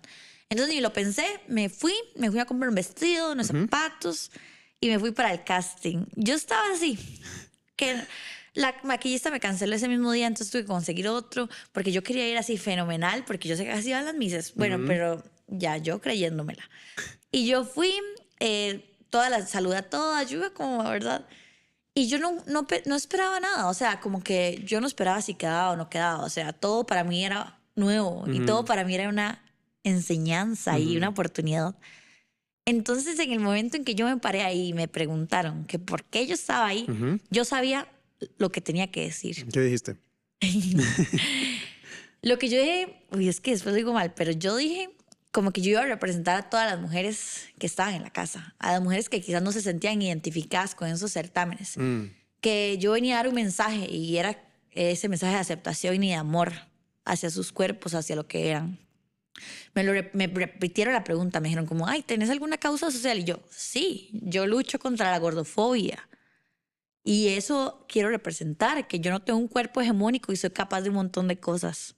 Entonces 0.50 0.74
ni 0.74 0.82
lo 0.82 0.92
pensé, 0.92 1.26
me 1.48 1.70
fui, 1.70 1.94
me 2.16 2.32
fui 2.32 2.40
a 2.40 2.46
comprar 2.46 2.70
un 2.70 2.76
vestido, 2.76 3.34
unos 3.34 3.48
zapatos 3.48 4.32
y 4.82 4.88
me 4.88 4.98
fui 4.98 5.12
para 5.12 5.32
el 5.32 5.44
casting. 5.44 6.06
Yo 6.16 6.34
estaba 6.34 6.72
así, 6.74 6.98
que 7.76 7.96
la 8.56 8.76
maquillista 8.84 9.30
me 9.30 9.40
canceló 9.40 9.76
ese 9.76 9.88
mismo 9.88 10.12
día, 10.12 10.26
entonces 10.26 10.52
tuve 10.52 10.64
que 10.64 10.68
conseguir 10.68 11.08
otro, 11.08 11.50
porque 11.72 11.92
yo 11.92 12.02
quería 12.02 12.28
ir 12.28 12.38
así 12.38 12.58
fenomenal, 12.58 13.24
porque 13.26 13.48
yo 13.48 13.56
sé 13.56 13.64
que 13.64 13.72
así 13.72 13.92
van 13.92 14.06
las 14.06 14.16
misas. 14.16 14.56
Bueno, 14.56 14.80
pero 14.88 15.24
ya 15.48 15.78
yo 15.78 16.02
creyéndomela. 16.02 16.68
Y 17.32 17.46
yo 17.46 17.64
fui, 17.64 17.94
eh, 18.40 18.98
todas 19.12 19.30
las 19.30 19.52
saludé 19.52 19.78
a 19.78 19.90
todas, 19.90 20.28
yo 20.32 20.40
iba 20.40 20.50
como, 20.50 20.84
¿verdad? 20.84 21.28
Y 21.94 22.08
yo 22.08 22.18
no, 22.18 22.44
no, 22.48 22.66
no 22.86 22.96
esperaba 22.96 23.40
nada, 23.40 23.68
o 23.68 23.74
sea, 23.76 24.00
como 24.00 24.24
que 24.24 24.64
yo 24.66 24.82
no 24.82 24.88
esperaba 24.88 25.22
si 25.22 25.36
quedaba 25.36 25.72
o 25.72 25.76
no 25.76 25.92
quedaba, 25.92 26.24
o 26.24 26.30
sea, 26.30 26.54
todo 26.54 26.88
para 26.88 27.04
mí 27.04 27.24
era 27.24 27.60
nuevo 27.76 28.26
y 28.28 28.46
todo 28.46 28.66
para 28.66 28.84
mí 28.84 28.96
era 28.96 29.10
una 29.10 29.44
enseñanza 29.84 30.80
y 30.80 30.98
una 30.98 31.10
oportunidad. 31.10 31.76
Entonces, 32.65 33.18
en 33.20 33.32
el 33.32 33.39
momento 33.39 33.78
en 33.78 33.84
que 33.84 33.96
yo 33.96 34.06
me 34.06 34.18
paré 34.18 34.44
ahí 34.44 34.68
y 34.70 34.74
me 34.74 34.88
preguntaron 34.88 35.65
que 35.65 35.80
por 35.80 36.04
qué 36.04 36.28
yo 36.28 36.34
estaba 36.34 36.68
ahí, 36.68 36.86
yo 37.30 37.46
sabía 37.46 37.88
lo 38.38 38.52
que 38.52 38.62
tenía 38.62 38.92
que 38.92 39.02
decir. 39.02 39.48
¿Qué 39.52 39.62
dijiste? 39.62 39.98
lo 42.22 42.38
que 42.38 42.50
yo 42.50 42.62
dije, 42.62 43.06
uy, 43.12 43.28
es 43.28 43.42
que 43.42 43.52
después 43.52 43.76
digo 43.76 43.94
mal, 43.94 44.13
pero 44.13 44.32
yo 44.32 44.56
dije 44.56 44.89
como 45.32 45.52
que 45.52 45.62
yo 45.62 45.72
iba 45.72 45.82
a 45.82 45.86
representar 45.86 46.36
a 46.38 46.50
todas 46.50 46.72
las 46.72 46.82
mujeres 46.82 47.50
que 47.60 47.68
estaban 47.68 47.94
en 47.94 48.04
la 48.04 48.10
casa, 48.10 48.56
a 48.58 48.72
las 48.72 48.82
mujeres 48.82 49.10
que 49.10 49.22
quizás 49.22 49.44
no 49.44 49.52
se 49.52 49.62
sentían 49.62 50.02
identificadas 50.02 50.74
con 50.74 50.88
esos 50.88 51.12
certámenes, 51.12 51.78
mm. 51.78 52.06
que 52.42 52.78
yo 52.80 52.94
venía 52.94 53.15
a 53.15 53.18
dar 53.18 53.28
un 53.28 53.36
mensaje 53.36 53.89
y 53.92 54.18
era 54.18 54.42
ese 54.72 55.08
mensaje 55.08 55.34
de 55.34 55.39
aceptación 55.39 56.04
y 56.04 56.10
de 56.10 56.15
amor 56.15 56.54
hacia 57.06 57.30
sus 57.30 57.52
cuerpos, 57.52 57.94
hacia 57.94 58.15
lo 58.15 58.28
que 58.28 58.50
eran. 58.50 58.80
Me, 59.74 59.84
lo, 59.84 59.94
repitieron 59.94 60.94
la 60.94 61.04
pregunta, 61.04 61.39
me 61.39 61.48
dijeron 61.48 61.65
como, 61.65 61.88
ay, 61.88 62.02
¿tenés 62.02 62.30
alguna 62.30 62.58
causa 62.58 62.92
social? 62.92 63.20
Y 63.20 63.24
yo, 63.24 63.39
sí, 63.50 64.10
yo 64.13 64.48
lucho 64.48 64.80
contra 64.80 65.12
la 65.12 65.20
gordofobia. 65.20 66.10
Y 67.04 67.30
eso 67.30 67.86
quiero 67.88 68.10
representar, 68.10 68.88
que 68.88 69.00
yo 69.00 69.12
no 69.12 69.22
tengo 69.22 69.39
un 69.39 69.48
cuerpo 69.48 69.82
hegemónico 69.82 70.32
y 70.32 70.36
soy 70.36 70.52
capaz 70.52 70.82
de 70.82 70.89
un 70.89 70.96
montón 70.96 71.28
de 71.28 71.39
cosas. 71.39 71.96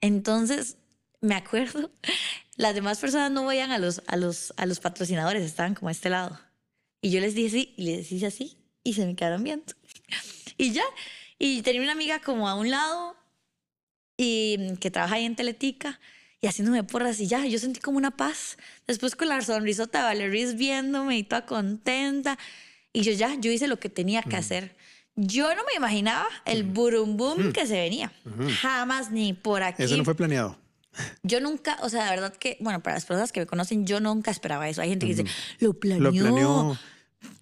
Entonces, 0.00 0.78
me 1.20 1.34
acuerdo, 1.34 1.90
las 2.56 2.74
demás 2.74 2.98
personas 2.98 3.30
no 3.30 3.46
veían 3.46 3.70
a 3.70 3.78
los, 3.78 4.02
a 4.06 4.16
los, 4.16 4.54
a 4.56 4.66
los 4.66 4.80
patrocinadores, 4.80 5.42
estaban 5.42 5.74
como 5.74 5.88
a 5.88 5.92
este 5.92 6.10
lado. 6.10 6.38
Y 7.00 7.10
yo 7.10 7.20
les 7.20 7.34
dije 7.34 7.50
sí, 7.50 7.74
y 7.76 7.84
les 7.84 8.08
dije 8.08 8.26
así, 8.26 8.58
y 8.82 8.94
se 8.94 9.06
me 9.06 9.16
quedaron 9.16 9.44
viendo. 9.44 9.72
Y 10.56 10.70
ya, 10.70 10.84
y 11.36 11.62
tenía 11.62 11.82
una 11.82 11.90
amiga 11.90 12.20
como 12.20 12.48
a 12.48 12.54
un 12.54 12.70
lado 12.70 13.16
y 14.16 14.56
mm, 14.58 14.76
que 14.76 14.90
trabaja 14.90 15.16
ahí 15.16 15.24
en 15.24 15.36
Teletica 15.36 16.00
y 16.40 16.46
haciéndome 16.46 16.84
porras 16.84 17.20
y 17.20 17.26
ya, 17.26 17.46
yo 17.46 17.58
sentí 17.58 17.80
como 17.80 17.96
una 17.96 18.10
paz. 18.10 18.58
Después 18.86 19.16
con 19.16 19.28
la 19.28 19.40
sonrisota 19.40 20.00
de 20.00 20.04
Valerie 20.04 20.52
viéndome 20.54 21.16
y 21.16 21.22
toda 21.22 21.46
contenta. 21.46 22.38
Y 22.92 23.02
yo 23.02 23.12
ya, 23.12 23.34
yo 23.40 23.50
hice 23.50 23.66
lo 23.66 23.78
que 23.78 23.88
tenía 23.88 24.22
que 24.22 24.36
hacer. 24.36 24.76
Yo 25.16 25.54
no 25.54 25.62
me 25.64 25.74
imaginaba 25.76 26.28
el 26.44 26.64
burum 26.64 27.16
boom 27.16 27.52
que 27.52 27.66
se 27.66 27.74
venía. 27.74 28.12
Jamás 28.60 29.10
ni 29.10 29.32
por 29.32 29.62
aquí. 29.62 29.82
Eso 29.82 29.96
no 29.96 30.04
fue 30.04 30.14
planeado. 30.14 30.58
Yo 31.22 31.40
nunca, 31.40 31.78
o 31.82 31.88
sea, 31.88 32.04
de 32.04 32.10
verdad 32.10 32.36
que, 32.36 32.56
bueno, 32.60 32.82
para 32.82 32.96
las 32.96 33.04
personas 33.04 33.32
que 33.32 33.40
me 33.40 33.46
conocen, 33.46 33.86
yo 33.86 34.00
nunca 34.00 34.30
esperaba 34.30 34.68
eso. 34.68 34.82
Hay 34.82 34.90
gente 34.90 35.06
que 35.06 35.14
dice, 35.14 35.34
lo 35.60 35.72
planeó. 35.72 36.02
Lo 36.02 36.10
planeó 36.12 36.78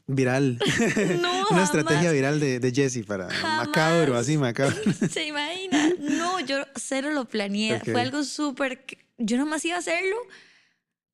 viral. 0.06 0.58
No, 1.20 1.46
Una 1.50 1.64
estrategia 1.64 2.12
viral 2.12 2.40
de, 2.40 2.60
de 2.60 2.72
Jessie 2.72 3.04
para 3.04 3.28
macabro, 3.42 4.16
así 4.16 4.38
macabro. 4.38 4.76
¿Se 5.10 5.26
imagina? 5.26 5.90
No, 5.98 6.40
yo 6.40 6.64
cero 6.76 7.10
lo 7.12 7.26
planeé. 7.26 7.80
Fue 7.80 8.00
algo 8.00 8.24
súper. 8.24 8.84
Yo 9.18 9.36
nomás 9.36 9.64
iba 9.64 9.76
a 9.76 9.78
hacerlo 9.78 10.16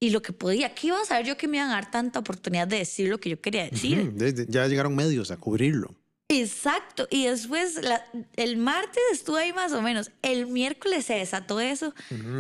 y 0.00 0.11
lo 0.11 0.22
que 0.22 0.33
podía. 0.33 0.74
¿Qué 0.74 0.88
iba 0.88 1.00
a 1.00 1.04
saber 1.04 1.26
yo 1.26 1.37
que 1.37 1.48
me 1.48 1.57
iban 1.57 1.70
a 1.70 1.74
dar 1.74 1.90
tanta 1.90 2.18
oportunidad 2.18 2.68
de 2.68 2.78
decir 2.78 3.09
lo 3.09 3.18
que 3.18 3.31
yo 3.31 3.40
quería 3.40 3.68
decir? 3.68 4.12
Ya 4.48 4.66
llegaron 4.66 4.94
medios 4.94 5.31
a 5.31 5.37
cubrirlo. 5.37 5.94
Exacto. 6.28 7.09
Y 7.11 7.26
después, 7.26 7.81
el 8.37 8.57
martes 8.59 9.02
estuve 9.12 9.42
ahí 9.42 9.52
más 9.52 9.72
o 9.72 9.83
menos. 9.83 10.11
El 10.22 10.46
miércoles 10.46 11.07
se 11.07 11.14
desató 11.14 11.59
eso. 11.61 11.94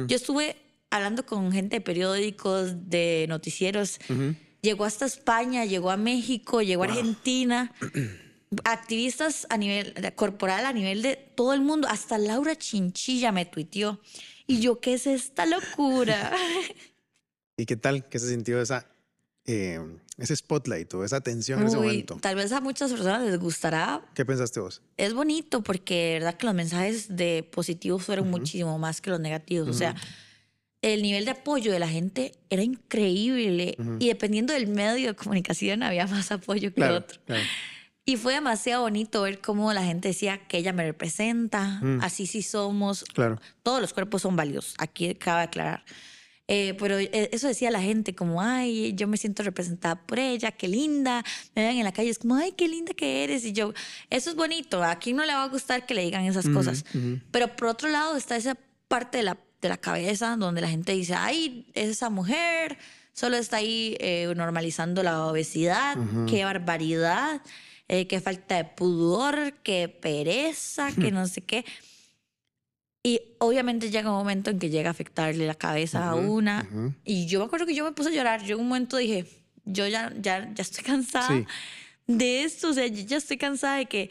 Yo 0.06 0.16
estuve 0.16 0.56
hablando 0.90 1.24
con 1.26 1.52
gente 1.52 1.76
de 1.76 1.80
periódicos, 1.80 2.88
de 2.88 3.26
noticieros. 3.28 3.98
Llegó 4.60 4.84
hasta 4.84 5.06
España, 5.06 5.64
llegó 5.64 5.90
a 5.90 5.96
México, 5.96 6.62
llegó 6.62 6.84
a 6.84 6.86
Argentina. 6.86 7.72
activistas 8.64 9.46
a 9.50 9.56
nivel 9.56 9.94
corporal, 10.14 10.64
a 10.64 10.72
nivel 10.72 11.02
de 11.02 11.16
todo 11.16 11.52
el 11.52 11.60
mundo, 11.60 11.88
hasta 11.88 12.18
Laura 12.18 12.56
Chinchilla 12.56 13.32
me 13.32 13.44
tuiteó. 13.44 14.00
Y 14.46 14.60
yo, 14.60 14.80
¿qué 14.80 14.94
es 14.94 15.06
esta 15.06 15.44
locura? 15.46 16.32
¿Y 17.56 17.66
qué 17.66 17.76
tal? 17.76 18.08
¿Qué 18.08 18.18
se 18.18 18.28
sintió 18.28 18.60
esa, 18.60 18.86
eh, 19.44 19.80
ese 20.16 20.34
spotlight 20.36 20.94
o 20.94 21.04
esa 21.04 21.16
atención 21.16 21.60
en 21.60 21.66
ese 21.66 21.76
momento? 21.76 22.18
tal 22.20 22.36
vez 22.36 22.52
a 22.52 22.60
muchas 22.60 22.90
personas 22.90 23.22
les 23.22 23.38
gustará. 23.38 24.00
¿Qué 24.14 24.24
pensaste 24.24 24.60
vos? 24.60 24.80
Es 24.96 25.12
bonito 25.12 25.62
porque, 25.62 26.14
verdad, 26.14 26.34
que 26.36 26.46
los 26.46 26.54
mensajes 26.54 27.16
de 27.16 27.42
positivos 27.50 28.02
fueron 28.04 28.30
muchísimo 28.30 28.78
más 28.78 29.00
que 29.00 29.10
los 29.10 29.20
negativos. 29.20 29.68
O 29.68 29.74
sea, 29.74 29.94
el 30.82 31.02
nivel 31.02 31.24
de 31.24 31.32
apoyo 31.32 31.72
de 31.72 31.78
la 31.78 31.88
gente 31.88 32.32
era 32.50 32.62
increíble. 32.62 33.76
Y 33.98 34.08
dependiendo 34.08 34.52
del 34.52 34.68
medio 34.68 35.08
de 35.08 35.14
comunicación, 35.14 35.82
había 35.82 36.06
más 36.06 36.30
apoyo 36.32 36.70
que 36.70 36.74
Claro, 36.76 36.96
otro. 36.98 37.20
claro. 37.26 37.42
Y 38.04 38.16
fue 38.16 38.32
demasiado 38.34 38.82
bonito 38.82 39.22
ver 39.22 39.40
cómo 39.40 39.70
la 39.74 39.84
gente 39.84 40.08
decía 40.08 40.38
que 40.48 40.56
ella 40.56 40.72
me 40.72 40.82
representa, 40.84 41.82
así 42.00 42.26
sí 42.26 42.40
somos. 42.42 43.04
Claro. 43.12 43.38
Todos 43.62 43.82
los 43.82 43.92
cuerpos 43.92 44.22
son 44.22 44.34
valiosos, 44.34 44.74
aquí 44.78 45.14
cabe 45.14 45.42
aclarar. 45.42 45.84
Eh, 46.50 46.74
pero 46.78 46.98
eh, 46.98 47.28
eso 47.32 47.46
decía 47.46 47.70
la 47.70 47.82
gente, 47.82 48.14
como, 48.14 48.40
ay, 48.40 48.94
yo 48.94 49.06
me 49.06 49.18
siento 49.18 49.42
representada 49.42 50.06
por 50.06 50.18
ella, 50.18 50.52
qué 50.52 50.66
linda. 50.66 51.22
Me 51.54 51.66
ven 51.66 51.76
en 51.76 51.84
la 51.84 51.92
calle, 51.92 52.08
es 52.08 52.18
como, 52.18 52.36
ay, 52.36 52.52
qué 52.56 52.66
linda 52.68 52.94
que 52.94 53.24
eres. 53.24 53.44
Y 53.44 53.52
yo, 53.52 53.74
eso 54.08 54.30
es 54.30 54.36
bonito, 54.36 54.82
a 54.82 54.96
quién 54.98 55.16
no 55.16 55.26
le 55.26 55.34
va 55.34 55.42
a 55.42 55.48
gustar 55.48 55.84
que 55.84 55.92
le 55.92 56.02
digan 56.04 56.24
esas 56.24 56.48
cosas. 56.48 56.86
Pero 57.30 57.54
por 57.56 57.68
otro 57.68 57.90
lado 57.90 58.16
está 58.16 58.36
esa 58.36 58.56
parte 58.88 59.18
de 59.18 59.24
la, 59.24 59.38
de 59.60 59.68
la 59.68 59.76
cabeza 59.76 60.36
donde 60.36 60.60
la 60.60 60.68
gente 60.68 60.92
dice, 60.92 61.14
ay, 61.14 61.66
esa 61.74 62.10
mujer 62.10 62.78
solo 63.12 63.36
está 63.36 63.56
ahí 63.58 63.96
eh, 64.00 64.32
normalizando 64.36 65.02
la 65.02 65.26
obesidad, 65.26 65.96
qué 66.28 66.44
barbaridad, 66.44 67.40
eh, 67.88 68.06
qué 68.06 68.20
falta 68.20 68.56
de 68.56 68.64
pudor, 68.64 69.54
qué 69.64 69.88
pereza, 69.88 70.92
que 70.92 71.10
no 71.10 71.26
sé 71.26 71.40
qué. 71.40 71.64
Y 73.02 73.20
obviamente 73.38 73.90
llega 73.90 74.10
un 74.10 74.18
momento 74.18 74.50
en 74.50 74.58
que 74.58 74.70
llega 74.70 74.88
a 74.88 74.92
afectarle 74.92 75.46
la 75.46 75.54
cabeza 75.54 76.10
a 76.10 76.14
una. 76.14 76.66
ujú. 76.70 76.94
Y 77.04 77.26
yo 77.26 77.38
me 77.40 77.46
acuerdo 77.46 77.64
que 77.66 77.74
yo 77.74 77.84
me 77.84 77.92
puse 77.92 78.10
a 78.10 78.12
llorar. 78.12 78.42
Yo 78.44 78.56
en 78.56 78.62
un 78.62 78.68
momento 78.68 78.96
dije, 78.96 79.24
yo 79.64 79.86
ya, 79.86 80.12
ya, 80.20 80.52
ya 80.54 80.62
estoy 80.62 80.84
cansada 80.84 81.28
Sí. 81.28 81.44
de 82.06 82.42
esto. 82.44 82.68
O 82.68 82.72
sea, 82.72 82.86
yo 82.86 83.04
ya 83.06 83.16
estoy 83.16 83.38
cansada 83.38 83.76
de 83.76 83.86
que 83.86 84.10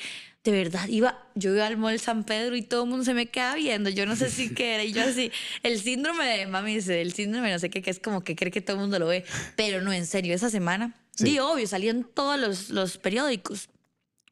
de 0.51 0.57
verdad 0.63 0.87
iba, 0.87 1.25
yo 1.35 1.53
iba 1.53 1.65
al 1.67 1.77
mall 1.77 1.99
San 1.99 2.23
Pedro 2.23 2.55
y 2.55 2.61
todo 2.61 2.83
el 2.83 2.89
mundo 2.89 3.05
se 3.05 3.13
me 3.13 3.27
queda 3.27 3.55
viendo. 3.55 3.89
Yo 3.89 4.05
no 4.05 4.15
sé 4.15 4.29
si 4.29 4.49
qué 4.55 4.75
era. 4.75 4.83
Y 4.83 4.93
yo 4.93 5.03
así, 5.03 5.31
el 5.63 5.79
síndrome 5.79 6.25
de, 6.25 6.47
mami 6.47 6.75
dice, 6.75 7.01
el 7.01 7.13
síndrome 7.13 7.51
no 7.51 7.59
sé 7.59 7.69
qué, 7.69 7.81
que 7.81 7.89
es 7.89 7.99
como 7.99 8.23
que 8.23 8.35
cree 8.35 8.51
que 8.51 8.61
todo 8.61 8.77
el 8.77 8.81
mundo 8.81 8.99
lo 8.99 9.07
ve. 9.07 9.25
Pero 9.55 9.81
no, 9.81 9.91
en 9.93 10.05
serio, 10.05 10.33
esa 10.33 10.49
semana, 10.49 10.95
Sí. 11.15 11.39
obvio, 11.39 11.65
salían 11.67 12.03
todos 12.13 12.39
los, 12.39 12.69
los 12.69 12.97
periódicos. 12.97 13.69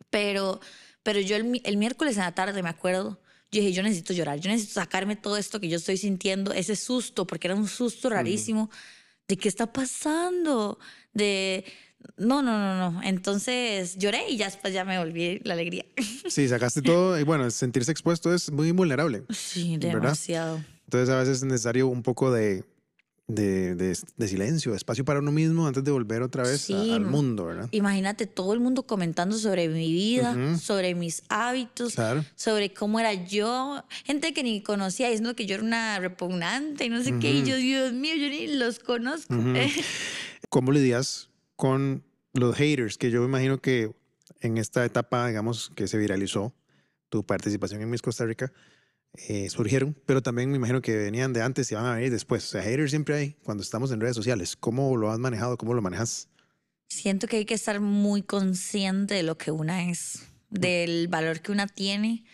Pero, 0.10 0.60
pero 1.04 1.20
yo 1.20 1.36
el, 1.36 1.62
el 1.64 1.78
miércoles 1.78 2.16
en 2.18 2.24
la 2.24 2.34
tarde, 2.34 2.62
me 2.64 2.70
acuerdo, 2.70 3.20
yo 3.52 3.62
dije, 3.62 3.74
yo 3.74 3.84
necesito 3.84 4.14
llorar, 4.14 4.40
yo 4.40 4.50
necesito 4.50 4.76
sacarme 4.76 5.16
todo 5.16 5.38
esto 5.38 5.60
que 5.60 5.68
yo 5.70 5.78
estoy 5.78 5.98
sintiendo, 5.98 6.54
ese 6.54 6.76
susto, 6.76 7.26
porque 7.26 7.48
era 7.48 7.56
un 7.56 7.68
susto 7.68 8.10
rarísimo, 8.10 8.70
de 9.28 9.38
qué 9.38 9.48
está 9.50 9.72
pasando, 9.72 10.78
de... 11.14 11.66
No, 12.18 12.42
no, 12.42 12.58
no, 12.58 12.92
no. 12.92 13.04
Entonces 13.04 13.98
lloré 13.98 14.30
y 14.30 14.38
ya 14.38 14.46
después 14.46 14.74
ya 14.74 14.86
me 14.86 14.98
volví 14.98 15.40
la 15.44 15.54
alegría. 15.54 15.86
Sí, 16.28 16.48
sacaste 16.48 16.82
todo 16.82 17.20
y 17.20 17.24
bueno, 17.24 17.50
sentirse 17.52 17.92
expuesto 17.92 18.34
es 18.34 18.52
muy 18.52 18.72
vulnerable. 18.72 19.24
Sí, 19.30 19.78
¿Verdad? 19.78 20.02
demasiado. 20.02 20.64
Entonces 20.86 21.10
a 21.10 21.18
veces 21.20 21.38
es 21.38 21.44
necesario 21.44 21.88
un 21.88 22.02
poco 22.02 22.32
de, 22.32 22.64
de, 23.28 23.76
de- 23.76 23.98
de 24.18 24.28
silencio, 24.28 24.74
espacio 24.76 25.06
para 25.06 25.20
uno 25.20 25.32
mismo 25.32 25.68
antes 25.68 25.84
de 25.84 25.92
volver 25.92 26.24
otra 26.24 26.42
vez 26.44 26.68
a- 26.72 26.82
al 26.96 27.02
mundo, 27.06 27.46
¿verdad? 27.46 27.70
Imagínate 27.72 28.26
todo 28.26 28.54
el 28.54 28.60
mundo 28.60 28.84
comentando 28.84 29.38
sobre 29.38 29.68
mi 29.70 29.92
vida, 29.94 30.58
sobre 30.58 30.96
mis 30.96 31.22
hábitos, 31.30 31.94
Claro. 31.94 32.26
sobre 32.36 32.74
cómo 32.74 33.00
era 33.00 33.14
yo. 33.14 33.84
Gente 34.04 34.34
que 34.34 34.42
ni 34.44 34.62
conocía 34.62 35.08
diciendo 35.10 35.36
que 35.36 35.46
yo 35.46 35.56
era 35.56 35.64
una 35.64 36.00
repugnante 36.00 36.86
y 36.86 36.90
no 36.90 37.04
sé 37.04 37.18
qué. 37.20 37.32
Y 37.34 37.44
yo, 37.44 37.56
Dios 37.58 37.94
mío, 37.94 38.16
yo 38.16 38.30
ni 38.30 38.48
los 38.48 38.80
conozco. 38.80 39.36
¿Cómo 40.50 40.72
lidias 40.72 41.30
con 41.56 42.04
los 42.34 42.56
haters? 42.56 42.98
Que 42.98 43.12
yo 43.12 43.20
me 43.22 43.28
imagino 43.28 43.60
que 43.62 43.92
en 44.42 44.58
esta 44.58 44.84
etapa, 44.86 45.28
digamos, 45.28 45.72
que 45.76 45.88
se 45.88 45.98
viralizó 45.98 46.54
tu 47.10 47.26
participación 47.26 47.82
en 47.82 47.90
Miss 47.90 48.02
Costa 48.02 48.26
Rica, 48.26 48.52
eh, 49.30 49.50
surgieron, 49.50 49.96
pero 50.06 50.22
también 50.22 50.50
me 50.52 50.58
imagino 50.58 50.82
que 50.82 50.96
venían 50.98 51.32
de 51.32 51.42
antes 51.42 51.72
y 51.72 51.76
van 51.76 51.86
a 51.86 51.96
venir 51.96 52.12
después. 52.12 52.44
O 52.46 52.48
sea, 52.48 52.62
haters 52.62 52.92
siempre 52.92 53.16
hay 53.16 53.32
cuando 53.44 53.64
estamos 53.64 53.92
en 53.92 54.02
redes 54.02 54.16
sociales. 54.16 54.56
¿Cómo 54.58 54.98
lo 54.98 55.10
has 55.12 55.20
manejado? 55.20 55.58
¿Cómo 55.58 55.74
lo 55.74 55.82
manejas? 55.82 56.28
Siento 56.90 57.28
que 57.28 57.38
hay 57.38 57.46
que 57.46 57.54
estar 57.54 57.80
muy 57.80 58.22
consciente 58.22 59.14
de 59.16 59.24
lo 59.24 59.38
que 59.38 59.52
una 59.52 59.90
es, 59.90 60.24
del 60.50 61.08
valor 61.08 61.40
que 61.42 61.52
una 61.52 61.68
tiene 61.68 62.26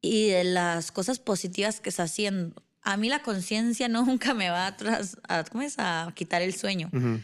y 0.00 0.28
de 0.28 0.44
las 0.44 0.90
cosas 0.92 1.18
positivas 1.20 1.80
que 1.80 1.88
está 1.90 2.02
haciendo. 2.02 2.54
A 2.82 2.96
mí 2.96 3.08
la 3.08 3.22
conciencia 3.22 3.88
nunca 3.88 4.34
me 4.34 4.50
va 4.50 4.66
a, 4.66 4.76
tras- 4.76 5.16
a, 5.28 5.44
¿cómo 5.44 5.62
es? 5.62 5.76
a 5.78 6.12
quitar 6.16 6.42
el 6.42 6.54
sueño. 6.54 6.90
Ujú. 6.92 7.20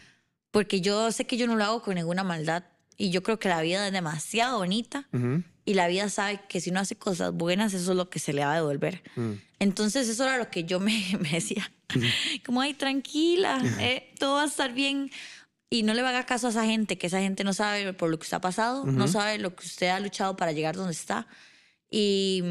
Porque 0.51 0.81
yo 0.81 1.11
sé 1.11 1.25
que 1.25 1.37
yo 1.37 1.47
no 1.47 1.55
lo 1.55 1.63
hago 1.63 1.81
con 1.81 1.95
ninguna 1.95 2.23
maldad 2.23 2.63
y 2.97 3.09
yo 3.09 3.23
creo 3.23 3.39
que 3.39 3.49
la 3.49 3.61
vida 3.61 3.87
es 3.87 3.93
demasiado 3.93 4.59
bonita 4.59 5.07
Ujú. 5.13 5.43
y 5.65 5.73
la 5.73 5.87
vida 5.87 6.09
sabe 6.09 6.41
que 6.47 6.61
si 6.61 6.69
uno 6.69 6.81
hace 6.81 6.95
cosas 6.95 7.33
buenas 7.33 7.73
eso 7.73 7.91
es 7.91 7.97
lo 7.97 8.09
que 8.09 8.19
se 8.19 8.33
le 8.33 8.45
va 8.45 8.53
a 8.53 8.55
devolver. 8.55 9.01
Mm. 9.15 9.31
Entonces 9.59 10.07
eso 10.07 10.23
era 10.23 10.37
lo 10.37 10.49
que 10.49 10.65
yo 10.65 10.79
me, 10.79 11.03
me 11.19 11.29
decía, 11.29 11.71
como 12.45 12.61
ay 12.61 12.73
tranquila, 12.73 13.61
eh, 13.79 14.13
todo 14.19 14.35
va 14.35 14.43
a 14.43 14.47
estar 14.47 14.73
bien 14.73 15.09
y 15.69 15.83
no 15.83 15.93
le 15.93 16.01
haga 16.01 16.25
caso 16.25 16.47
a 16.47 16.49
esa 16.49 16.65
gente, 16.65 16.97
que 16.97 17.07
esa 17.07 17.21
gente 17.21 17.45
no 17.45 17.53
sabe 17.53 17.93
por 17.93 18.09
lo 18.09 18.19
que 18.19 18.23
usted 18.23 18.35
ha 18.35 18.41
pasado, 18.41 18.83
no 18.85 19.07
sabe 19.07 19.39
lo 19.39 19.55
que 19.55 19.65
usted 19.65 19.87
ha 19.87 20.01
luchado 20.01 20.35
para 20.35 20.51
llegar 20.51 20.75
donde 20.75 20.91
está. 20.91 21.27
Y, 21.89 22.43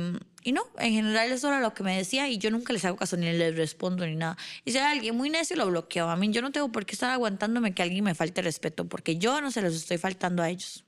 y 0.43 0.53
no, 0.53 0.63
en 0.79 0.93
general 0.93 1.31
eso 1.31 1.49
era 1.49 1.61
lo 1.61 1.75
que 1.75 1.83
me 1.83 1.97
decía 1.97 2.29
y 2.29 2.39
yo 2.39 2.51
nunca 2.51 2.73
les 2.73 2.85
hago 2.85 2.97
caso 2.97 3.17
ni 3.17 3.31
les 3.33 3.57
respondo 3.57 4.07
ni 4.07 4.17
nada. 4.17 4.37
Y 4.65 4.73
si 4.73 4.79
hay 4.79 4.97
alguien 4.97 5.17
muy 5.17 5.31
necio, 5.31 5.57
lo 5.57 5.67
bloqueo. 5.67 6.09
A 6.09 6.17
mí 6.17 6.31
yo 6.31 6.43
no 6.43 6.51
tengo 6.51 6.71
por 6.73 6.87
qué 6.87 6.95
estar 6.95 7.11
aguantándome 7.11 7.75
que 7.75 7.83
alguien 7.83 8.05
me 8.05 8.15
falte 8.15 8.43
respeto 8.43 8.89
porque 8.89 9.17
yo 9.17 9.41
no 9.41 9.51
se 9.51 9.63
los 9.63 9.75
estoy 9.75 9.99
faltando 9.99 10.43
a 10.43 10.49
ellos. 10.49 10.85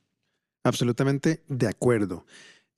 Absolutamente 0.63 1.43
de 1.47 1.67
acuerdo. 1.67 2.25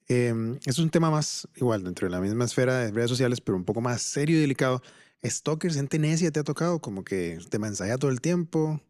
Eh, 0.08 0.34
es 0.66 0.78
un 0.80 0.90
tema 0.90 1.10
más 1.10 1.48
igual 1.56 1.84
dentro 1.84 2.08
de 2.08 2.12
la 2.12 2.20
misma 2.20 2.46
esfera 2.46 2.80
de 2.80 2.92
redes 2.92 3.10
sociales, 3.10 3.42
pero 3.42 3.58
un 3.58 3.64
poco 3.64 3.82
más 3.82 4.02
serio 4.02 4.38
y 4.38 4.42
delicado. 4.42 4.82
Stalkers, 5.24 5.76
gente 5.76 5.98
necia, 5.98 6.32
te 6.32 6.40
ha 6.40 6.44
tocado 6.44 6.80
como 6.80 7.04
que 7.04 7.40
te 7.50 7.58
mensajea 7.58 7.98
todo 7.98 8.12
el 8.12 8.22
tiempo. 8.22 8.82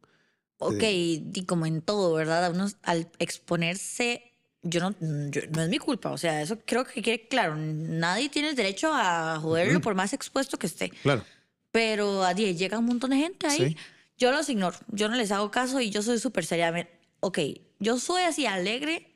Ok, 0.58 0.84
y 0.84 1.45
como 1.45 1.65
en 1.65 1.82
todo, 1.82 2.13
¿verdad? 2.13 2.45
A 2.45 2.50
uno 2.50 2.67
al 2.84 3.10
exponerse, 3.19 4.35
yo 4.65 4.82
no, 4.82 4.93
yo- 5.32 5.41
no 5.51 5.62
es 5.63 5.69
mi 5.69 5.78
culpa. 5.78 6.12
O 6.12 6.17
sea, 6.17 6.41
eso 6.41 6.60
creo 6.65 6.84
que 6.84 7.01
quede 7.01 7.28
claro. 7.28 7.56
Nadie 7.56 8.28
tiene 8.30 8.49
el 8.49 8.56
derecho 8.56 8.91
a 8.93 9.39
joderlo 9.41 9.80
por 9.80 9.95
más 9.95 10.12
expuesto 10.12 10.58
que 10.58 10.67
esté. 10.67 10.89
Claro. 10.89 11.23
Pero 11.71 12.23
a 12.23 12.34
10 12.34 12.58
llega 12.58 12.78
un 12.80 12.86
montón 12.86 13.12
de 13.12 13.17
gente 13.17 13.47
ahí. 13.47 13.69
Sí. 13.69 13.78
Yo 14.17 14.32
los 14.32 14.47
ignoro. 14.49 14.78
Yo 14.91 15.08
no 15.10 15.15
les 15.15 15.32
hago 15.32 15.51
caso 15.51 15.80
y 15.82 15.89
yo 15.89 16.01
soy 16.01 16.19
súper 16.19 16.45
seria. 16.45 16.88
Ok, 17.19 17.39
yo 17.80 17.97
soy 17.99 18.23
así 18.23 18.45
alegre 18.45 19.12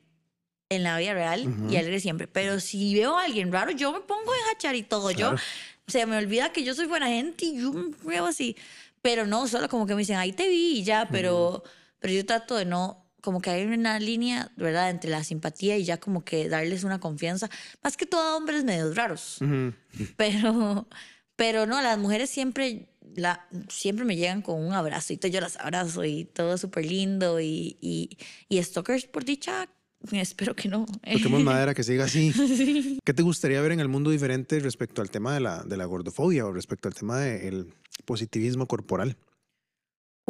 en 0.68 0.82
la 0.84 0.98
vida 0.98 1.14
real 1.14 1.52
y 1.70 1.76
alegre 1.76 2.00
siempre. 2.00 2.26
Pero 2.28 2.60
si 2.60 2.94
veo 2.94 3.16
a 3.18 3.24
alguien 3.24 3.50
raro, 3.52 3.70
yo 3.72 3.92
me 3.92 4.00
pongo 4.00 4.32
en 4.34 4.56
hachar 4.56 4.74
y 4.76 4.82
todo. 4.82 5.10
Claro. 5.12 5.36
Yo 5.36 5.42
se 5.88 6.06
me 6.06 6.16
olvida 6.16 6.52
que 6.52 6.62
yo 6.62 6.74
soy 6.74 6.86
buena 6.86 7.08
gente 7.08 7.46
y 7.46 7.60
yo 7.60 7.72
me 7.72 7.90
veo 8.04 8.26
así. 8.26 8.56
Pero 9.02 9.26
no, 9.26 9.48
solo 9.48 9.68
como 9.68 9.86
que 9.86 9.94
me 9.94 10.00
dicen, 10.00 10.16
ahí 10.16 10.32
te 10.32 10.48
vi 10.48 10.78
y 10.80 10.84
ya, 10.84 11.08
pero, 11.10 11.64
pero 11.98 12.12
yo 12.12 12.24
trato 12.26 12.54
de 12.56 12.66
no, 12.66 12.99
como 13.20 13.40
que 13.40 13.50
hay 13.50 13.64
una 13.64 13.98
línea, 13.98 14.50
¿verdad?, 14.56 14.90
entre 14.90 15.10
la 15.10 15.24
simpatía 15.24 15.76
y 15.76 15.84
ya 15.84 15.98
como 15.98 16.24
que 16.24 16.48
darles 16.48 16.84
una 16.84 17.00
confianza. 17.00 17.50
Más 17.82 17.96
que 17.96 18.06
todo 18.06 18.20
a 18.20 18.36
hombres 18.36 18.64
medios 18.64 18.96
raros. 18.96 19.38
Pero, 20.16 20.88
pero 21.34 21.66
no, 21.66 21.82
las 21.82 21.98
mujeres 21.98 22.30
siempre, 22.30 22.90
la, 23.16 23.46
siempre 23.68 24.04
me 24.04 24.14
llegan 24.14 24.40
con 24.40 24.62
un 24.62 24.72
abrazo 24.72 25.14
y 25.14 25.18
yo 25.30 25.40
las 25.40 25.56
abrazo 25.56 26.04
y 26.04 26.26
todo 26.26 26.56
súper 26.58 26.84
lindo 26.84 27.40
y, 27.40 27.76
y, 27.80 28.18
y 28.48 28.62
stalkers 28.62 29.06
por 29.06 29.24
dicha, 29.24 29.68
espero 30.12 30.54
que 30.54 30.68
no. 30.68 30.86
Toquemos 30.86 31.42
madera 31.42 31.74
que 31.74 31.82
siga 31.82 32.04
así. 32.04 32.98
¿Qué 33.04 33.14
te 33.14 33.22
gustaría 33.22 33.60
ver 33.60 33.72
en 33.72 33.80
el 33.80 33.88
mundo 33.88 34.10
diferente 34.10 34.58
respecto 34.60 35.02
al 35.02 35.10
tema 35.10 35.34
de 35.34 35.40
la, 35.40 35.62
de 35.64 35.76
la 35.76 35.84
gordofobia 35.84 36.46
o 36.46 36.52
respecto 36.52 36.88
al 36.88 36.94
tema 36.94 37.18
del 37.18 37.74
positivismo 38.04 38.66
corporal? 38.66 39.16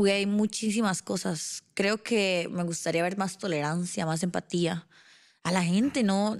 Uy, 0.01 0.11
hay 0.13 0.25
muchísimas 0.25 1.03
cosas. 1.03 1.63
Creo 1.75 2.03
que 2.03 2.49
me 2.51 2.63
gustaría 2.63 3.03
ver 3.03 3.19
más 3.19 3.37
tolerancia, 3.37 4.07
más 4.07 4.23
empatía 4.23 4.87
a 5.43 5.53
la 5.53 5.63
gente, 5.63 6.03
¿no? 6.03 6.39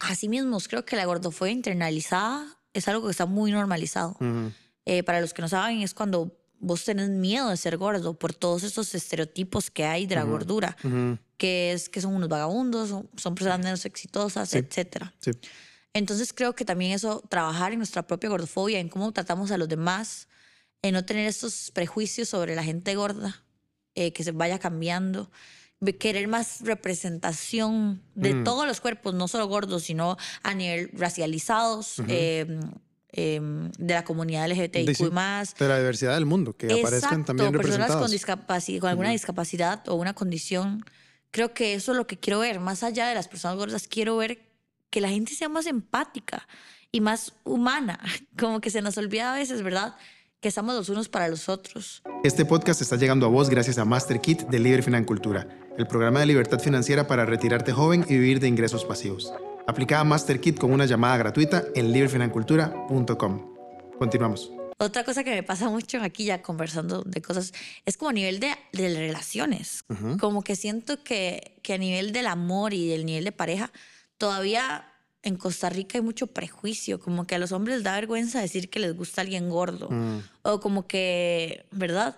Así 0.00 0.28
mismos, 0.28 0.66
creo 0.66 0.84
que 0.84 0.96
la 0.96 1.04
gordofobia 1.04 1.52
internalizada 1.52 2.44
es 2.74 2.88
algo 2.88 3.04
que 3.06 3.12
está 3.12 3.24
muy 3.24 3.52
normalizado. 3.52 4.16
Ujú. 4.20 4.50
Eh, 4.86 5.04
para 5.04 5.20
los 5.20 5.32
que 5.32 5.40
no 5.40 5.46
saben, 5.48 5.82
es 5.82 5.94
cuando 5.94 6.36
vos 6.58 6.84
tenés 6.84 7.08
miedo 7.10 7.48
de 7.48 7.56
ser 7.56 7.76
gordo 7.76 8.14
por 8.18 8.34
todos 8.34 8.64
estos 8.64 8.92
estereotipos 8.92 9.70
que 9.70 9.84
hay 9.84 10.06
de 10.06 10.16
la 10.16 10.24
gordura, 10.24 10.76
Ujú. 10.82 11.16
que 11.36 11.70
es 11.72 11.88
que 11.88 12.00
son 12.00 12.12
unos 12.12 12.28
vagabundos, 12.28 12.88
son, 12.88 13.08
son 13.16 13.36
personas 13.36 13.60
menos 13.60 13.84
exitosas, 13.84 14.48
Sí. 14.50 14.58
etcétera. 14.58 15.14
Sí. 15.20 15.30
Entonces 15.92 16.32
creo 16.32 16.56
que 16.56 16.64
también 16.64 16.90
eso, 16.90 17.22
trabajar 17.28 17.70
en 17.70 17.78
nuestra 17.78 18.02
propia 18.04 18.30
gordofobia, 18.30 18.80
en 18.80 18.88
cómo 18.88 19.12
tratamos 19.12 19.52
a 19.52 19.58
los 19.58 19.68
demás, 19.68 20.26
en 20.88 20.94
no 20.94 21.04
tener 21.04 21.26
estos 21.26 21.70
prejuicios 21.72 22.28
sobre 22.28 22.54
la 22.54 22.62
gente 22.64 22.94
gorda, 22.94 23.42
eh, 23.94 24.12
que 24.12 24.24
se 24.24 24.32
vaya 24.32 24.58
cambiando. 24.58 25.30
querer 26.00 26.26
más 26.26 26.62
representación 26.62 28.02
de 28.14 28.34
Mm. 28.34 28.44
todos 28.44 28.66
los 28.66 28.80
cuerpos, 28.80 29.14
no 29.14 29.28
solo 29.28 29.46
gordos, 29.46 29.82
sino 29.84 30.16
a 30.42 30.54
nivel 30.54 30.90
racializados, 30.94 31.96
eh, 32.08 32.46
eh, 33.12 33.40
de 33.78 33.94
la 33.94 34.04
comunidad 34.04 34.46
LGBTIQ+. 34.46 35.04
De- 35.04 35.10
más. 35.10 35.54
De 35.54 35.68
la 35.68 35.78
diversidad 35.78 36.14
del 36.14 36.24
mundo, 36.26 36.54
que 36.56 36.66
aparezcan 36.80 37.24
también 37.24 37.52
personas 37.52 37.88
con, 37.92 38.08
representados. 38.08 38.12
discapaci- 38.12 38.78
con 38.80 38.88
alguna 38.90 39.10
discapacidad 39.10 39.86
o 39.88 39.94
una 39.94 40.14
condición. 40.14 40.84
Creo 41.30 41.52
que 41.54 41.74
eso 41.74 41.92
es 41.92 41.98
lo 41.98 42.06
que 42.06 42.18
quiero 42.18 42.38
ver. 42.40 42.58
Más 42.60 42.82
allá 42.82 43.06
de 43.08 43.14
las 43.14 43.28
personas 43.28 43.56
gordas, 43.58 43.86
quiero 43.88 44.16
ver 44.16 44.48
que 44.90 45.00
la 45.00 45.08
gente 45.08 45.34
sea 45.34 45.48
más 45.48 45.66
empática 45.66 46.46
y 46.92 47.00
más 47.00 47.34
humana. 47.44 48.00
Como 48.38 48.60
que 48.60 48.70
se 48.70 48.80
nos 48.82 48.96
olvida 48.98 49.32
a 49.32 49.36
veces, 49.36 49.62
¿verdad? 49.62 49.94
Que 50.46 50.50
estamos 50.50 50.76
los 50.76 50.88
unos 50.90 51.08
para 51.08 51.26
los 51.26 51.48
otros. 51.48 52.04
Este 52.22 52.44
podcast 52.44 52.80
está 52.80 52.94
llegando 52.94 53.26
a 53.26 53.28
vos 53.28 53.50
gracias 53.50 53.78
a 53.78 53.84
Master 53.84 54.20
Kit 54.20 54.42
de 54.42 54.60
Libre 54.60 54.80
Financultura, 54.80 55.48
el 55.76 55.88
programa 55.88 56.20
de 56.20 56.26
libertad 56.26 56.60
financiera 56.60 57.08
para 57.08 57.26
retirarte 57.26 57.72
joven 57.72 58.06
y 58.08 58.12
vivir 58.12 58.38
de 58.38 58.46
ingresos 58.46 58.84
pasivos. 58.84 59.34
Aplica 59.66 59.98
a 59.98 60.04
Master 60.04 60.40
Kit 60.40 60.56
con 60.56 60.70
una 60.70 60.86
llamada 60.86 61.16
gratuita 61.16 61.64
en 61.74 61.90
librefinancultura.com. 61.90 63.56
Continuamos. 63.98 64.52
Otra 64.78 65.02
cosa 65.02 65.24
que 65.24 65.34
me 65.34 65.42
pasa 65.42 65.68
mucho 65.68 66.00
aquí 66.00 66.26
ya 66.26 66.40
conversando 66.42 67.02
de 67.02 67.20
cosas 67.20 67.52
es 67.84 67.96
como 67.96 68.10
a 68.10 68.12
nivel 68.12 68.38
de, 68.38 68.54
de 68.72 68.94
relaciones. 68.94 69.82
Como 70.20 70.42
que 70.42 70.54
siento 70.54 71.02
que, 71.02 71.58
que 71.64 71.72
a 71.72 71.78
nivel 71.78 72.12
del 72.12 72.28
amor 72.28 72.72
y 72.72 72.86
del 72.86 73.04
nivel 73.04 73.24
de 73.24 73.32
pareja, 73.32 73.72
todavía 74.16 74.92
en 75.26 75.36
Costa 75.36 75.68
Rica 75.70 75.98
hay 75.98 76.02
mucho 76.04 76.26
prejuicio. 76.28 77.00
Como 77.00 77.26
que 77.26 77.34
a 77.34 77.38
los 77.38 77.52
hombres 77.52 77.76
les 77.76 77.84
da 77.84 77.94
vergüenza 77.94 78.40
decir 78.40 78.70
que 78.70 78.78
les 78.80 78.96
gusta 78.96 79.20
alguien 79.22 79.48
gordo. 79.50 79.88
Mm. 79.90 80.18
O 80.42 80.60
como 80.60 80.86
que, 80.86 81.66
¿verdad? 81.70 82.16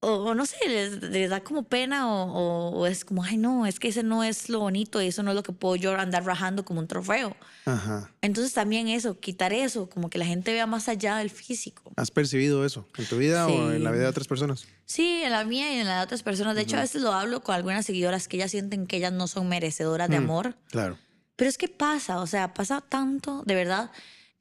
O, 0.00 0.10
o 0.12 0.34
no 0.36 0.46
sé, 0.46 0.56
les, 0.68 1.02
les 1.02 1.28
da 1.28 1.40
como 1.42 1.64
pena 1.64 2.06
o, 2.08 2.30
o- 2.32 2.70
o 2.78 2.86
es 2.86 3.04
como, 3.04 3.24
ay 3.24 3.36
no, 3.36 3.66
es 3.66 3.80
que 3.80 3.88
ese 3.88 4.04
no 4.04 4.22
es 4.22 4.48
lo 4.48 4.60
bonito 4.60 5.02
y 5.02 5.08
eso 5.08 5.24
no 5.24 5.32
es 5.32 5.34
lo 5.34 5.42
que 5.42 5.50
puedo 5.52 5.74
yo 5.74 5.92
andar 5.98 6.24
rajando 6.24 6.64
como 6.64 6.78
un 6.78 6.86
trofeo. 6.86 7.34
Ajá. 7.64 8.08
Entonces 8.22 8.52
también 8.52 8.86
eso, 8.86 9.18
quitar 9.18 9.52
eso, 9.52 9.90
como 9.90 10.08
que 10.08 10.18
la 10.18 10.24
gente 10.24 10.52
vea 10.52 10.66
más 10.66 10.88
allá 10.88 11.16
del 11.16 11.30
físico. 11.30 11.90
¿Has 11.96 12.12
percibido 12.12 12.64
eso 12.64 12.86
en 12.96 13.06
tu 13.06 13.16
vida 13.18 13.48
o 13.48 13.72
en 13.72 13.82
la 13.82 13.90
Sí. 13.90 13.94
vida 13.94 14.04
de 14.04 14.10
otras 14.10 14.28
personas? 14.28 14.66
Sí, 14.84 15.22
en 15.24 15.32
la 15.32 15.44
mía 15.44 15.74
y 15.74 15.80
en 15.80 15.88
la 15.88 15.96
de 15.98 16.04
otras 16.04 16.22
personas. 16.22 16.54
De 16.54 16.62
hecho, 16.62 16.76
a 16.76 16.80
veces 16.82 17.02
lo 17.02 17.12
hablo 17.12 17.42
con 17.42 17.56
algunas 17.56 17.84
seguidoras 17.84 18.28
que 18.28 18.36
ellas 18.36 18.52
sienten 18.52 18.86
que 18.86 18.98
ellas 18.98 19.12
no 19.12 19.26
son 19.26 19.48
merecedoras 19.48 20.08
de 20.08 20.20
Mm. 20.20 20.24
amor. 20.24 20.56
Claro. 20.70 20.96
Pero 21.38 21.48
es 21.48 21.56
que 21.56 21.68
pasa, 21.68 22.20
o 22.20 22.26
sea, 22.26 22.52
pasa 22.52 22.80
tanto, 22.80 23.44
de 23.46 23.54
verdad. 23.54 23.90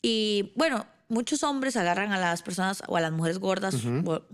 Y 0.01 0.51
bueno, 0.55 0.85
muchos 1.09 1.43
hombres 1.43 1.77
agarran 1.77 2.11
a 2.11 2.19
las 2.19 2.41
personas 2.41 2.81
o 2.87 2.97
a 2.97 3.01
las 3.01 3.11
mujeres 3.11 3.37
gordas 3.37 3.75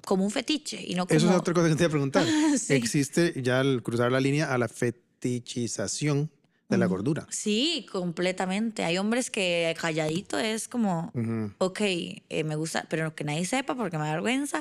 como 0.05 0.23
un 0.23 0.31
fetiche 0.31 0.81
y 0.81 0.95
no 0.95 1.05
como... 1.05 1.17
Eso 1.17 1.29
es 1.29 1.35
otra 1.35 1.53
cosa 1.53 1.67
que 1.67 1.75
te 1.75 1.83
iba 1.83 1.87
a 1.87 1.91
preguntar. 1.91 2.25
Sí. 2.57 2.73
Existe 2.73 3.33
ya 3.41 3.59
al 3.59 3.83
cruzar 3.83 4.11
la 4.13 4.21
línea 4.21 4.53
a 4.53 4.57
la 4.57 4.69
fetichización 4.69 6.31
de 6.69 6.77
la 6.77 6.85
gordura. 6.85 7.27
Sí, 7.29 7.85
completamente. 7.91 8.83
Hay 8.83 8.97
hombres 8.97 9.29
que 9.29 9.75
calladito 9.79 10.39
es 10.39 10.67
como, 10.69 11.11
Ujú, 11.13 11.51
ok, 11.59 11.81
eh, 11.81 12.43
me 12.45 12.55
gusta, 12.55 12.85
pero 12.89 13.13
que 13.13 13.23
nadie 13.25 13.45
sepa 13.45 13.75
porque 13.75 13.97
me 13.97 14.05
da 14.05 14.13
vergüenza. 14.13 14.59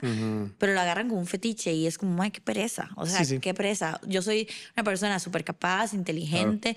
pero 0.59 0.75
lo 0.75 0.81
agarran 0.81 1.09
como 1.09 1.21
un 1.21 1.27
fetiche 1.27 1.73
y 1.73 1.87
es 1.87 1.97
como, 1.99 2.21
ay, 2.23 2.31
qué 2.33 2.41
pereza. 2.41 2.91
O 2.97 3.07
sea, 3.07 3.21
Sí, 3.21 3.37
sí. 3.37 3.39
qué 3.39 3.55
pereza. 3.55 4.01
Yo 4.07 4.21
soy 4.21 4.49
una 4.77 4.85
persona 4.85 5.19
súper 5.21 5.45
capaz, 5.45 5.95
inteligente 5.95 6.77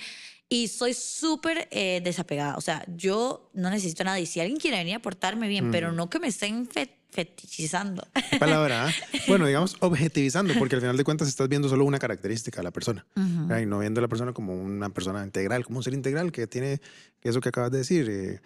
y 0.50 0.68
soy 0.68 0.94
súper 0.94 1.68
eh, 1.72 2.02
desapegada. 2.04 2.56
O 2.58 2.62
sea, 2.62 2.86
yo 2.96 3.50
no 3.54 3.70
necesito 3.70 4.04
a 4.04 4.06
nadie. 4.06 4.26
Si 4.26 4.40
alguien 4.40 4.60
quiere 4.60 4.78
venir 4.78 4.96
a 4.96 5.02
portarme 5.02 5.48
bien, 5.48 5.72
pero 5.72 5.92
no 5.92 6.10
que 6.10 6.20
me 6.20 6.28
estén 6.28 6.68
fe- 6.68 6.96
fetichizando. 7.10 8.06
Qué 8.30 8.38
palabra, 8.38 8.88
¿ah? 8.88 8.94
Bueno, 9.28 9.48
digamos 9.48 9.76
objetivizando, 9.80 10.54
porque 10.60 10.76
al 10.76 10.82
final 10.82 10.98
de 10.98 11.04
cuentas 11.04 11.28
estás 11.28 11.50
viendo 11.50 11.68
solo 11.70 11.84
una 11.86 11.98
característica 12.00 12.58
de 12.60 12.64
la 12.64 12.72
persona. 12.72 13.06
Y 13.16 13.66
no 13.66 13.80
viendo 13.80 14.00
a 14.00 14.04
la 14.04 14.08
persona 14.08 14.34
como 14.34 14.54
una 14.54 14.90
persona 14.90 15.24
integral, 15.24 15.66
como 15.66 15.78
un 15.80 15.84
ser 15.84 15.94
integral 15.94 16.32
que 16.32 16.46
tiene 16.48 16.80
eso 17.24 17.42
que 17.42 17.50
acabas 17.50 17.72
de 17.72 17.80
decir, 17.80 18.08
eh, 18.10 18.40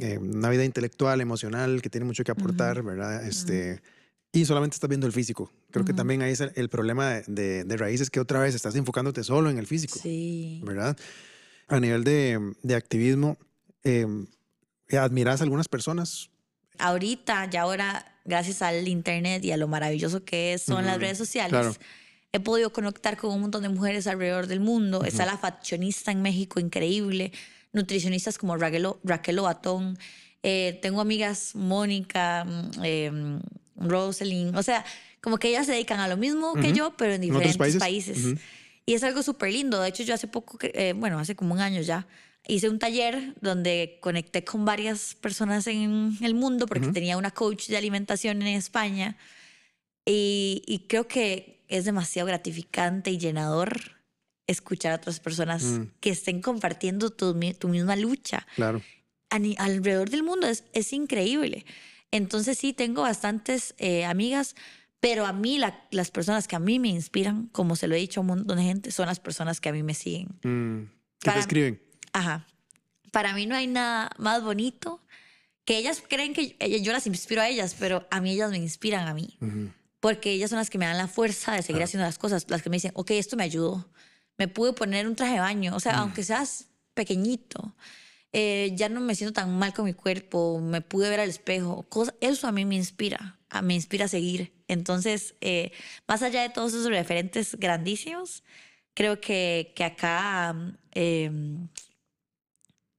eh, 0.00 0.18
una 0.18 0.50
vida 0.50 0.64
intelectual, 0.64 1.20
emocional, 1.20 1.80
que 1.82 1.88
tiene 1.90 2.04
mucho 2.04 2.24
que 2.24 2.32
aportar, 2.32 2.82
¿verdad? 2.82 3.24
Este, 3.26 3.80
Y 4.32 4.44
solamente 4.44 4.74
estás 4.74 4.88
viendo 4.88 5.06
el 5.06 5.12
físico. 5.12 5.52
Creo 5.70 5.84
que 5.84 5.92
también 5.92 6.22
ahí 6.22 6.32
es 6.32 6.40
el, 6.40 6.50
el 6.56 6.68
problema 6.68 7.10
de, 7.10 7.22
de, 7.28 7.64
de 7.64 7.76
raíz, 7.76 8.00
es 8.00 8.10
que 8.10 8.18
otra 8.18 8.40
vez 8.40 8.54
estás 8.56 8.74
enfocándote 8.74 9.22
solo 9.22 9.50
en 9.50 9.58
el 9.58 9.66
físico, 9.68 10.00
Sí. 10.02 10.60
¿verdad? 10.64 10.96
A 11.68 11.80
nivel 11.80 12.04
de, 12.04 12.52
de 12.62 12.74
activismo, 12.74 13.36
eh, 13.84 14.06
¿admiras 14.98 15.40
a 15.40 15.44
algunas 15.44 15.68
personas? 15.68 16.30
Ahorita, 16.78 17.48
ya 17.50 17.62
ahora, 17.62 18.04
gracias 18.24 18.62
al 18.62 18.86
internet 18.88 19.44
y 19.44 19.52
a 19.52 19.56
lo 19.56 19.68
maravilloso 19.68 20.24
que 20.24 20.54
es, 20.54 20.62
son 20.62 20.84
las 20.86 20.98
redes 20.98 21.18
sociales, 21.18 21.50
claro. 21.50 21.74
he 22.32 22.40
podido 22.40 22.72
conectar 22.72 23.16
con 23.16 23.32
un 23.32 23.40
montón 23.42 23.62
de 23.62 23.68
mujeres 23.68 24.06
alrededor 24.06 24.46
del 24.46 24.60
mundo. 24.60 25.04
Está 25.04 25.24
la 25.24 25.38
faccionista 25.38 26.10
en 26.12 26.22
México, 26.22 26.60
increíble. 26.60 27.32
Nutricionistas 27.72 28.38
como 28.38 28.56
Raquel, 28.56 28.88
Raquel 29.02 29.38
Ovatón. 29.38 29.98
Eh, 30.42 30.78
tengo 30.82 31.00
amigas, 31.00 31.54
Mónica, 31.54 32.46
eh, 32.82 33.10
Rosalind. 33.76 34.56
O 34.56 34.62
sea, 34.62 34.84
como 35.20 35.38
que 35.38 35.48
ellas 35.48 35.66
se 35.66 35.72
dedican 35.72 36.00
a 36.00 36.08
lo 36.08 36.16
mismo 36.16 36.54
que 36.54 36.72
yo, 36.72 36.94
pero 36.96 37.14
en 37.14 37.22
¿En 37.22 37.30
otros 37.30 37.52
diferentes 37.52 37.78
países? 37.80 38.18
países. 38.18 38.40
Y 38.86 38.94
es 38.94 39.02
algo 39.02 39.22
súper 39.22 39.52
lindo. 39.52 39.80
De 39.80 39.88
hecho, 39.88 40.02
yo 40.02 40.14
hace 40.14 40.26
poco, 40.28 40.58
eh, 40.60 40.92
bueno, 40.96 41.18
hace 41.18 41.34
como 41.34 41.54
un 41.54 41.60
año 41.60 41.80
ya, 41.80 42.06
hice 42.46 42.68
un 42.68 42.78
taller 42.78 43.34
donde 43.40 43.98
conecté 44.02 44.44
con 44.44 44.64
varias 44.64 45.14
personas 45.14 45.66
en 45.66 46.16
el 46.20 46.34
mundo 46.34 46.66
porque 46.66 46.88
tenía 46.88 47.16
una 47.16 47.30
coach 47.30 47.68
de 47.68 47.76
alimentación 47.78 48.42
en 48.42 48.48
España. 48.48 49.16
Y, 50.06 50.62
y 50.66 50.80
creo 50.80 51.08
que 51.08 51.64
es 51.68 51.86
demasiado 51.86 52.26
gratificante 52.26 53.10
y 53.10 53.16
llenador 53.18 54.02
escuchar 54.46 54.92
a 54.92 54.96
otras 54.96 55.18
personas 55.20 55.62
Mm. 55.62 55.86
que 56.00 56.10
estén 56.10 56.42
compartiendo 56.42 57.08
tu, 57.08 57.34
tu 57.58 57.68
misma 57.68 57.96
lucha 57.96 58.46
Claro. 58.56 58.82
alrededor 59.30 60.10
del 60.10 60.22
mundo. 60.22 60.46
Es, 60.46 60.64
es 60.74 60.92
increíble. 60.92 61.64
Entonces 62.10 62.58
sí, 62.58 62.74
tengo 62.74 63.00
bastantes 63.02 63.74
eh, 63.78 64.04
amigas, 64.04 64.54
pero 65.04 65.26
a 65.26 65.32
mí 65.32 65.58
la- 65.58 65.86
las 65.90 66.10
personas 66.10 66.48
que 66.48 66.56
a 66.56 66.58
mí 66.58 66.78
me 66.78 66.88
inspiran, 66.88 67.48
como 67.52 67.76
se 67.76 67.88
lo 67.88 67.94
he 67.94 67.98
dicho 67.98 68.20
a 68.20 68.22
un 68.22 68.28
montón 68.28 68.56
de 68.56 68.64
gente, 68.64 68.90
son 68.90 69.06
las 69.06 69.20
personas 69.20 69.60
que 69.60 69.68
a 69.68 69.72
mí 69.72 69.82
me 69.82 69.92
siguen. 69.94 70.28
Mm, 70.42 70.88
¿Qué 71.20 71.30
te 71.30 71.38
escriben? 71.40 71.82
Ajá. 72.12 72.46
Para 73.12 73.34
mí 73.34 73.44
no 73.46 73.54
hay 73.54 73.66
nada 73.66 74.10
más 74.18 74.42
bonito 74.42 75.00
que 75.66 75.76
ellas 75.78 76.02
creen 76.08 76.32
que 76.34 76.56
yo- 76.58 76.78
yo 76.78 76.92
las 76.92 77.06
inspiro 77.06 77.42
a 77.42 77.48
ellas, 77.48 77.76
pero 77.78 78.06
a 78.10 78.20
mí 78.20 78.32
ellas 78.32 78.50
me 78.50 78.56
inspiran 78.58 79.06
a 79.06 79.14
mí. 79.14 79.36
Porque 80.00 80.32
ellas 80.32 80.50
son 80.50 80.58
las 80.58 80.68
que 80.70 80.78
me 80.78 80.86
dan 80.86 80.96
la 80.98 81.08
fuerza 81.08 81.52
de 81.54 81.62
seguir 81.62 81.82
haciendo 81.82 82.04
las 82.06 82.18
cosas, 82.18 82.46
las 82.48 82.62
que 82.62 82.70
me 82.70 82.76
dicen, 82.76 82.92
ok, 82.94 83.10
esto 83.12 83.36
me 83.36 83.44
ayudó. 83.44 83.88
Me 84.38 84.48
pude 84.48 84.72
poner 84.72 85.06
un 85.06 85.16
traje 85.16 85.34
de 85.34 85.40
baño, 85.40 85.74
o 85.76 85.80
sea, 85.80 85.98
aunque 85.98 86.22
seas 86.24 86.68
pequeñito, 86.94 87.74
eh, 88.32 88.72
ya 88.74 88.88
no 88.88 89.00
me 89.00 89.14
siento 89.14 89.32
tan 89.32 89.56
mal 89.58 89.72
con 89.72 89.84
mi 89.84 89.92
cuerpo, 89.94 90.60
me 90.60 90.80
pude 90.80 91.08
ver 91.08 91.20
al 91.20 91.28
espejo. 91.28 91.84
Cosa, 91.88 92.12
eso 92.20 92.46
a 92.48 92.52
mí 92.52 92.64
me 92.64 92.74
inspira, 92.74 93.38
me 93.62 93.74
inspira 93.74 94.06
a 94.06 94.08
seguir. 94.08 94.52
Entonces, 94.68 95.34
eh, 95.40 95.72
más 96.06 96.22
allá 96.22 96.42
de 96.42 96.50
todos 96.50 96.72
esos 96.72 96.86
referentes 96.86 97.56
grandísimos, 97.56 98.42
creo 98.94 99.20
que, 99.20 99.72
que 99.74 99.84
acá 99.84 100.56
eh, 100.92 101.30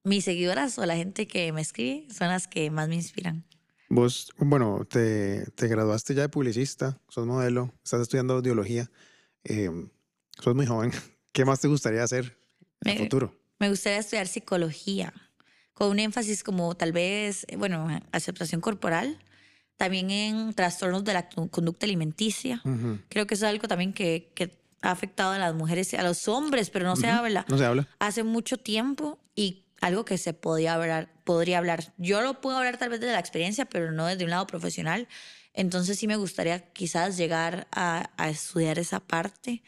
mis 0.04 0.24
seguidoras 0.24 0.78
o 0.78 0.86
la 0.86 0.96
gente 0.96 1.26
que 1.26 1.52
me 1.52 1.60
escribe 1.60 2.06
son 2.12 2.28
las 2.28 2.46
que 2.46 2.70
más 2.70 2.88
me 2.88 2.94
inspiran. 2.94 3.44
Vos, 3.88 4.32
bueno, 4.38 4.84
te, 4.88 5.46
te 5.52 5.68
graduaste 5.68 6.14
ya 6.14 6.22
de 6.22 6.28
publicista, 6.28 7.00
sos 7.08 7.26
modelo, 7.26 7.72
estás 7.84 8.02
estudiando 8.02 8.34
audiología, 8.34 8.90
eh, 9.44 9.70
sos 10.40 10.54
muy 10.54 10.66
joven. 10.66 10.92
¿Qué 11.32 11.44
más 11.44 11.60
te 11.60 11.68
gustaría 11.68 12.02
hacer 12.02 12.36
en 12.82 12.92
el 12.92 12.98
futuro? 12.98 13.34
Me 13.58 13.68
gustaría 13.68 13.98
estudiar 13.98 14.26
psicología, 14.26 15.12
con 15.72 15.90
un 15.90 15.98
énfasis 15.98 16.42
como 16.42 16.74
tal 16.74 16.92
vez, 16.92 17.44
eh, 17.48 17.56
bueno, 17.56 18.00
aceptación 18.12 18.60
corporal, 18.60 19.18
también 19.76 20.10
en 20.10 20.54
trastornos 20.54 21.04
de 21.04 21.12
la 21.14 21.28
conducta 21.28 21.86
alimenticia. 21.86 22.60
Ujú. 22.64 22.98
Creo 23.08 23.26
que 23.26 23.34
eso 23.34 23.46
es 23.46 23.50
algo 23.50 23.68
también 23.68 23.92
que, 23.92 24.30
que 24.34 24.58
ha 24.82 24.90
afectado 24.90 25.32
a 25.32 25.38
las 25.38 25.54
mujeres, 25.54 25.92
a 25.94 26.02
los 26.02 26.28
hombres, 26.28 26.70
pero 26.70 26.84
no 26.86 26.96
se 26.96 27.08
habla 27.08 27.44
No 27.48 27.58
se 27.58 27.64
habla. 27.64 27.88
hace 27.98 28.22
mucho 28.22 28.56
tiempo 28.56 29.18
y 29.34 29.64
algo 29.80 30.04
que 30.04 30.16
se 30.18 30.32
podía 30.32 30.74
hablar, 30.74 31.12
podría 31.24 31.58
hablar. 31.58 31.92
Yo 31.98 32.22
lo 32.22 32.40
puedo 32.40 32.56
hablar 32.56 32.78
tal 32.78 32.88
vez 32.90 33.00
desde 33.00 33.12
la 33.12 33.20
experiencia, 33.20 33.66
pero 33.66 33.92
no 33.92 34.06
desde 34.06 34.24
un 34.24 34.30
lado 34.30 34.46
profesional. 34.46 35.08
Entonces 35.52 35.98
sí 35.98 36.06
me 36.06 36.16
gustaría 36.16 36.60
quizás 36.72 37.16
llegar 37.16 37.66
a, 37.72 38.10
a 38.16 38.28
estudiar 38.30 38.78
esa 38.78 39.00
parte. 39.00 39.62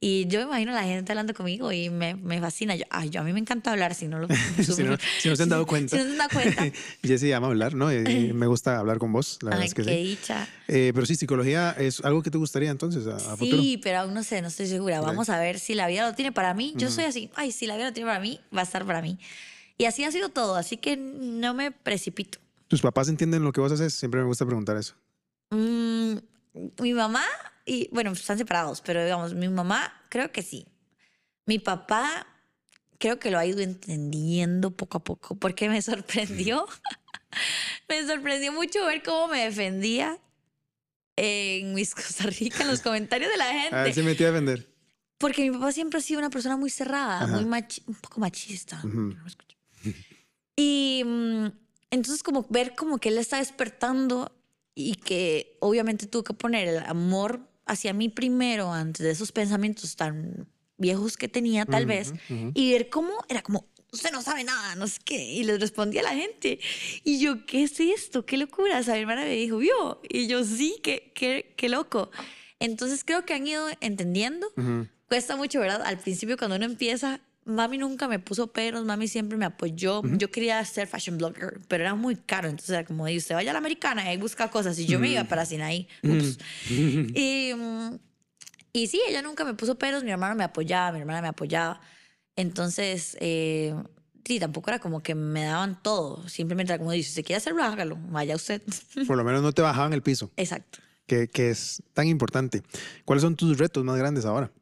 Y 0.00 0.26
yo 0.28 0.38
me 0.40 0.46
imagino 0.46 0.72
a 0.72 0.76
la 0.76 0.84
gente 0.84 1.10
hablando 1.10 1.34
conmigo 1.34 1.72
y 1.72 1.90
me, 1.90 2.14
me 2.14 2.40
fascina. 2.40 2.76
Yo, 2.76 2.84
ay, 2.90 3.10
yo 3.10 3.20
a 3.20 3.24
mí 3.24 3.32
me 3.32 3.40
encanta 3.40 3.72
hablar, 3.72 3.94
si 3.94 4.06
no 4.06 4.18
lo... 4.18 4.28
si, 4.62 4.82
no, 4.84 4.96
si 5.18 5.28
no 5.28 5.36
se 5.36 5.42
han 5.42 5.48
dado 5.48 5.66
cuenta. 5.66 5.96
Si 5.98 6.02
no 6.02 6.04
se 6.04 6.10
han 6.12 6.18
dado 6.18 6.30
cuenta. 6.30 6.78
Jessy 7.02 7.32
ama 7.32 7.48
hablar, 7.48 7.74
¿no? 7.74 7.92
Y, 7.92 7.96
y 7.96 8.32
me 8.32 8.46
gusta 8.46 8.78
hablar 8.78 8.98
con 8.98 9.12
vos, 9.12 9.38
la 9.42 9.50
verdad 9.50 9.62
Ay, 9.62 9.68
es 9.68 9.74
que 9.74 9.82
qué 9.82 9.90
sí. 9.90 10.02
dicha. 10.04 10.48
Eh, 10.68 10.92
pero 10.94 11.06
sí, 11.06 11.16
psicología 11.16 11.74
es 11.78 12.04
algo 12.04 12.22
que 12.22 12.30
te 12.30 12.38
gustaría 12.38 12.70
entonces 12.70 13.06
a, 13.06 13.16
a 13.16 13.36
futuro. 13.36 13.60
Sí, 13.60 13.78
pero 13.82 14.00
aún 14.00 14.14
no 14.14 14.22
sé, 14.22 14.40
no 14.42 14.48
estoy 14.48 14.66
segura. 14.66 15.00
Vamos 15.00 15.28
a 15.30 15.38
ver 15.40 15.58
si 15.58 15.74
la 15.74 15.86
vida 15.88 16.08
lo 16.08 16.14
tiene 16.14 16.32
para 16.32 16.54
mí. 16.54 16.74
Yo 16.76 16.90
soy 16.90 17.04
así, 17.04 17.30
ay, 17.34 17.50
si 17.52 17.66
la 17.66 17.76
vida 17.76 17.86
lo 17.86 17.92
tiene 17.92 18.08
para 18.08 18.20
mí, 18.20 18.40
va 18.56 18.60
a 18.60 18.64
estar 18.64 18.84
para 18.84 19.02
mí. 19.02 19.18
Y 19.78 19.84
así 19.84 20.04
ha 20.04 20.12
sido 20.12 20.28
todo, 20.28 20.56
así 20.56 20.76
que 20.76 20.96
no 20.96 21.54
me 21.54 21.70
precipito. 21.70 22.38
¿Tus 22.66 22.82
papás 22.82 23.08
entienden 23.08 23.42
lo 23.44 23.52
que 23.52 23.60
vos 23.60 23.72
haces? 23.72 23.94
Siempre 23.94 24.20
me 24.20 24.26
gusta 24.26 24.44
preguntar 24.44 24.76
eso. 24.76 24.94
Mm, 25.50 26.16
mi 26.80 26.92
mamá 26.92 27.24
y 27.68 27.88
bueno, 27.92 28.12
están 28.12 28.38
separados, 28.38 28.80
pero 28.80 29.02
digamos, 29.04 29.34
mi 29.34 29.48
mamá 29.48 29.92
creo 30.08 30.32
que 30.32 30.42
sí. 30.42 30.66
Mi 31.46 31.58
papá 31.58 32.26
creo 32.98 33.18
que 33.18 33.30
lo 33.30 33.38
ha 33.38 33.46
ido 33.46 33.60
entendiendo 33.60 34.70
poco 34.70 34.98
a 34.98 35.04
poco 35.04 35.36
porque 35.36 35.68
me 35.68 35.80
sorprendió. 35.82 36.66
me 37.88 38.06
sorprendió 38.06 38.52
mucho 38.52 38.84
ver 38.86 39.02
cómo 39.02 39.28
me 39.28 39.44
defendía 39.44 40.18
en 41.16 41.74
mis 41.74 41.94
Costa 41.94 42.24
Rica, 42.24 42.62
en 42.62 42.68
los 42.68 42.80
comentarios 42.80 43.30
de 43.30 43.36
la 43.36 43.52
gente. 43.52 43.76
A 43.76 43.82
ver, 43.82 43.94
se 43.94 44.02
metió 44.02 44.26
a 44.26 44.30
defender. 44.30 44.66
Porque 45.18 45.42
mi 45.42 45.50
papá 45.50 45.72
siempre 45.72 45.98
ha 45.98 46.02
sido 46.02 46.20
una 46.20 46.30
persona 46.30 46.56
muy 46.56 46.70
cerrada, 46.70 47.26
muy 47.26 47.44
machi 47.44 47.82
un 47.86 47.96
poco 47.96 48.20
machista. 48.20 48.80
Ujú. 48.84 49.16
Y 50.54 51.02
mm, 51.04 51.46
entonces 51.90 52.22
como 52.22 52.46
ver 52.48 52.76
como 52.76 52.98
que 52.98 53.08
él 53.08 53.18
está 53.18 53.38
despertando 53.38 54.30
y 54.76 54.94
que 54.94 55.56
obviamente 55.58 56.06
tuvo 56.06 56.22
que 56.22 56.34
poner 56.34 56.68
el 56.68 56.78
amor 56.78 57.48
hacia 57.68 57.92
mí 57.92 58.08
primero 58.08 58.72
antes 58.72 59.04
de 59.04 59.12
esos 59.12 59.32
pensamientos 59.32 59.94
tan 59.96 60.48
viejos 60.76 61.16
que 61.16 61.28
tenía 61.28 61.66
tal 61.66 61.86
vez 61.86 62.12
y 62.54 62.72
ver 62.72 62.88
cómo 62.88 63.12
era 63.28 63.42
como 63.42 63.68
usted 63.92 64.10
no 64.12 64.22
sabe 64.22 64.44
nada, 64.44 64.74
no 64.74 64.86
sé 64.86 65.00
qué. 65.04 65.24
Y 65.24 65.44
les 65.44 65.60
respondía 65.60 66.00
a 66.00 66.04
la 66.04 66.14
gente. 66.14 66.60
Y 67.04 67.20
yo, 67.20 67.46
¿qué 67.46 67.62
es 67.62 67.80
esto? 67.80 68.26
¿Qué 68.26 68.36
locura? 68.36 68.78
O 68.78 68.82
sea, 68.82 68.94
mi 68.94 69.00
hermana 69.00 69.22
me 69.22 69.34
dijo, 69.34 69.58
¿vio? 69.58 70.00
Y 70.08 70.26
yo, 70.26 70.44
sí, 70.44 70.76
qué, 70.82 71.12
qué, 71.14 71.54
qué 71.56 71.68
loco. 71.68 72.10
Entonces 72.60 73.04
creo 73.04 73.24
que 73.24 73.34
han 73.34 73.46
ido 73.46 73.66
entendiendo. 73.80 74.48
Cuesta 75.08 75.36
mucho, 75.36 75.60
¿verdad? 75.60 75.82
Al 75.82 75.98
principio 75.98 76.36
cuando 76.36 76.56
uno 76.56 76.66
empieza, 76.66 77.20
mami 77.48 77.78
nunca 77.78 78.06
me 78.06 78.18
puso 78.18 78.52
peros, 78.52 78.84
mami 78.84 79.08
siempre 79.08 79.36
me 79.36 79.44
apoyó. 79.46 80.02
Yo 80.16 80.30
quería 80.30 80.64
ser 80.64 80.86
fashion 80.86 81.18
blogger, 81.18 81.58
pero 81.66 81.82
era 81.84 81.94
muy 81.94 82.14
caro. 82.16 82.48
Entonces 82.48 82.70
era 82.70 82.84
como, 82.84 83.06
"Ey, 83.06 83.16
usted 83.16 83.34
vaya 83.34 83.50
a 83.50 83.54
la 83.54 83.58
americana 83.58 84.12
y 84.12 84.16
busca 84.18 84.50
cosas. 84.50 84.78
Y 84.78 84.86
yo 84.86 85.00
me 85.00 85.10
iba 85.10 85.24
para 85.24 85.44
Sinaí. 85.46 85.88
Ups. 86.02 86.38
Y, 87.14 87.52
y 88.72 88.86
sí, 88.86 89.00
ella 89.08 89.22
nunca 89.22 89.44
me 89.44 89.54
puso 89.54 89.76
peros, 89.78 90.04
mi 90.04 90.10
hermano 90.10 90.34
me 90.36 90.44
apoyaba, 90.44 90.92
mi 90.92 91.00
hermana 91.00 91.22
me 91.22 91.28
apoyaba. 91.28 91.80
Entonces, 92.36 93.16
eh, 93.20 93.74
sí, 94.24 94.38
tampoco 94.38 94.70
era 94.70 94.78
como 94.78 95.02
que 95.02 95.14
me 95.14 95.44
daban 95.44 95.82
todo. 95.82 96.28
Simplemente 96.28 96.72
era 96.72 96.78
como, 96.78 96.92
dice, 96.92 97.06
si 97.08 97.10
usted 97.12 97.24
quiere 97.24 97.38
hacerlo, 97.38 97.64
hágalo, 97.64 97.96
vaya 98.10 98.36
usted. 98.36 98.62
Por 99.06 99.16
lo 99.16 99.24
menos 99.24 99.42
no 99.42 99.52
te 99.52 99.62
bajaban 99.62 99.92
el 99.92 100.02
piso, 100.02 100.30
Exacto. 100.36 100.78
que, 101.06 101.28
que 101.28 101.50
es 101.50 101.82
tan 101.94 102.06
importante. 102.06 102.62
¿Cuáles 103.04 103.22
son 103.22 103.34
tus 103.34 103.58
retos 103.58 103.82
más 103.84 103.96
grandes 103.96 104.24
ahora? 104.24 104.52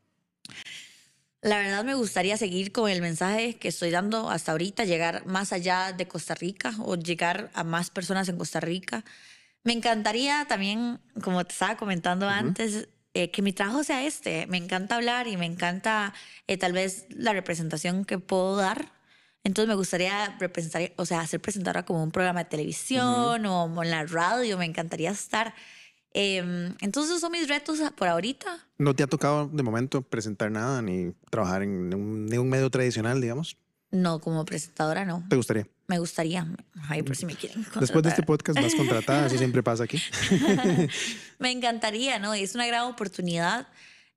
La 1.42 1.58
verdad 1.58 1.84
me 1.84 1.94
gustaría 1.94 2.36
seguir 2.36 2.72
con 2.72 2.90
el 2.90 3.00
mensaje 3.00 3.54
que 3.54 3.68
estoy 3.68 3.90
dando 3.90 4.30
hasta 4.30 4.52
ahorita, 4.52 4.84
llegar 4.84 5.26
más 5.26 5.52
allá 5.52 5.92
de 5.92 6.08
Costa 6.08 6.34
Rica 6.34 6.72
o 6.80 6.96
llegar 6.96 7.50
a 7.54 7.62
más 7.62 7.90
personas 7.90 8.28
en 8.28 8.38
Costa 8.38 8.60
Rica. 8.60 9.04
Me 9.62 9.72
encantaría 9.72 10.46
también, 10.48 11.00
como 11.22 11.44
te 11.44 11.52
estaba 11.52 11.76
comentando 11.76 12.28
antes, 12.28 12.88
eh, 13.14 13.30
que 13.30 13.42
mi 13.42 13.52
trabajo 13.52 13.84
sea 13.84 14.04
este. 14.04 14.46
Me 14.46 14.56
encanta 14.56 14.96
hablar 14.96 15.26
y 15.28 15.36
me 15.36 15.46
encanta 15.46 16.14
eh, 16.46 16.56
tal 16.56 16.72
vez 16.72 17.06
la 17.10 17.32
representación 17.32 18.04
que 18.04 18.18
puedo 18.18 18.56
dar. 18.56 18.92
Entonces 19.44 19.68
me 19.68 19.74
gustaría 19.74 20.36
representar, 20.38 20.92
o 20.96 21.06
sea, 21.06 21.26
ser 21.26 21.40
presentadora 21.40 21.84
como 21.84 22.02
un 22.02 22.10
programa 22.10 22.44
de 22.44 22.50
televisión 22.50 23.46
o 23.46 23.82
en 23.82 23.90
la 23.90 24.04
radio. 24.04 24.58
Me 24.58 24.64
encantaría 24.64 25.10
estar. 25.10 25.54
Em, 26.18 26.74
entonces 26.80 27.10
esos 27.10 27.20
son 27.20 27.32
mis 27.32 27.46
retos 27.46 27.78
por 27.94 28.08
ahorita. 28.08 28.66
¿No 28.78 28.94
te 28.94 29.02
ha 29.02 29.06
tocado 29.06 29.48
de 29.48 29.62
momento 29.62 30.00
presentar 30.00 30.50
nada 30.50 30.80
ni 30.80 31.12
trabajar 31.30 31.62
en 31.62 31.92
un, 31.94 32.32
en 32.32 32.38
un 32.40 32.48
medio 32.48 32.70
tradicional, 32.70 33.20
digamos? 33.20 33.58
No, 33.90 34.18
como 34.18 34.46
presentadora 34.46 35.04
no. 35.04 35.26
¿Te 35.28 35.36
gustaría? 35.36 35.66
Me 35.88 35.98
gustaría. 35.98 36.46
Ay, 36.88 37.02
por 37.02 37.16
si 37.16 37.26
me 37.26 37.34
quieren 37.34 37.66
Después 37.80 38.02
de 38.02 38.08
este 38.08 38.24
contratar. 38.24 38.24
podcast 38.24 38.60
vas 38.62 38.74
contratada, 38.74 39.26
eso 39.26 39.36
siempre 39.36 39.62
pasa 39.62 39.84
aquí. 39.84 40.00
Me 41.38 41.50
encantaría, 41.50 42.18
¿no? 42.18 42.34
Y 42.34 42.42
Es 42.42 42.54
una 42.54 42.66
gran 42.66 42.84
oportunidad. 42.84 43.68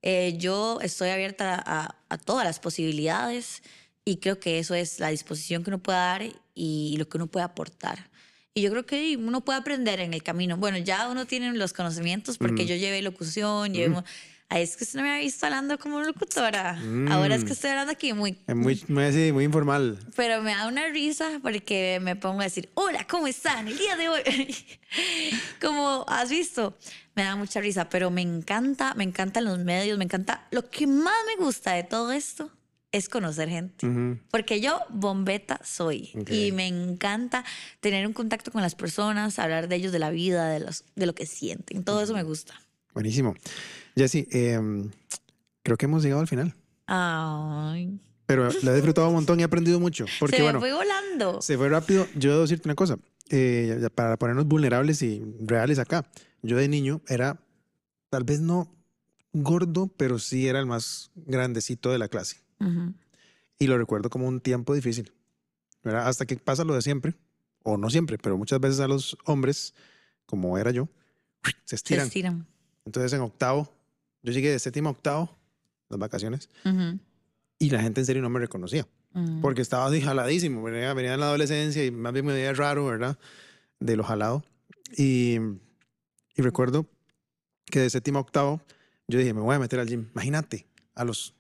Eh, 0.02 0.36
yo 0.38 0.80
estoy 0.82 1.10
abierta 1.10 1.62
a, 1.66 1.96
a 2.08 2.18
todas 2.18 2.46
las 2.46 2.60
posibilidades 2.62 3.62
y 4.06 4.18
creo 4.18 4.40
que 4.40 4.60
eso 4.60 4.74
es 4.74 5.00
la 5.02 5.10
disposición 5.10 5.64
que 5.64 5.70
uno 5.70 5.80
puede 5.80 5.98
dar 5.98 6.22
y 6.56 6.96
lo 6.98 7.10
que 7.10 7.18
uno 7.18 7.28
puede 7.28 7.44
aportar. 7.44 8.10
Y 8.54 8.62
yo 8.64 8.72
creo 8.72 8.86
que 8.86 9.16
uno 9.18 9.42
puede 9.42 9.60
aprender 9.60 10.00
en 10.00 10.14
el 10.14 10.24
camino. 10.24 10.58
Bueno, 10.58 10.78
ya 10.80 11.08
uno 11.10 11.26
tiene 11.26 11.54
los 11.54 11.72
conocimientos 11.74 12.38
porque 12.38 12.66
yo 12.66 12.76
llevé 12.76 13.02
locución, 13.02 13.74
llevé... 13.74 13.90
mo- 13.90 14.04
Ay, 14.52 14.64
es 14.64 14.76
que 14.76 14.84
usted 14.84 14.98
no 14.98 15.04
me 15.04 15.12
ha 15.16 15.20
visto 15.20 15.46
hablando 15.46 15.78
como 15.78 16.02
locutora. 16.02 16.72
Ahora 17.12 17.36
es 17.36 17.44
que 17.44 17.54
estoy 17.54 17.70
hablando 17.70 17.92
aquí 17.92 18.14
muy 18.14 18.36
Es 18.48 18.56
muy, 18.56 18.84
muy, 18.88 19.04
así, 19.04 19.32
muy 19.32 19.44
informal. 19.44 20.00
Pero 20.16 20.42
me 20.42 20.56
da 20.56 20.68
una 20.68 20.88
risa 20.88 21.40
porque 21.44 22.00
me 22.02 22.16
pongo 22.16 22.42
a 22.42 22.46
decir, 22.46 22.68
hola, 22.74 23.06
¿cómo 23.08 23.28
están? 23.28 23.68
El 23.68 23.78
día 23.78 23.96
de 23.96 24.10
hoy. 24.10 24.24
Como 25.62 26.04
has 26.08 26.32
visto, 26.32 26.76
me 27.16 27.24
da 27.24 27.36
mucha 27.36 27.62
risa, 27.62 27.90
pero 27.90 28.10
me 28.10 28.22
encanta, 28.22 28.96
me 28.96 29.04
encantan 29.04 29.46
los 29.46 29.60
medios, 29.60 30.00
me 30.00 30.06
encanta. 30.06 30.48
Lo 30.50 30.68
que 30.70 30.88
más 30.88 31.14
me 31.28 31.44
gusta 31.44 31.74
de 31.74 31.84
todo 31.84 32.12
esto 32.12 32.50
es 32.92 33.10
conocer 33.10 33.50
gente. 33.50 33.88
Porque 34.32 34.62
yo 34.62 34.80
bombeta 34.90 35.60
soy 35.64 36.12
y 36.30 36.52
me 36.52 36.68
encanta 36.68 37.44
tener 37.80 38.06
un 38.08 38.14
contacto 38.14 38.52
con 38.52 38.62
las 38.62 38.76
personas, 38.76 39.38
hablar 39.40 39.68
de 39.68 39.76
ellos, 39.76 39.92
de 39.92 40.00
la 40.00 40.10
vida, 40.10 40.50
de, 40.50 40.60
los, 40.60 40.84
de 40.96 41.06
lo 41.06 41.14
que 41.14 41.26
sienten. 41.26 41.84
Todo 41.84 42.02
eso 42.02 42.14
me 42.14 42.24
gusta. 42.24 42.54
Buenísimo. 42.94 43.36
Jessy, 43.96 44.28
em, 44.32 44.90
creo 45.64 45.78
que 45.78 45.86
hemos 45.86 46.02
llegado 46.04 46.22
al 46.22 46.28
final. 46.28 46.56
Ay, 46.88 48.00
Pero 48.26 48.50
lo 48.64 48.72
he 48.72 48.76
disfrutado 48.76 49.08
un 49.08 49.14
montón 49.14 49.40
y 49.40 49.44
he 49.44 49.46
aprendido 49.46 49.80
mucho. 49.80 50.06
Porque 50.20 50.38
se 50.38 50.42
me 50.42 50.46
bueno, 50.48 50.60
fue 50.60 50.74
volando. 50.74 51.42
se 51.42 51.58
fue 51.58 51.70
rápido. 51.70 52.08
Yo 52.16 52.32
debo 52.32 52.42
decirte 52.44 52.68
una 52.68 52.76
cosa. 52.76 52.98
eh, 53.30 53.88
para 53.94 54.18
ponernos 54.18 54.46
vulnerables 54.48 55.02
y 55.04 55.22
reales 55.42 55.78
acá. 55.78 56.10
Yo 56.42 56.58
de 56.58 56.68
niño 56.68 57.02
era, 57.08 57.40
tal 58.10 58.24
vez 58.24 58.40
no 58.40 58.76
gordo, 59.34 59.88
pero 59.96 60.18
sí 60.18 60.48
era 60.48 60.60
el 60.60 60.66
más 60.66 61.12
grandecito 61.16 61.92
de 61.92 62.00
la 62.00 62.08
clase. 62.08 62.38
Ujú. 62.60 62.94
Y 63.58 63.68
lo 63.68 63.78
recuerdo 63.78 64.10
como 64.10 64.28
un 64.28 64.40
tiempo 64.42 64.74
difícil. 64.74 65.12
¿verdad? 65.84 66.08
Hasta 66.08 66.26
que 66.26 66.36
pasa 66.38 66.64
lo 66.64 66.74
de 66.76 66.82
siempre, 66.82 67.16
o 67.64 67.78
no 67.78 67.90
siempre, 67.90 68.18
pero 68.18 68.38
muchas 68.38 68.60
veces 68.60 68.80
a 68.82 68.88
los 68.88 69.18
hombres, 69.26 69.74
como 70.26 70.58
era 70.58 70.72
yo, 70.72 70.90
se 71.44 71.54
Se 71.66 71.76
estiran. 71.76 72.08
estiran. 72.08 72.48
Entonces 72.86 73.14
en 73.14 73.22
octavo, 73.22 73.74
yo 74.24 74.34
llegué 74.34 74.52
de 74.52 74.60
séptimo 74.60 74.90
a 74.90 74.92
octavo, 74.92 75.38
las 75.90 75.98
vacaciones, 76.00 76.50
Ujú, 76.66 77.00
y 77.60 77.70
la 77.70 77.82
gente 77.82 78.02
en 78.02 78.06
serio 78.06 78.22
no 78.22 78.30
me 78.30 78.40
reconocía, 78.40 78.88
ujú. 79.14 79.40
porque 79.42 79.62
estaba 79.62 79.86
así 79.86 80.02
jaladísimo, 80.02 80.62
venía, 80.64 80.94
venía 80.94 81.14
en 81.14 81.20
la 81.22 81.28
adolescencia 81.28 81.86
y 81.86 81.92
más 81.92 82.12
bien 82.14 82.26
me 82.26 82.34
veía 82.34 82.54
raro, 82.54 82.86
¿verdad? 82.86 83.18
De 83.80 83.96
lo 83.96 84.04
jalado. 84.04 84.44
Y, 84.98 85.38
y 86.36 86.42
recuerdo 86.42 86.88
que 87.66 87.80
de 87.80 87.90
séptimo 87.90 88.20
a 88.20 88.22
octavo, 88.22 88.62
yo 89.08 89.18
dije, 89.20 89.34
me 89.34 89.42
voy 89.42 89.56
a 89.56 89.60
meter 89.60 89.80
al 89.80 89.88
gym. 89.88 90.10
Imagínate, 90.14 90.68
a 90.96 91.06
los 91.06 91.34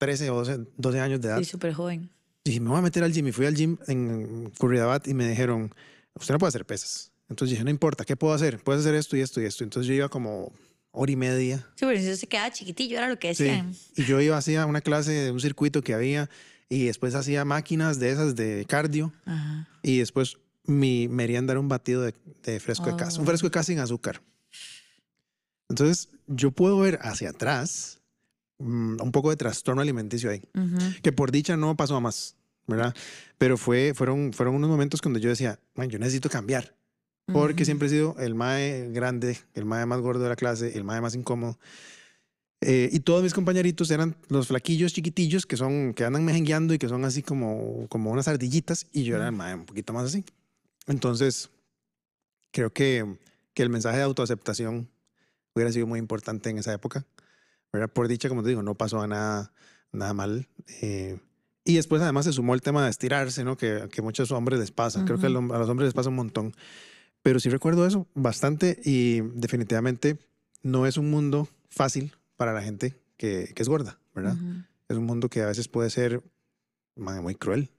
13 0.00 0.30
o 0.30 0.36
12, 0.36 0.60
12 0.78 1.00
años 1.00 1.20
de 1.20 1.28
edad. 1.28 1.38
Sí, 1.38 1.44
súper 1.44 1.74
joven. 1.74 2.10
dije, 2.44 2.58
me 2.58 2.70
voy 2.70 2.78
a 2.78 2.82
meter 2.82 3.04
al 3.04 3.12
gym. 3.12 3.28
Y 3.28 3.32
fui 3.32 3.44
al 3.46 3.54
gym 3.54 3.76
en 3.86 4.50
Curridabat 4.58 5.06
y 5.08 5.14
me 5.14 5.28
dijeron, 5.28 5.72
usted 6.14 6.32
no 6.34 6.38
puede 6.38 6.48
hacer 6.48 6.64
pesas. 6.64 7.12
Entonces 7.28 7.50
dije, 7.52 7.64
no 7.64 7.70
importa, 7.70 8.04
¿qué 8.06 8.16
puedo 8.16 8.32
hacer? 8.32 8.58
Puedes 8.64 8.80
hacer 8.80 8.94
esto 8.94 9.14
y 9.16 9.20
esto 9.20 9.40
y 9.40 9.44
esto. 9.44 9.62
Entonces 9.62 9.86
yo 9.86 9.94
iba 9.94 10.08
como 10.08 10.52
hora 10.90 11.12
y 11.12 11.16
media. 11.16 11.58
Sí, 11.76 11.84
pero 11.86 12.00
si 12.00 12.16
se 12.16 12.26
quedaba 12.26 12.50
chiquitillo, 12.50 12.96
era 12.98 13.08
lo 13.08 13.18
que 13.18 13.34
Sí. 13.34 13.44
decían. 13.44 13.74
Y 13.94 14.04
yo 14.04 14.20
iba 14.20 14.36
hacía 14.38 14.64
una 14.66 14.80
clase 14.80 15.12
de 15.12 15.30
un 15.30 15.38
circuito 15.40 15.82
que 15.82 15.92
había 15.94 16.28
y 16.68 16.86
después 16.86 17.14
hacía 17.14 17.44
máquinas 17.44 18.00
de 18.00 18.10
esas 18.10 18.34
de 18.36 18.64
cardio 18.66 19.12
Ajá. 19.26 19.68
y 19.82 19.98
después 19.98 20.38
mi 20.64 21.08
merienda 21.08 21.52
era 21.52 21.60
un 21.60 21.68
batido 21.68 22.02
de, 22.02 22.14
de 22.42 22.58
fresco 22.58 22.86
de 22.86 22.96
casa, 22.96 23.18
un 23.18 23.24
Oh. 23.24 23.26
fresco 23.28 23.46
de 23.48 23.50
casa 23.52 23.66
sin 23.66 23.78
azúcar. 23.80 24.22
Entonces 25.68 26.08
yo 26.26 26.50
puedo 26.50 26.78
ver 26.80 26.98
hacia 27.02 27.30
atrás 27.30 27.99
mm, 28.60 29.00
un 29.02 29.12
poco 29.12 29.30
de 29.30 29.36
trastorno 29.36 29.82
alimenticio 29.82 30.30
ahí. 30.30 30.42
Ujú. 30.54 30.78
que 31.02 31.12
por 31.12 31.32
dicha 31.32 31.56
no 31.56 31.76
pasó 31.76 31.96
a 31.96 32.00
más, 32.00 32.36
¿verdad? 32.66 32.94
Pero 33.38 33.56
fue, 33.56 33.92
fueron, 33.94 34.32
fueron 34.32 34.54
unos 34.54 34.70
momentos 34.70 35.00
cuando 35.02 35.18
yo 35.18 35.28
decía, 35.28 35.58
"Man, 35.74 35.88
yo 35.90 35.98
necesito 35.98 36.28
cambiar, 36.30 36.74
porque 37.26 37.62
Ujú. 37.62 37.66
siempre 37.66 37.86
he 37.88 37.90
sido 37.90 38.16
el 38.18 38.34
mae 38.34 38.90
grande, 38.92 39.38
el 39.54 39.64
mae 39.64 39.86
más 39.86 40.00
gordo 40.00 40.22
de 40.22 40.28
la 40.28 40.36
clase, 40.36 40.76
el 40.76 40.84
mae 40.84 41.00
más 41.00 41.14
incómodo. 41.14 41.58
Eh, 42.62 42.90
y 42.92 43.00
todos 43.00 43.22
mis 43.22 43.32
compañeritos 43.32 43.90
eran 43.90 44.14
los 44.28 44.48
flaquillos 44.48 44.92
chiquitillos 44.92 45.46
que 45.46 45.56
son 45.56 45.94
que 45.94 46.04
andan 46.04 46.24
mejengueando 46.26 46.74
y 46.74 46.78
que 46.78 46.88
son 46.88 47.06
así 47.06 47.22
como, 47.22 47.86
como 47.88 48.10
unas 48.10 48.28
ardillitas 48.28 48.86
y 48.92 49.04
yo 49.04 49.16
era 49.16 49.26
el 49.26 49.32
mae 49.32 49.54
un 49.54 49.64
poquito 49.64 49.94
más 49.94 50.04
así. 50.04 50.24
Entonces, 50.86 51.48
creo 52.50 52.70
que, 52.70 53.16
que 53.54 53.62
el 53.62 53.70
mensaje 53.70 53.96
de 53.98 54.02
autoaceptación 54.02 54.88
hubiera 55.54 55.72
sido 55.72 55.86
muy 55.86 55.98
importante 55.98 56.50
en 56.50 56.58
esa 56.58 56.74
época. 56.74 57.06
¿Verdad? 57.72 57.90
Por 57.92 58.08
dicha, 58.08 58.28
como 58.28 58.42
te 58.42 58.48
digo, 58.50 58.62
no 58.62 58.74
pasó 58.74 59.00
a 59.00 59.06
nada, 59.06 59.52
nada 59.92 60.14
mal. 60.14 60.48
eh, 60.82 61.18
y 61.62 61.76
después 61.76 62.00
además 62.02 62.24
se 62.24 62.32
sumó 62.32 62.54
el 62.54 62.62
tema 62.62 62.82
de 62.82 62.90
estirarse, 62.90 63.44
¿no? 63.44 63.56
Que, 63.56 63.88
que 63.92 64.00
a 64.00 64.04
muchos 64.04 64.32
hombres 64.32 64.58
les 64.58 64.70
pasa. 64.72 65.04
Creo 65.04 65.18
que 65.20 65.26
a 65.26 65.28
los 65.30 65.68
hombres 65.68 65.86
les 65.88 65.94
pasa 65.94 66.08
un 66.08 66.16
montón. 66.16 66.54
Pero 67.22 67.38
sí 67.38 67.50
recuerdo 67.50 67.86
eso 67.86 68.08
bastante 68.14 68.80
y 68.82 69.20
definitivamente 69.34 70.16
no 70.62 70.86
es 70.86 70.96
un 70.96 71.10
mundo 71.10 71.48
fácil 71.68 72.16
para 72.36 72.52
la 72.54 72.62
gente 72.62 72.98
que, 73.18 73.52
que 73.54 73.62
es 73.62 73.68
gorda, 73.68 74.00
¿verdad? 74.14 74.36
Es 74.88 74.96
un 74.96 75.04
mundo 75.04 75.28
que 75.28 75.42
a 75.42 75.46
veces 75.46 75.68
puede 75.68 75.90
ser 75.90 76.22
man, 76.96 77.22
muy 77.22 77.34
cruel 77.34 77.70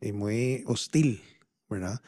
y 0.00 0.12
muy 0.12 0.62
hostil, 0.66 1.20
¿verdad? 1.68 2.00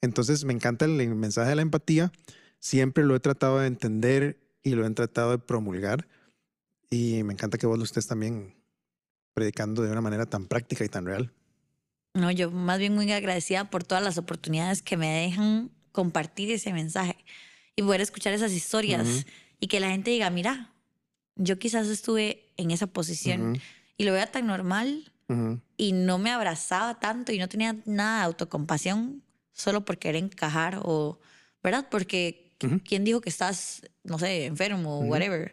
Entonces 0.00 0.44
me 0.44 0.52
encanta 0.52 0.84
el 0.84 1.14
mensaje 1.14 1.50
de 1.50 1.56
la 1.56 1.62
empatía. 1.62 2.12
Siempre 2.58 3.04
lo 3.04 3.14
he 3.14 3.20
tratado 3.20 3.60
de 3.60 3.68
entender 3.68 4.40
y 4.62 4.74
lo 4.74 4.84
han 4.84 4.94
tratado 4.96 5.30
de 5.30 5.38
promulgar. 5.38 6.08
Y 6.90 7.22
me 7.24 7.32
encanta 7.32 7.58
que 7.58 7.66
vos 7.66 7.78
lo 7.78 7.84
estés 7.84 8.06
también 8.06 8.54
predicando 9.34 9.82
de 9.82 9.90
una 9.90 10.00
manera 10.00 10.26
tan 10.26 10.46
práctica 10.46 10.84
y 10.84 10.88
tan 10.88 11.04
real. 11.04 11.32
No, 12.14 12.30
yo 12.30 12.50
más 12.50 12.78
bien 12.78 12.94
muy 12.94 13.10
agradecida 13.12 13.68
por 13.68 13.84
todas 13.84 14.02
las 14.02 14.16
oportunidades 14.16 14.80
que 14.80 14.96
me 14.96 15.08
dejan 15.08 15.70
compartir 15.92 16.50
ese 16.50 16.72
mensaje 16.72 17.16
y 17.74 17.82
poder 17.82 18.00
escuchar 18.00 18.32
esas 18.32 18.52
historias 18.52 19.26
y 19.60 19.66
que 19.66 19.80
la 19.80 19.90
gente 19.90 20.10
diga, 20.10 20.30
mira, 20.30 20.72
yo 21.36 21.58
quizás 21.58 21.88
estuve 21.88 22.52
en 22.56 22.70
esa 22.70 22.86
posición 22.86 23.60
y 23.98 24.04
lo 24.04 24.12
veía 24.12 24.30
tan 24.30 24.46
normal 24.46 25.12
y 25.76 25.92
no 25.92 26.18
me 26.18 26.30
abrazaba 26.30 26.98
tanto 26.98 27.32
y 27.32 27.38
no 27.38 27.48
tenía 27.48 27.76
nada 27.84 28.20
de 28.20 28.24
autocompasión 28.24 29.22
solo 29.52 29.84
por 29.84 29.98
querer 29.98 30.22
encajar 30.22 30.80
o, 30.82 31.18
¿verdad? 31.62 31.88
Porque 31.90 32.54
¿quién 32.84 33.04
dijo 33.04 33.20
que 33.20 33.28
estás, 33.28 33.82
no 34.04 34.18
sé, 34.18 34.46
enfermo 34.46 35.00
o 35.00 35.04
whatever? 35.04 35.50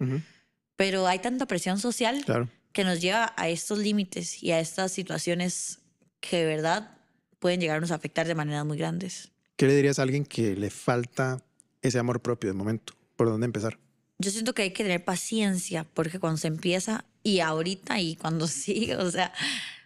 Pero 0.75 1.07
hay 1.07 1.19
tanta 1.19 1.45
presión 1.45 1.79
social 1.79 2.23
que 2.71 2.83
nos 2.83 3.01
lleva 3.01 3.33
a 3.37 3.49
estos 3.49 3.77
límites 3.77 4.41
y 4.41 4.51
a 4.51 4.59
estas 4.59 4.91
situaciones 4.91 5.79
que 6.19 6.37
de 6.37 6.45
verdad 6.45 6.97
pueden 7.39 7.59
llegarnos 7.59 7.91
a 7.91 7.95
afectar 7.95 8.27
de 8.27 8.35
maneras 8.35 8.65
muy 8.65 8.77
grandes. 8.77 9.31
¿Qué 9.55 9.67
le 9.67 9.75
dirías 9.75 9.99
a 9.99 10.03
alguien 10.03 10.25
que 10.25 10.55
le 10.55 10.69
falta 10.69 11.43
ese 11.81 11.99
amor 11.99 12.21
propio 12.21 12.49
de 12.49 12.53
momento? 12.53 12.93
¿Por 13.15 13.27
dónde 13.27 13.45
empezar? 13.45 13.77
Yo 14.17 14.31
siento 14.31 14.53
que 14.53 14.63
hay 14.63 14.71
que 14.71 14.83
tener 14.83 15.03
paciencia 15.03 15.83
porque 15.93 16.19
cuando 16.19 16.37
se 16.37 16.47
empieza 16.47 17.05
y 17.23 17.39
ahorita 17.39 17.99
y 17.99 18.15
cuando 18.15 18.47
sigue, 18.47 18.95
o 18.95 19.11
sea, 19.11 19.33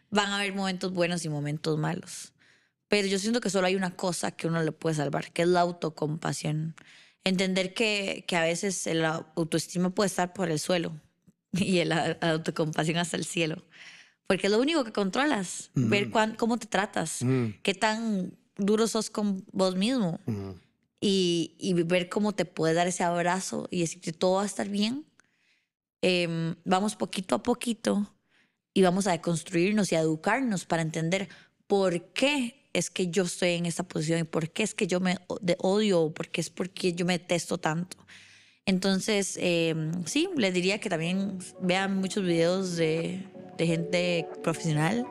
van 0.09 0.29
a 0.29 0.38
haber 0.38 0.53
momentos 0.53 0.93
buenos 0.93 1.25
y 1.25 1.29
momentos 1.29 1.77
malos. 1.77 2.33
Pero 2.88 3.07
yo 3.07 3.19
siento 3.19 3.41
que 3.41 3.49
solo 3.49 3.67
hay 3.67 3.75
una 3.75 3.95
cosa 3.95 4.31
que 4.31 4.47
uno 4.47 4.63
le 4.63 4.71
puede 4.71 4.95
salvar, 4.95 5.31
que 5.31 5.41
es 5.41 5.47
la 5.47 5.61
autocompasión. 5.61 6.75
Entender 7.28 7.73
que, 7.73 8.23
que 8.28 8.36
a 8.36 8.41
veces 8.41 8.86
la 8.86 9.25
autoestima 9.36 9.89
puede 9.89 10.07
estar 10.07 10.34
por 10.34 10.49
el 10.49 10.59
suelo 10.59 10.93
y 11.51 11.84
la 11.84 12.17
autocompasión 12.21 12.97
hasta 12.97 13.17
el 13.17 13.25
cielo. 13.25 13.63
Porque 14.28 14.47
es 14.47 14.51
lo 14.51 14.59
único 14.59 14.84
que 14.84 14.91
controlas, 14.91 15.71
ver 15.73 16.09
cómo 16.38 16.57
te 16.57 16.67
tratas, 16.67 17.19
qué 17.63 17.73
tan 17.73 18.38
duro 18.57 18.88
sos 18.88 19.09
con 19.09 19.45
vos 19.53 19.75
mismo 19.78 20.19
y, 20.99 21.55
y, 21.57 21.73
ver 21.73 22.09
cómo 22.09 22.34
te 22.34 22.43
puedes 22.43 22.75
dar 22.75 22.88
ese 22.88 23.03
abrazo 23.03 23.69
y 23.71 23.82
decir 23.82 24.01
que 24.01 24.11
todo 24.11 24.36
va 24.36 24.43
a 24.43 24.45
estar 24.45 24.67
bien. 24.67 25.05
Em, 26.01 26.55
vamos 26.65 26.95
poquito 26.95 27.36
a 27.36 27.43
poquito 27.43 28.13
y 28.73 28.82
vamos 28.82 29.07
a 29.07 29.11
deconstruirnos 29.11 29.91
y 29.91 29.95
a 29.95 30.01
educarnos 30.01 30.65
para 30.65 30.82
entender 30.82 31.30
por 31.65 32.11
qué 32.13 32.57
es 32.74 32.89
que 32.89 33.07
yo 33.07 33.24
estoy 33.24 33.51
en 33.51 33.65
esta 33.65 33.84
posición 33.84 34.20
y 34.20 34.24
por 34.24 34.49
qué 34.49 34.63
es 34.63 34.74
que 34.74 34.88
yo 34.88 34.99
me 34.99 35.18
odio 35.59 36.01
o 36.01 36.13
por 36.13 36.30
qué 36.30 36.41
es 36.41 36.49
porque 36.49 36.93
yo 36.93 37.05
me 37.05 37.18
detesto 37.18 37.57
tanto. 37.57 37.97
Entonces, 38.65 39.38
em, 39.41 40.05
sí, 40.05 40.30
les 40.36 40.53
diría 40.53 40.80
que 40.80 40.89
también 40.89 41.39
vean 41.61 41.97
muchos 41.97 42.24
videos 42.24 42.76
de, 42.76 43.24
de 43.57 43.68
gente 43.68 44.28
profesional, 44.43 45.05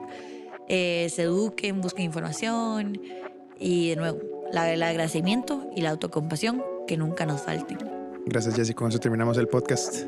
eh, 0.69 1.09
se 1.11 1.23
eduquen, 1.23 1.81
busquen 1.81 2.05
información 2.05 3.01
y 3.59 3.91
de 3.91 3.97
nuevo, 3.97 4.21
la, 4.53 4.73
el 4.73 4.83
agradecimiento 4.83 5.71
y 5.75 5.81
la 5.81 5.91
autocompasión 5.91 6.63
que 6.87 6.97
nunca 6.97 7.25
nos 7.27 7.43
falten. 7.43 7.79
Gracias, 8.27 8.57
Jessy. 8.57 8.75
Con 8.75 8.89
eso 8.89 8.99
terminamos 8.99 9.39
el 9.39 9.49
podcast. 9.49 10.05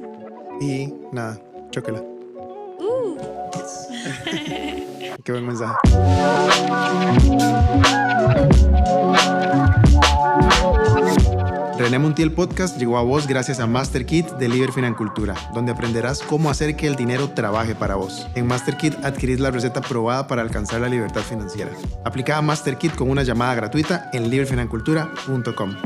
Y 0.61 0.93
nada, 1.13 1.41
chóquela. 1.71 2.03
Uh. 2.81 3.17
Qué 5.25 5.33
buen 5.33 5.47
mensaje. 5.47 5.75
René 11.79 11.99
Montiel 12.01 12.33
Podcast 12.33 12.77
llegó 12.77 12.99
a 12.99 13.03
vos 13.03 13.27
gracias 13.27 13.61
a 13.61 13.67
MasterKit 13.67 14.33
de 14.33 14.49
Liber 14.49 14.73
Financultura, 14.73 15.35
donde 15.55 15.73
aprenderás 15.73 16.23
cómo 16.23 16.51
hacer 16.51 16.77
que 16.77 16.87
el 16.87 16.97
dinero 16.97 17.31
trabaje 17.31 17.75
para 17.75 17.95
vos. 17.95 18.27
En 18.35 18.47
MasterKit 18.47 19.05
adquirís 19.05 19.39
la 19.39 19.51
receta 19.51 19.81
probada 19.81 20.27
para 20.27 20.43
alcanzar 20.43 20.81
la 20.81 20.89
libertad 20.89 21.23
financiera. 21.23 21.71
Aplica 22.05 22.37
a 22.37 22.43
MasterKit 22.43 22.95
con 22.97 23.09
una 23.09 23.23
llamada 23.23 23.55
gratuita 23.55 24.11
en 24.13 24.29
liberfinancultura.com. 24.29 25.77